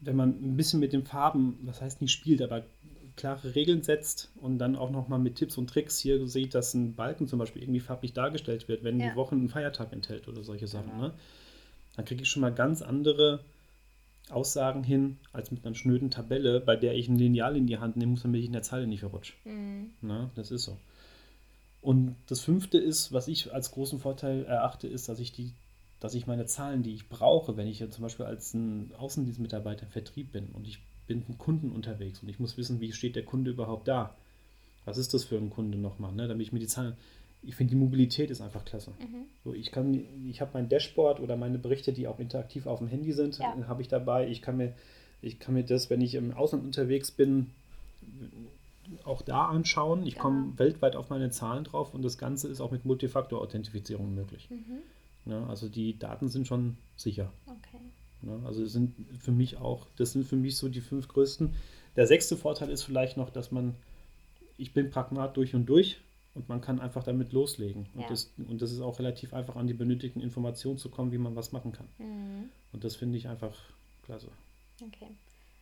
wenn 0.00 0.16
man 0.16 0.30
ein 0.30 0.56
bisschen 0.56 0.80
mit 0.80 0.92
den 0.92 1.04
Farben, 1.04 1.58
was 1.62 1.80
heißt 1.80 2.00
nicht 2.02 2.12
spielt, 2.12 2.42
aber 2.42 2.62
klare 3.16 3.54
Regeln 3.54 3.82
setzt 3.82 4.30
und 4.36 4.58
dann 4.58 4.76
auch 4.76 4.90
nochmal 4.90 5.18
mit 5.18 5.36
Tipps 5.36 5.56
und 5.58 5.68
Tricks 5.70 5.98
hier 5.98 6.26
sieht, 6.28 6.54
dass 6.54 6.74
ein 6.74 6.94
Balken 6.94 7.26
zum 7.26 7.38
Beispiel 7.40 7.62
irgendwie 7.62 7.80
farblich 7.80 8.12
dargestellt 8.12 8.68
wird, 8.68 8.84
wenn 8.84 9.00
Ja. 9.00 9.10
die 9.10 9.16
Woche 9.16 9.34
einen 9.34 9.48
Feiertag 9.48 9.92
enthält 9.92 10.28
oder 10.28 10.44
solche 10.44 10.66
Sachen, 10.68 10.90
Genau. 10.90 11.02
ne? 11.08 11.14
dann 11.96 12.04
kriege 12.04 12.22
ich 12.22 12.28
schon 12.28 12.42
mal 12.42 12.52
ganz 12.54 12.80
andere 12.80 13.40
Aussagen 14.30 14.84
hin, 14.84 15.18
als 15.32 15.50
mit 15.50 15.64
einer 15.64 15.74
schnöden 15.74 16.10
Tabelle, 16.10 16.60
bei 16.60 16.76
der 16.76 16.94
ich 16.94 17.08
ein 17.08 17.16
Lineal 17.16 17.56
in 17.56 17.66
die 17.66 17.78
Hand 17.78 17.96
nehmen 17.96 18.12
muss, 18.12 18.22
damit 18.22 18.40
ich 18.40 18.46
in 18.46 18.52
der 18.52 18.62
Zeile 18.62 18.86
nicht 18.86 19.00
verrutsche. 19.00 19.32
Mhm. 19.44 19.90
Ne? 20.02 20.30
Das 20.36 20.50
ist 20.52 20.64
so. 20.64 20.76
Und 21.88 22.16
das 22.26 22.40
fünfte 22.40 22.76
ist, 22.76 23.14
was 23.14 23.28
ich 23.28 23.50
als 23.54 23.70
großen 23.70 23.98
Vorteil 23.98 24.44
erachte, 24.44 24.86
ist, 24.86 25.08
dass 25.08 25.20
ich 25.20 25.32
die, 25.32 25.54
dass 26.00 26.12
ich 26.12 26.26
meine 26.26 26.44
Zahlen, 26.44 26.82
die 26.82 26.92
ich 26.92 27.08
brauche, 27.08 27.56
wenn 27.56 27.66
ich 27.66 27.78
jetzt 27.78 27.94
zum 27.94 28.02
Beispiel 28.02 28.26
als 28.26 28.52
ein 28.52 28.92
Außendienstmitarbeiter 28.98 29.84
im 29.84 29.88
Vertrieb 29.88 30.30
bin 30.32 30.48
und 30.52 30.66
ich 30.66 30.80
bin 31.06 31.20
mit 31.20 31.28
einem 31.28 31.38
Kunden 31.38 31.70
unterwegs 31.70 32.22
und 32.22 32.28
ich 32.28 32.38
muss 32.38 32.58
wissen, 32.58 32.82
wie 32.82 32.92
steht 32.92 33.16
der 33.16 33.24
Kunde 33.24 33.52
überhaupt 33.52 33.88
da? 33.88 34.14
Was 34.84 34.98
ist 34.98 35.14
das 35.14 35.24
für 35.24 35.38
ein 35.38 35.48
Kunde 35.48 35.78
nochmal, 35.78 36.12
ne? 36.12 36.28
Damit 36.28 36.46
ich 36.46 36.52
mir 36.52 36.58
die 36.58 36.66
Zahlen. 36.66 36.94
Ich 37.42 37.56
finde, 37.56 37.70
die 37.70 37.80
Mobilität 37.80 38.30
ist 38.30 38.42
einfach 38.42 38.66
klasse. 38.66 38.90
Mhm. 39.00 39.24
So, 39.42 39.54
ich 39.54 39.72
kann, 39.72 39.98
ich 40.28 40.42
habe 40.42 40.50
mein 40.52 40.68
Dashboard 40.68 41.20
oder 41.20 41.38
meine 41.38 41.56
Berichte, 41.56 41.94
die 41.94 42.06
auch 42.06 42.18
interaktiv 42.18 42.66
auf 42.66 42.80
dem 42.80 42.88
Handy 42.88 43.14
sind, 43.14 43.38
Ja. 43.38 43.66
habe 43.66 43.80
ich 43.80 43.88
dabei. 43.88 44.28
Ich 44.28 44.42
kann 44.42 44.58
mir, 44.58 44.74
ich 45.22 45.38
kann 45.38 45.54
mir 45.54 45.64
das, 45.64 45.88
wenn 45.88 46.02
ich 46.02 46.16
im 46.16 46.34
Ausland 46.34 46.66
unterwegs 46.66 47.10
bin, 47.10 47.46
auch 49.04 49.22
da 49.22 49.46
anschauen. 49.46 50.06
Ich 50.06 50.16
komme 50.18 50.58
weltweit 50.58 50.96
auf 50.96 51.10
meine 51.10 51.30
Zahlen 51.30 51.64
drauf 51.64 51.94
und 51.94 52.02
das 52.02 52.18
Ganze 52.18 52.48
ist 52.48 52.60
auch 52.60 52.70
mit 52.70 52.84
Multifaktor-Authentifizierung 52.84 54.14
möglich. 54.14 54.48
Mhm. 54.50 54.78
Ne? 55.24 55.46
Also 55.48 55.68
die 55.68 55.98
Daten 55.98 56.28
sind 56.28 56.46
schon 56.46 56.76
sicher. 56.96 57.32
Okay. 57.46 57.80
Ne? 58.22 58.40
Also 58.46 58.64
sind 58.66 58.94
für 59.18 59.32
mich 59.32 59.58
auch, 59.58 59.86
das 59.96 60.12
sind 60.12 60.26
für 60.26 60.36
mich 60.36 60.56
so 60.56 60.68
die 60.68 60.80
fünf 60.80 61.08
größten. 61.08 61.54
Der 61.96 62.06
sechste 62.06 62.36
Vorteil 62.36 62.70
ist 62.70 62.82
vielleicht 62.82 63.16
noch, 63.16 63.30
dass 63.30 63.50
man, 63.50 63.74
ich 64.56 64.72
bin 64.72 64.90
Pragmat 64.90 65.36
durch 65.36 65.54
und 65.54 65.66
durch 65.66 66.00
und 66.34 66.48
man 66.48 66.60
kann 66.60 66.80
einfach 66.80 67.04
damit 67.04 67.32
loslegen. 67.32 67.86
Und, 67.94 68.02
Ja. 68.02 68.08
das, 68.08 68.32
und 68.48 68.62
das 68.62 68.72
ist 68.72 68.80
auch 68.80 68.98
relativ 68.98 69.34
einfach 69.34 69.56
an 69.56 69.66
die 69.66 69.74
benötigten 69.74 70.20
Informationen 70.20 70.78
zu 70.78 70.88
kommen, 70.88 71.12
wie 71.12 71.18
man 71.18 71.36
was 71.36 71.52
machen 71.52 71.72
kann. 71.72 71.88
Mhm. 71.98 72.50
Und 72.72 72.84
das 72.84 72.96
finde 72.96 73.18
ich 73.18 73.28
einfach 73.28 73.54
klasse. 74.04 74.28
Okay. 74.80 75.08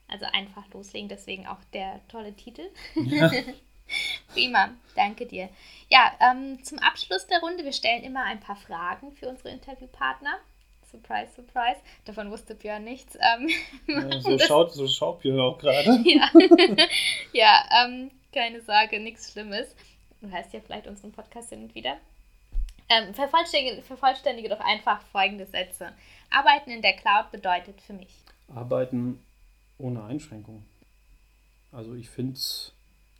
Also 0.09 0.27
einfach 0.33 0.64
loslegen, 0.73 1.09
deswegen 1.09 1.47
auch 1.47 1.59
der 1.73 2.01
tolle 2.09 2.35
Titel. 2.35 2.62
Ja. 2.95 3.31
Prima, 4.33 4.71
danke 4.95 5.27
dir. 5.27 5.49
Ja, 5.88 6.12
ähm, 6.21 6.62
zum 6.64 6.79
Abschluss 6.79 7.27
der 7.27 7.40
Runde, 7.40 7.64
wir 7.64 7.73
stellen 7.73 8.03
immer 8.03 8.25
ein 8.25 8.40
paar 8.40 8.57
Fragen 8.57 9.12
für 9.12 9.29
unsere 9.29 9.51
Interviewpartner. 9.51 10.38
Surprise, 10.90 11.33
surprise. 11.35 11.81
Davon 12.05 12.31
wusste 12.31 12.55
Björn 12.55 12.85
nichts. 12.85 13.16
Ähm, 13.21 13.49
Ja, 13.87 14.21
so 14.21 14.38
schaut, 14.38 14.73
so 14.73 14.88
schaut 14.88 15.21
Björn 15.21 15.40
auch 15.40 15.59
gerade. 15.59 16.01
ja, 16.05 16.31
ja 17.33 17.69
ähm, 17.85 18.11
keine 18.33 18.61
Sorge, 18.62 19.01
nichts 19.01 19.33
Schlimmes. 19.33 19.75
Du 20.21 20.31
hörst 20.31 20.53
ja 20.53 20.61
vielleicht 20.61 20.87
unseren 20.87 21.12
Podcast 21.12 21.51
hin 21.51 21.64
und 21.64 21.75
wieder. 21.75 21.97
Ähm, 22.88 23.14
vervollständige, 23.14 23.83
vervollständige 23.83 24.49
doch 24.49 24.61
einfach 24.61 25.03
folgende 25.12 25.47
Sätze. 25.47 25.92
Arbeiten 26.31 26.71
in 26.71 26.83
der 26.83 26.95
Cloud 26.95 27.31
bedeutet 27.33 27.81
für 27.81 27.92
mich. 27.92 28.14
Arbeiten 28.55 29.21
ohne 29.79 30.05
Einschränkung. 30.05 30.65
Also 31.73 31.95
ich 31.95 32.09
finde 32.09 32.39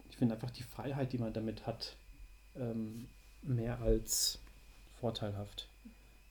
ich 0.09 0.16
find 0.16 0.33
einfach 0.33 0.51
die 0.51 0.62
Freiheit, 0.62 1.12
die 1.12 1.19
man 1.19 1.33
damit 1.33 1.66
hat, 1.66 1.97
ähm, 2.59 3.07
mehr 3.42 3.81
als 3.81 4.38
vorteilhaft. 5.01 5.69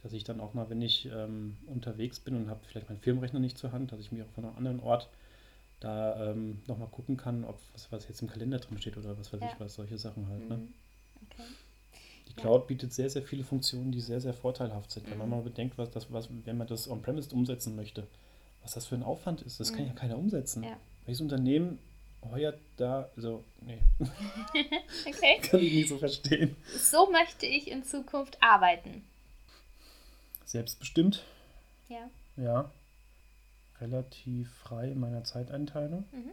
dass 0.04 0.14
ich 0.14 0.24
dann 0.24 0.40
auch 0.40 0.54
mal, 0.54 0.70
wenn 0.70 0.84
ich 0.84 1.08
ähm, 1.12 1.58
unterwegs 1.66 2.20
bin 2.20 2.36
und 2.36 2.50
habe 2.50 2.60
vielleicht 2.68 2.90
meinen 2.90 3.00
Firmenrechner 3.00 3.40
nicht 3.40 3.58
zur 3.58 3.72
Hand, 3.72 3.92
dass 3.92 4.00
ich 4.00 4.12
mich 4.12 4.22
auch 4.22 4.30
von 4.36 4.46
einem 4.46 4.56
anderen 4.56 4.80
Ort 4.80 5.10
da 5.80 6.32
ähm, 6.32 6.62
nochmal 6.68 6.90
gucken 6.90 7.18
kann, 7.18 7.44
ob 7.44 7.60
was, 7.74 7.92
was 7.92 8.08
jetzt 8.08 8.22
im 8.22 8.28
Kalender 8.28 8.60
drin 8.60 8.80
steht 8.80 8.98
oder 8.98 9.18
was 9.18 9.34
weiß 9.34 9.42
ja. 9.42 9.50
ich 9.52 9.60
was, 9.60 9.74
solche 9.74 9.98
Sachen 9.98 10.28
halt. 10.30 10.48
Ne? 10.48 10.58
Mhm. 10.58 10.74
Okay. 11.32 11.44
Die 12.28 12.34
Cloud 12.34 12.62
ja. 12.62 12.68
bietet 12.68 12.94
sehr, 12.94 13.10
sehr 13.10 13.24
viele 13.24 13.44
Funktionen, 13.44 13.92
die 13.92 14.02
sehr, 14.02 14.22
sehr 14.22 14.34
vorteilhaft 14.34 14.92
sind. 14.92 15.10
Wenn 15.10 15.18
man 15.18 15.28
mhm. 15.28 15.36
mal 15.38 15.42
bedenkt, 15.42 15.78
was 15.78 15.90
das, 15.90 16.12
was, 16.12 16.30
wenn 16.46 16.58
man 16.58 16.68
das 16.68 16.88
on-premise 16.88 17.34
umsetzen 17.34 17.76
möchte, 17.76 18.06
was 18.66 18.74
das 18.74 18.86
für 18.86 18.96
ein 18.96 19.04
Aufwand 19.04 19.42
ist, 19.42 19.60
das 19.60 19.72
mhm. 19.72 19.76
kann 19.76 19.88
ja 19.88 19.94
keiner 19.94 20.18
umsetzen. 20.18 20.64
Ja. 20.64 20.76
Welches 21.06 21.22
Unternehmen 21.22 21.80
heuert 22.32 22.60
da, 22.78 23.10
also, 23.16 23.44
nee. 23.62 23.80
okay. 25.08 25.40
kann 25.44 25.60
ich 25.62 25.74
nicht 25.74 25.90
so 25.90 25.98
verstehen. 25.98 26.56
So 26.78 27.10
möchte 27.12 27.46
ich 27.46 27.70
in 27.70 27.84
Zukunft 27.84 28.38
arbeiten. 28.42 29.04
Selbstbestimmt. 30.46 31.24
Ja. 31.88 32.10
Ja. 32.38 32.72
Relativ 33.80 34.52
frei 34.52 34.90
in 34.92 35.00
meiner 35.00 35.24
Zeiteinteilung. 35.24 36.06
Mhm. 36.12 36.32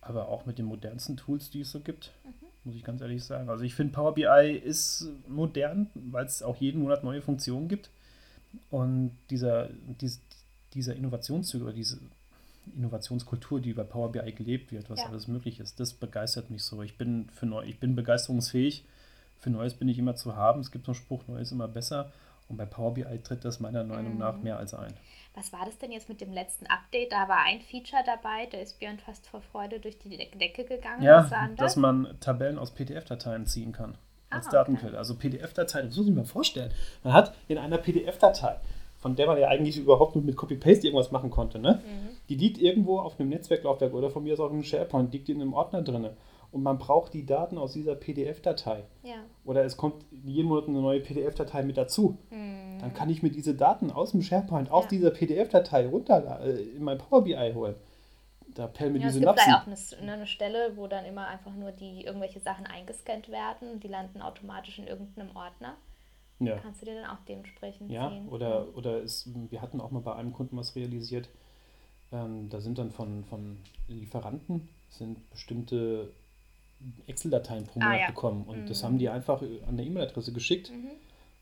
Aber 0.00 0.28
auch 0.28 0.46
mit 0.46 0.58
den 0.58 0.66
modernsten 0.66 1.16
Tools, 1.16 1.50
die 1.50 1.60
es 1.60 1.70
so 1.70 1.80
gibt. 1.80 2.12
Mhm 2.24 2.46
muss 2.66 2.74
ich 2.74 2.84
ganz 2.84 3.00
ehrlich 3.00 3.24
sagen. 3.24 3.48
Also 3.48 3.64
ich 3.64 3.74
finde 3.74 3.92
Power 3.92 4.14
BI 4.14 4.60
ist 4.62 5.08
modern, 5.28 5.88
weil 5.94 6.26
es 6.26 6.42
auch 6.42 6.56
jeden 6.56 6.82
Monat 6.82 7.04
neue 7.04 7.22
Funktionen 7.22 7.68
gibt. 7.68 7.90
Und 8.70 9.16
dieser, 9.30 9.68
dies, 10.00 10.20
dieser 10.74 10.94
Innovationszug 10.94 11.62
oder 11.62 11.72
diese 11.72 11.98
Innovationskultur, 12.76 13.60
die 13.60 13.72
bei 13.72 13.84
Power 13.84 14.12
BI 14.12 14.32
gelebt 14.32 14.72
wird, 14.72 14.90
was 14.90 15.00
ja. 15.00 15.06
alles 15.06 15.28
möglich 15.28 15.60
ist, 15.60 15.78
das 15.78 15.94
begeistert 15.94 16.50
mich 16.50 16.64
so. 16.64 16.82
Ich 16.82 16.98
bin 16.98 17.28
für 17.32 17.46
neu, 17.46 17.64
ich 17.64 17.78
bin 17.78 17.94
begeisterungsfähig. 17.94 18.84
Für 19.38 19.50
Neues 19.50 19.74
bin 19.74 19.88
ich 19.88 19.98
immer 19.98 20.16
zu 20.16 20.34
haben. 20.34 20.60
Es 20.60 20.70
gibt 20.70 20.86
so 20.86 20.92
einen 20.92 20.96
Spruch, 20.96 21.26
Neues 21.28 21.52
immer 21.52 21.68
besser. 21.68 22.10
Und 22.48 22.56
bei 22.56 22.64
Power 22.64 22.94
BI 22.94 23.18
tritt 23.22 23.44
das 23.44 23.60
meiner 23.60 23.84
Meinung 23.84 24.14
mhm. 24.14 24.18
nach 24.18 24.38
mehr 24.38 24.56
als 24.56 24.72
ein. 24.72 24.92
Was 25.34 25.52
war 25.52 25.66
das 25.66 25.76
denn 25.78 25.92
jetzt 25.92 26.08
mit 26.08 26.20
dem 26.20 26.32
letzten 26.32 26.66
Update? 26.66 27.12
Da 27.12 27.28
war 27.28 27.44
ein 27.44 27.60
Feature 27.60 28.02
dabei, 28.06 28.46
da 28.50 28.58
ist 28.58 28.78
Björn 28.78 28.98
fast 28.98 29.26
vor 29.26 29.42
Freude 29.42 29.80
durch 29.80 29.98
die 29.98 30.16
Decke 30.16 30.64
gegangen. 30.64 31.02
Ja, 31.02 31.28
dass 31.56 31.76
man 31.76 32.16
Tabellen 32.20 32.58
aus 32.58 32.70
PDF-Dateien 32.70 33.46
ziehen 33.46 33.72
kann. 33.72 33.98
Als 34.30 34.46
ah, 34.48 34.50
Datenquelle. 34.50 34.92
Okay. 34.92 34.98
Also 34.98 35.16
PDF-Dateien, 35.16 35.88
das 35.88 35.96
muss 35.96 36.08
ich 36.08 36.14
mir 36.14 36.24
vorstellen. 36.24 36.72
Man 37.04 37.12
hat 37.12 37.34
in 37.48 37.58
einer 37.58 37.78
PDF-Datei, 37.78 38.56
von 39.06 39.14
der 39.14 39.28
man 39.28 39.38
ja 39.38 39.46
eigentlich 39.46 39.78
überhaupt 39.78 40.16
nur 40.16 40.24
mit 40.24 40.34
Copy-Paste 40.34 40.88
irgendwas 40.88 41.12
machen 41.12 41.30
konnte, 41.30 41.60
ne? 41.60 41.80
Mhm. 41.84 42.16
Die 42.28 42.34
liegt 42.34 42.58
irgendwo 42.58 42.98
auf 42.98 43.20
einem 43.20 43.28
Netzwerklaufwerk 43.28 43.94
oder 43.94 44.10
von 44.10 44.24
mir 44.24 44.34
ist 44.34 44.40
auch 44.40 44.50
im 44.50 44.64
SharePoint, 44.64 45.12
liegt 45.12 45.28
in 45.28 45.40
einem 45.40 45.52
Ordner 45.52 45.82
drin 45.82 46.08
und 46.50 46.62
man 46.64 46.76
braucht 46.76 47.14
die 47.14 47.24
Daten 47.24 47.56
aus 47.56 47.72
dieser 47.72 47.94
PDF-Datei. 47.94 48.82
Ja. 49.04 49.14
Oder 49.44 49.64
es 49.64 49.76
kommt 49.76 50.04
jeden 50.10 50.48
Monat 50.48 50.66
eine 50.66 50.80
neue 50.80 50.98
PDF-Datei 50.98 51.62
mit 51.62 51.76
dazu. 51.76 52.18
Mhm. 52.30 52.80
Dann 52.80 52.94
kann 52.94 53.08
ich 53.08 53.22
mir 53.22 53.30
diese 53.30 53.54
Daten 53.54 53.92
aus 53.92 54.10
dem 54.10 54.22
SharePoint, 54.22 54.72
aus 54.72 54.86
ja. 54.86 54.90
dieser 54.90 55.10
PDF-Datei 55.12 55.86
runter 55.86 56.40
äh, 56.44 56.62
in 56.62 56.82
mein 56.82 56.98
Power 56.98 57.22
BI 57.22 57.52
holen. 57.54 57.76
Da 58.54 58.66
pellen 58.66 58.92
mir 58.92 58.98
ja, 58.98 59.06
die 59.06 59.12
Synapsen. 59.12 59.38
Es 59.38 59.44
gibt 59.44 59.68
vielleicht 59.68 59.94
auch 59.94 60.02
eine, 60.02 60.12
eine, 60.14 60.26
Stelle, 60.26 60.72
wo 60.76 60.88
dann 60.88 61.04
immer 61.04 61.28
einfach 61.28 61.54
nur 61.54 61.70
die 61.70 62.04
irgendwelche 62.04 62.40
Sachen 62.40 62.66
eingescannt 62.66 63.28
werden 63.28 63.78
die 63.78 63.88
landen 63.88 64.20
automatisch 64.20 64.80
in 64.80 64.88
irgendeinem 64.88 65.30
Ordner. 65.36 65.76
Ja. 66.38 66.58
Kannst 66.58 66.82
du 66.82 66.86
dir 66.86 67.00
dann 67.00 67.10
auch 67.10 67.24
dementsprechend 67.28 67.90
ja, 67.90 68.10
ziehen. 68.10 68.28
Oder, 68.28 68.66
mhm. 68.66 68.74
oder 68.74 69.00
ist, 69.00 69.28
wir 69.50 69.62
hatten 69.62 69.80
auch 69.80 69.90
mal 69.90 70.00
bei 70.00 70.14
einem 70.14 70.32
Kunden 70.32 70.56
was 70.56 70.76
realisiert. 70.76 71.28
Ähm, 72.12 72.48
da 72.50 72.60
sind 72.60 72.78
dann 72.78 72.90
von, 72.90 73.24
von 73.24 73.58
Lieferanten 73.88 74.68
sind 74.90 75.28
bestimmte 75.30 76.12
Excel-Dateien 77.06 77.64
pro 77.64 77.80
Monat 77.80 77.94
ah, 77.94 78.00
ja. 78.00 78.06
bekommen. 78.08 78.44
Und 78.46 78.62
mhm. 78.62 78.66
das 78.66 78.84
haben 78.84 78.98
die 78.98 79.08
einfach 79.08 79.42
an 79.66 79.76
der 79.76 79.86
E-Mail-Adresse 79.86 80.32
geschickt. 80.32 80.70
Mhm. 80.70 80.90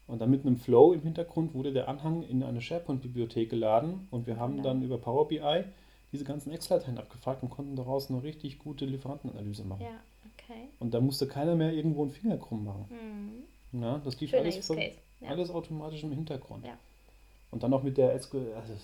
Und 0.07 0.21
dann 0.21 0.31
mit 0.31 0.45
einem 0.45 0.59
Flow 0.59 0.93
im 0.93 1.01
Hintergrund 1.01 1.55
wurde 1.55 1.73
der 1.73 1.89
Anhang 1.89 2.23
in 2.23 2.43
eine 2.43 2.61
SharePoint-Bibliothek 2.61 3.49
geladen 3.49 4.07
und 4.11 4.27
wir 4.27 4.37
haben 4.39 4.57
genau. 4.57 4.69
dann 4.69 4.83
über 4.83 4.99
Power 4.99 5.29
BI 5.29 5.65
diese 6.13 6.25
ganzen 6.25 6.53
Excel-Dateien 6.53 6.99
abgefragt 6.99 7.43
und 7.43 7.49
konnten 7.49 7.75
daraus 7.75 8.11
eine 8.11 8.23
richtig 8.23 8.59
gute 8.59 8.85
Lieferantenanalyse 8.85 9.65
machen. 9.65 9.83
Ja, 9.83 10.01
okay. 10.37 10.69
Und 10.79 10.93
da 10.93 11.01
musste 11.01 11.27
keiner 11.27 11.57
mehr 11.57 11.73
irgendwo 11.73 12.03
einen 12.03 12.13
Finger 12.13 12.37
krumm 12.37 12.65
machen. 12.65 12.85
Ja, 13.81 14.01
das 14.05 14.21
lief 14.21 14.33
alles, 14.35 14.67
von, 14.67 14.79
ja. 14.79 15.29
alles 15.29 15.51
automatisch 15.51 16.03
im 16.05 16.13
Hintergrund. 16.13 16.65
Ja. 16.65 16.79
Und 17.51 17.63
dann 17.63 17.71
noch 17.71 17.83
mit 17.83 17.97
der 17.97 18.19
SQL, 18.21 18.53
also 18.55 18.75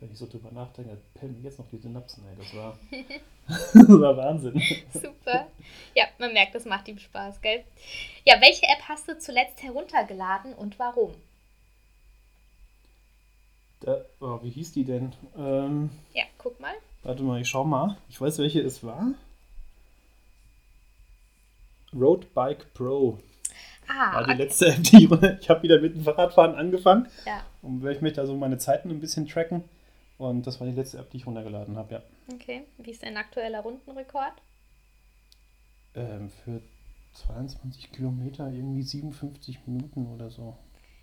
wenn 0.00 0.12
ich 0.12 0.18
so 0.18 0.26
drüber 0.26 0.50
nachdenke, 0.52 0.98
pellen 1.14 1.42
jetzt 1.42 1.58
noch 1.58 1.68
die 1.70 1.78
Synapsen, 1.78 2.22
ey. 2.28 2.36
Das 2.36 2.54
war, 2.54 2.78
das 3.74 4.00
war 4.00 4.16
Wahnsinn. 4.16 4.60
Super. 4.92 5.46
Ja, 5.94 6.04
man 6.18 6.32
merkt, 6.32 6.54
das 6.54 6.66
macht 6.66 6.88
ihm 6.88 6.98
Spaß, 6.98 7.40
gell? 7.40 7.64
Ja, 8.24 8.40
welche 8.40 8.66
App 8.66 8.82
hast 8.88 9.08
du 9.08 9.18
zuletzt 9.18 9.62
heruntergeladen 9.62 10.52
und 10.52 10.78
warum? 10.78 11.14
Da, 13.80 14.00
oh, 14.20 14.40
wie 14.42 14.50
hieß 14.50 14.72
die 14.72 14.84
denn? 14.84 15.12
Ähm, 15.36 15.90
ja, 16.12 16.24
guck 16.38 16.58
mal. 16.60 16.74
Warte 17.02 17.22
mal, 17.22 17.40
ich 17.40 17.48
schau 17.48 17.64
mal. 17.64 17.96
Ich 18.08 18.20
weiß, 18.20 18.38
welche 18.38 18.60
es 18.60 18.82
war. 18.82 19.14
Roadbike 21.94 22.74
Pro. 22.74 23.18
Ah, 23.88 24.14
war 24.14 24.24
die 24.24 24.32
okay. 24.32 24.42
letzte 24.42 24.66
App, 24.68 24.82
die 24.82 25.08
ich 25.40 25.50
habe 25.50 25.62
wieder 25.62 25.80
mit 25.80 25.94
dem 25.94 26.04
Fahrradfahren 26.04 26.54
angefangen. 26.54 27.08
Ja. 27.26 27.42
Und 27.62 27.86
ich 27.86 28.00
möchte 28.00 28.20
da 28.20 28.26
so 28.26 28.36
meine 28.36 28.58
Zeiten 28.58 28.90
ein 28.90 29.00
bisschen 29.00 29.26
tracken. 29.26 29.64
Und 30.18 30.46
das 30.46 30.60
war 30.60 30.66
die 30.66 30.72
letzte 30.72 30.98
App, 30.98 31.10
die 31.10 31.18
ich 31.18 31.26
runtergeladen 31.26 31.76
habe, 31.76 31.94
ja. 31.94 32.02
Okay. 32.32 32.62
Wie 32.78 32.90
ist 32.90 33.02
dein 33.02 33.16
aktueller 33.16 33.60
Rundenrekord? 33.60 34.32
Ähm, 35.94 36.30
für 36.44 36.60
22 37.14 37.92
Kilometer 37.92 38.50
irgendwie 38.50 38.82
57 38.82 39.66
Minuten 39.66 40.06
oder 40.14 40.30
so. 40.30 40.56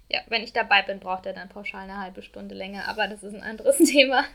Ja, 0.09 0.21
wenn 0.27 0.43
ich 0.43 0.53
dabei 0.53 0.81
bin, 0.81 0.99
braucht 0.99 1.25
er 1.25 1.33
dann 1.33 1.49
pauschal 1.49 1.83
eine 1.83 1.99
halbe 1.99 2.21
Stunde 2.21 2.55
länger, 2.55 2.87
aber 2.87 3.07
das 3.07 3.23
ist 3.23 3.33
ein 3.33 3.41
anderes 3.41 3.77
Thema. 3.91 4.25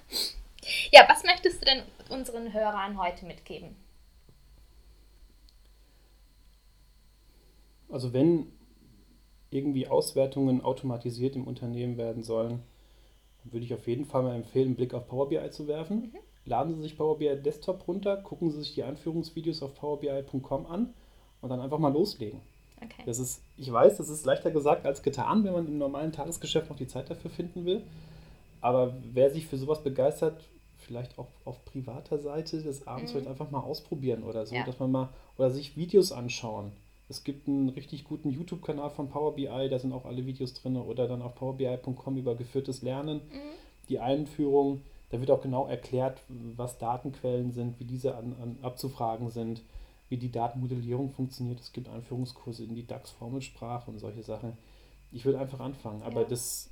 Ja, 0.90 1.06
was 1.08 1.22
möchtest 1.24 1.60
du 1.60 1.66
denn 1.66 1.82
unseren 2.08 2.52
Hörern 2.52 2.98
heute 2.98 3.26
mitgeben? 3.26 3.76
Also 7.88 8.12
wenn 8.12 8.46
irgendwie 9.50 9.88
Auswertungen 9.88 10.62
automatisiert 10.62 11.36
im 11.36 11.46
Unternehmen 11.46 11.96
werden 11.96 12.22
sollen, 12.22 12.60
würde 13.44 13.64
ich 13.64 13.74
auf 13.74 13.86
jeden 13.86 14.04
Fall 14.04 14.22
mal 14.22 14.34
empfehlen, 14.34 14.66
einen 14.66 14.76
Blick 14.76 14.94
auf 14.94 15.08
Power 15.08 15.28
BI 15.28 15.50
zu 15.50 15.66
werfen. 15.66 16.12
Mhm. 16.12 16.18
Laden 16.44 16.74
Sie 16.74 16.82
sich 16.82 16.96
Power 16.96 17.18
BI 17.18 17.34
Desktop 17.42 17.86
runter, 17.86 18.16
gucken 18.16 18.50
Sie 18.50 18.58
sich 18.58 18.74
die 18.74 18.82
Anführungsvideos 18.82 19.62
auf 19.62 19.74
powerbi.com 19.74 20.66
an 20.66 20.94
und 21.40 21.48
dann 21.50 21.60
einfach 21.60 21.78
mal 21.78 21.92
loslegen. 21.92 22.40
Okay. 22.80 23.02
Das 23.06 23.18
ist, 23.18 23.42
ich 23.56 23.70
weiß, 23.70 23.96
das 23.96 24.08
ist 24.08 24.24
leichter 24.24 24.50
gesagt 24.50 24.86
als 24.86 25.02
getan, 25.02 25.44
wenn 25.44 25.52
man 25.52 25.66
im 25.66 25.78
normalen 25.78 26.12
Tagesgeschäft 26.12 26.70
noch 26.70 26.76
die 26.76 26.86
Zeit 26.86 27.10
dafür 27.10 27.30
finden 27.30 27.64
will. 27.64 27.82
Aber 28.60 28.94
wer 29.12 29.30
sich 29.30 29.46
für 29.46 29.56
sowas 29.56 29.82
begeistert, 29.82 30.40
vielleicht 30.76 31.18
auch 31.18 31.28
auf 31.44 31.64
privater 31.64 32.18
Seite 32.18 32.62
des 32.62 32.86
Abends 32.86 33.10
mhm. 33.10 33.16
vielleicht 33.16 33.30
einfach 33.30 33.50
mal 33.50 33.60
ausprobieren 33.60 34.22
oder 34.22 34.46
so, 34.46 34.54
ja. 34.54 34.64
dass 34.64 34.78
man 34.78 34.90
mal 34.90 35.08
oder 35.36 35.50
sich 35.50 35.76
Videos 35.76 36.12
anschauen. 36.12 36.72
Es 37.08 37.24
gibt 37.24 37.48
einen 37.48 37.70
richtig 37.70 38.04
guten 38.04 38.30
YouTube-Kanal 38.30 38.90
von 38.90 39.08
Power 39.08 39.34
BI, 39.34 39.68
da 39.70 39.78
sind 39.78 39.92
auch 39.92 40.04
alle 40.04 40.26
Videos 40.26 40.52
drin 40.54 40.76
oder 40.76 41.08
dann 41.08 41.22
auf 41.22 41.34
powerbi.com 41.34 42.16
über 42.18 42.34
geführtes 42.34 42.82
Lernen. 42.82 43.22
Mhm. 43.28 43.88
Die 43.88 43.98
Einführung, 43.98 44.82
da 45.10 45.18
wird 45.18 45.30
auch 45.30 45.40
genau 45.40 45.66
erklärt, 45.66 46.22
was 46.28 46.76
Datenquellen 46.76 47.50
sind, 47.50 47.80
wie 47.80 47.84
diese 47.84 48.14
an, 48.14 48.36
an 48.42 48.58
abzufragen 48.60 49.30
sind, 49.30 49.62
wie 50.10 50.18
die 50.18 50.30
Datenmodellierung 50.30 51.10
funktioniert. 51.10 51.60
Es 51.60 51.72
gibt 51.72 51.88
Einführungskurse 51.88 52.64
in 52.64 52.74
die 52.74 52.86
DAX-Formelsprache 52.86 53.90
und 53.90 53.98
solche 53.98 54.22
Sachen. 54.22 54.58
Ich 55.10 55.24
würde 55.24 55.38
einfach 55.38 55.60
anfangen, 55.60 56.02
aber 56.02 56.22
ja. 56.22 56.28
das, 56.28 56.70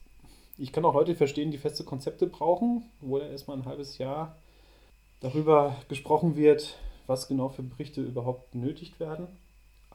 ich 0.58 0.70
kann 0.70 0.84
auch 0.84 0.92
Leute 0.92 1.14
verstehen, 1.14 1.50
die 1.50 1.56
feste 1.56 1.84
Konzepte 1.84 2.26
brauchen, 2.26 2.84
wo 3.00 3.18
da 3.18 3.26
erstmal 3.26 3.56
ein 3.56 3.64
halbes 3.64 3.96
Jahr 3.96 4.36
darüber 5.20 5.76
gesprochen 5.88 6.36
wird, 6.36 6.76
was 7.06 7.26
genau 7.26 7.48
für 7.48 7.62
Berichte 7.62 8.02
überhaupt 8.02 8.50
benötigt 8.50 9.00
werden. 9.00 9.28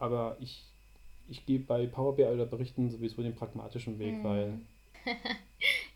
Aber 0.02 0.36
ich, 0.40 0.64
ich 1.28 1.46
gehe 1.46 1.60
bei 1.60 1.86
Power 1.86 2.16
BI 2.16 2.24
oder 2.24 2.44
Berichten 2.44 2.90
sowieso 2.90 3.22
den 3.22 3.36
pragmatischen 3.36 4.00
Weg, 4.00 4.14
mhm. 4.14 4.24
weil. 4.24 4.58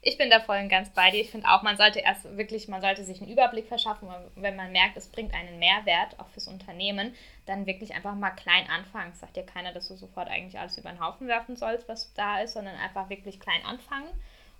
ich 0.00 0.16
bin 0.16 0.30
da 0.30 0.38
voll 0.38 0.58
und 0.58 0.68
ganz 0.68 0.90
bei 0.90 1.10
dir. 1.10 1.20
Ich 1.20 1.30
finde 1.30 1.48
auch, 1.48 1.62
man 1.62 1.76
sollte 1.76 1.98
erst 1.98 2.36
wirklich, 2.36 2.68
man 2.68 2.80
sollte 2.80 3.02
sich 3.02 3.20
einen 3.20 3.32
Überblick 3.32 3.66
verschaffen, 3.66 4.08
wenn 4.36 4.54
man 4.54 4.70
merkt, 4.70 4.96
es 4.96 5.08
bringt 5.08 5.34
einen 5.34 5.58
Mehrwert 5.58 6.20
auch 6.20 6.28
fürs 6.28 6.46
Unternehmen, 6.46 7.14
dann 7.46 7.66
wirklich 7.66 7.94
einfach 7.94 8.14
mal 8.14 8.30
klein 8.30 8.68
anfangen. 8.70 9.10
Es 9.12 9.18
sagt 9.18 9.36
dir 9.36 9.42
keiner, 9.42 9.72
dass 9.72 9.88
du 9.88 9.96
sofort 9.96 10.28
eigentlich 10.28 10.58
alles 10.58 10.78
über 10.78 10.90
den 10.90 11.00
Haufen 11.00 11.26
werfen 11.26 11.56
sollst, 11.56 11.88
was 11.88 12.14
da 12.14 12.40
ist, 12.40 12.52
sondern 12.52 12.76
einfach 12.76 13.10
wirklich 13.10 13.40
klein 13.40 13.64
anfangen, 13.64 14.08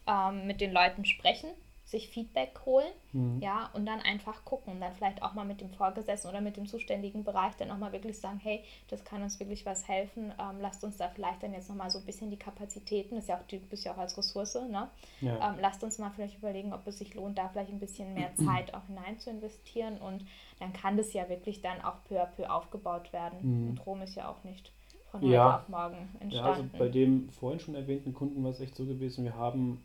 ähm, 0.09 0.48
mit 0.48 0.61
den 0.61 0.73
Leuten 0.73 1.04
sprechen 1.04 1.50
sich 1.87 2.08
Feedback 2.08 2.60
holen, 2.66 2.92
mhm. 3.12 3.40
ja, 3.40 3.70
und 3.72 3.87
dann 3.87 4.00
einfach 4.00 4.44
gucken, 4.44 4.80
dann 4.80 4.92
vielleicht 4.92 5.22
auch 5.22 5.34
mal 5.34 5.44
mit 5.44 5.60
dem 5.60 5.70
Vorgesetzten 5.70 6.28
oder 6.28 6.40
mit 6.40 6.56
dem 6.56 6.66
zuständigen 6.66 7.22
Bereich 7.22 7.54
dann 7.56 7.70
auch 7.70 7.78
mal 7.78 7.92
wirklich 7.92 8.18
sagen, 8.18 8.40
hey, 8.42 8.64
das 8.88 9.04
kann 9.04 9.22
uns 9.22 9.38
wirklich 9.38 9.64
was 9.64 9.87
helfen, 9.87 10.32
ähm, 10.40 10.56
lasst 10.60 10.82
uns 10.82 10.96
da 10.96 11.08
vielleicht 11.08 11.44
dann 11.44 11.54
jetzt 11.54 11.68
nochmal 11.68 11.88
so 11.88 12.00
ein 12.00 12.04
bisschen 12.04 12.28
die 12.28 12.38
Kapazitäten, 12.38 13.14
das 13.14 13.24
ist 13.24 13.28
ja 13.28 13.38
auch, 13.38 13.46
du 13.46 13.58
bist 13.60 13.84
ja 13.84 13.94
auch 13.94 13.98
als 13.98 14.18
Ressource, 14.18 14.56
ne, 14.68 14.88
ja. 15.20 15.50
ähm, 15.50 15.60
lasst 15.60 15.84
uns 15.84 15.98
mal 15.98 16.10
vielleicht 16.10 16.38
überlegen, 16.38 16.72
ob 16.72 16.84
es 16.88 16.98
sich 16.98 17.14
lohnt, 17.14 17.38
da 17.38 17.48
vielleicht 17.48 17.70
ein 17.70 17.78
bisschen 17.78 18.14
mehr 18.14 18.34
Zeit 18.44 18.74
auch 18.74 18.84
hinein 18.88 19.20
zu 19.20 19.30
investieren 19.30 19.98
und 19.98 20.26
dann 20.58 20.72
kann 20.72 20.96
das 20.96 21.12
ja 21.12 21.28
wirklich 21.28 21.62
dann 21.62 21.80
auch 21.82 22.02
peu 22.08 22.20
à 22.20 22.26
peu 22.26 22.50
aufgebaut 22.50 23.12
werden. 23.12 23.38
Mhm. 23.42 23.70
Und 23.70 23.87
Rom 23.87 24.02
ist 24.02 24.16
ja 24.16 24.28
auch 24.28 24.42
nicht 24.42 24.72
von 25.12 25.20
heute 25.20 25.32
ja. 25.32 25.56
auf 25.58 25.68
morgen 25.68 26.08
entstanden. 26.18 26.32
Ja, 26.32 26.44
also 26.44 26.64
bei 26.76 26.88
dem 26.88 27.28
vorhin 27.30 27.60
schon 27.60 27.76
erwähnten 27.76 28.12
Kunden 28.12 28.42
war 28.42 28.50
es 28.50 28.60
echt 28.60 28.74
so 28.74 28.87
gewesen, 28.87 29.24
wir 29.24 29.37
haben 29.37 29.84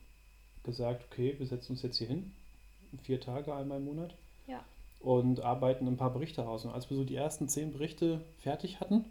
gesagt, 0.64 1.06
okay, 1.12 1.36
wir 1.38 1.48
setzen 1.48 1.74
uns 1.74 1.82
jetzt 1.82 1.98
hier 1.98 2.08
hin, 2.08 2.32
vier 3.04 3.20
Tage 3.20 3.54
einmal 3.54 3.80
im 3.80 3.86
Monat 3.86 4.14
ja. 4.48 4.64
und 5.00 5.42
arbeiten 5.42 5.88
ein 5.88 5.98
paar 5.98 6.12
Berichte 6.12 6.48
aus. 6.48 6.66
Und 6.66 6.72
als 6.72 6.90
wir 6.90 6.98
so 6.98 7.04
die 7.04 7.16
ersten 7.16 7.48
zehn 7.48 7.72
Berichte 7.72 8.22
fertig 8.40 8.80
hatten, 8.80 9.06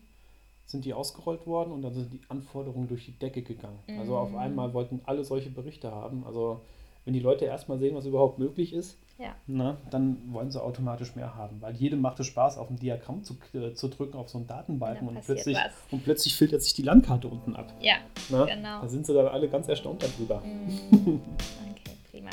sind 0.66 0.84
die 0.84 0.94
ausgerollt 0.94 1.46
worden 1.46 1.72
und 1.72 1.82
dann 1.82 1.94
sind 1.94 2.12
die 2.12 2.20
Anforderungen 2.28 2.88
durch 2.88 3.06
die 3.06 3.18
Decke 3.18 3.42
gegangen. 3.42 3.78
Mhm. 3.86 3.98
Also 3.98 4.16
auf 4.16 4.30
mhm. 4.30 4.38
einmal 4.38 4.72
wollten 4.72 5.00
alle 5.04 5.24
solche 5.24 5.50
Berichte 5.50 5.90
haben. 5.90 6.24
Also 6.24 6.60
wenn 7.04 7.14
die 7.14 7.20
Leute 7.20 7.44
erstmal 7.44 7.78
sehen, 7.78 7.96
was 7.96 8.06
überhaupt 8.06 8.38
möglich 8.38 8.72
ist, 8.72 8.98
ja. 9.18 9.34
na, 9.46 9.78
dann 9.90 10.18
wollen 10.32 10.50
sie 10.50 10.62
automatisch 10.62 11.14
mehr 11.16 11.34
haben. 11.34 11.60
Weil 11.60 11.74
jedem 11.74 12.00
macht 12.00 12.20
es 12.20 12.26
Spaß, 12.26 12.58
auf 12.58 12.70
ein 12.70 12.76
Diagramm 12.76 13.24
zu, 13.24 13.36
äh, 13.54 13.74
zu 13.74 13.88
drücken, 13.88 14.16
auf 14.16 14.28
so 14.28 14.38
einen 14.38 14.46
Datenbalken 14.46 15.08
und 15.08 15.20
plötzlich, 15.24 15.56
und 15.90 16.04
plötzlich 16.04 16.36
filtert 16.36 16.62
sich 16.62 16.74
die 16.74 16.82
Landkarte 16.82 17.28
unten 17.28 17.56
ab. 17.56 17.72
Ja, 17.80 17.96
na, 18.28 18.44
genau. 18.44 18.82
Da 18.82 18.88
sind 18.88 19.06
sie 19.06 19.14
dann 19.14 19.28
alle 19.28 19.48
ganz 19.48 19.68
erstaunt 19.68 20.02
darüber. 20.02 20.40
Mhm. 20.40 21.20
Okay, 21.70 21.96
prima. 22.10 22.30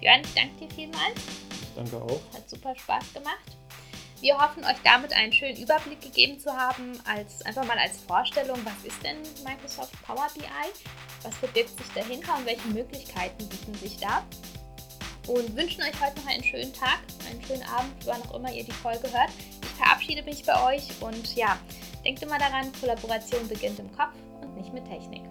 Björn, 0.00 0.20
ich 0.22 0.34
danke 0.34 0.66
dir 0.66 0.74
vielmals. 0.74 1.20
Danke 1.76 1.96
auch. 1.96 2.20
Hat 2.34 2.48
super 2.48 2.74
Spaß 2.74 3.12
gemacht. 3.12 3.56
Wir 4.20 4.36
hoffen, 4.36 4.64
euch 4.64 4.76
damit 4.84 5.14
einen 5.14 5.32
schönen 5.32 5.56
Überblick 5.56 6.02
gegeben 6.02 6.38
zu 6.38 6.54
haben, 6.54 7.00
als 7.06 7.40
einfach 7.46 7.64
mal 7.64 7.78
als 7.78 8.02
Vorstellung, 8.02 8.58
was 8.64 8.84
ist 8.84 9.02
denn 9.02 9.16
Microsoft 9.44 9.92
Power 10.04 10.26
BI? 10.34 10.44
Was 11.22 11.34
verbirgt 11.36 11.70
sich 11.78 11.86
dahinter 11.94 12.36
und 12.36 12.44
welche 12.44 12.68
Möglichkeiten 12.68 13.48
bieten 13.48 13.74
sich 13.74 13.96
da? 13.96 14.22
Und 15.26 15.56
wünschen 15.56 15.82
euch 15.82 15.98
heute 16.04 16.20
noch 16.20 16.26
einen 16.26 16.44
schönen 16.44 16.72
Tag, 16.74 17.00
einen 17.30 17.42
schönen 17.42 17.62
Abend, 17.62 17.94
wann 18.04 18.20
auch 18.22 18.34
immer 18.34 18.52
ihr 18.52 18.64
die 18.64 18.72
Folge 18.72 19.10
hört. 19.10 19.30
Ich 19.62 19.82
verabschiede 19.82 20.22
mich 20.22 20.44
bei 20.44 20.74
euch 20.74 20.88
und 21.00 21.34
ja, 21.34 21.58
denkt 22.04 22.22
immer 22.22 22.38
daran, 22.38 22.70
Kollaboration 22.78 23.48
beginnt 23.48 23.78
im 23.78 23.90
Kopf 23.96 24.14
und 24.42 24.54
nicht 24.54 24.72
mit 24.74 24.84
Technik. 24.84 25.22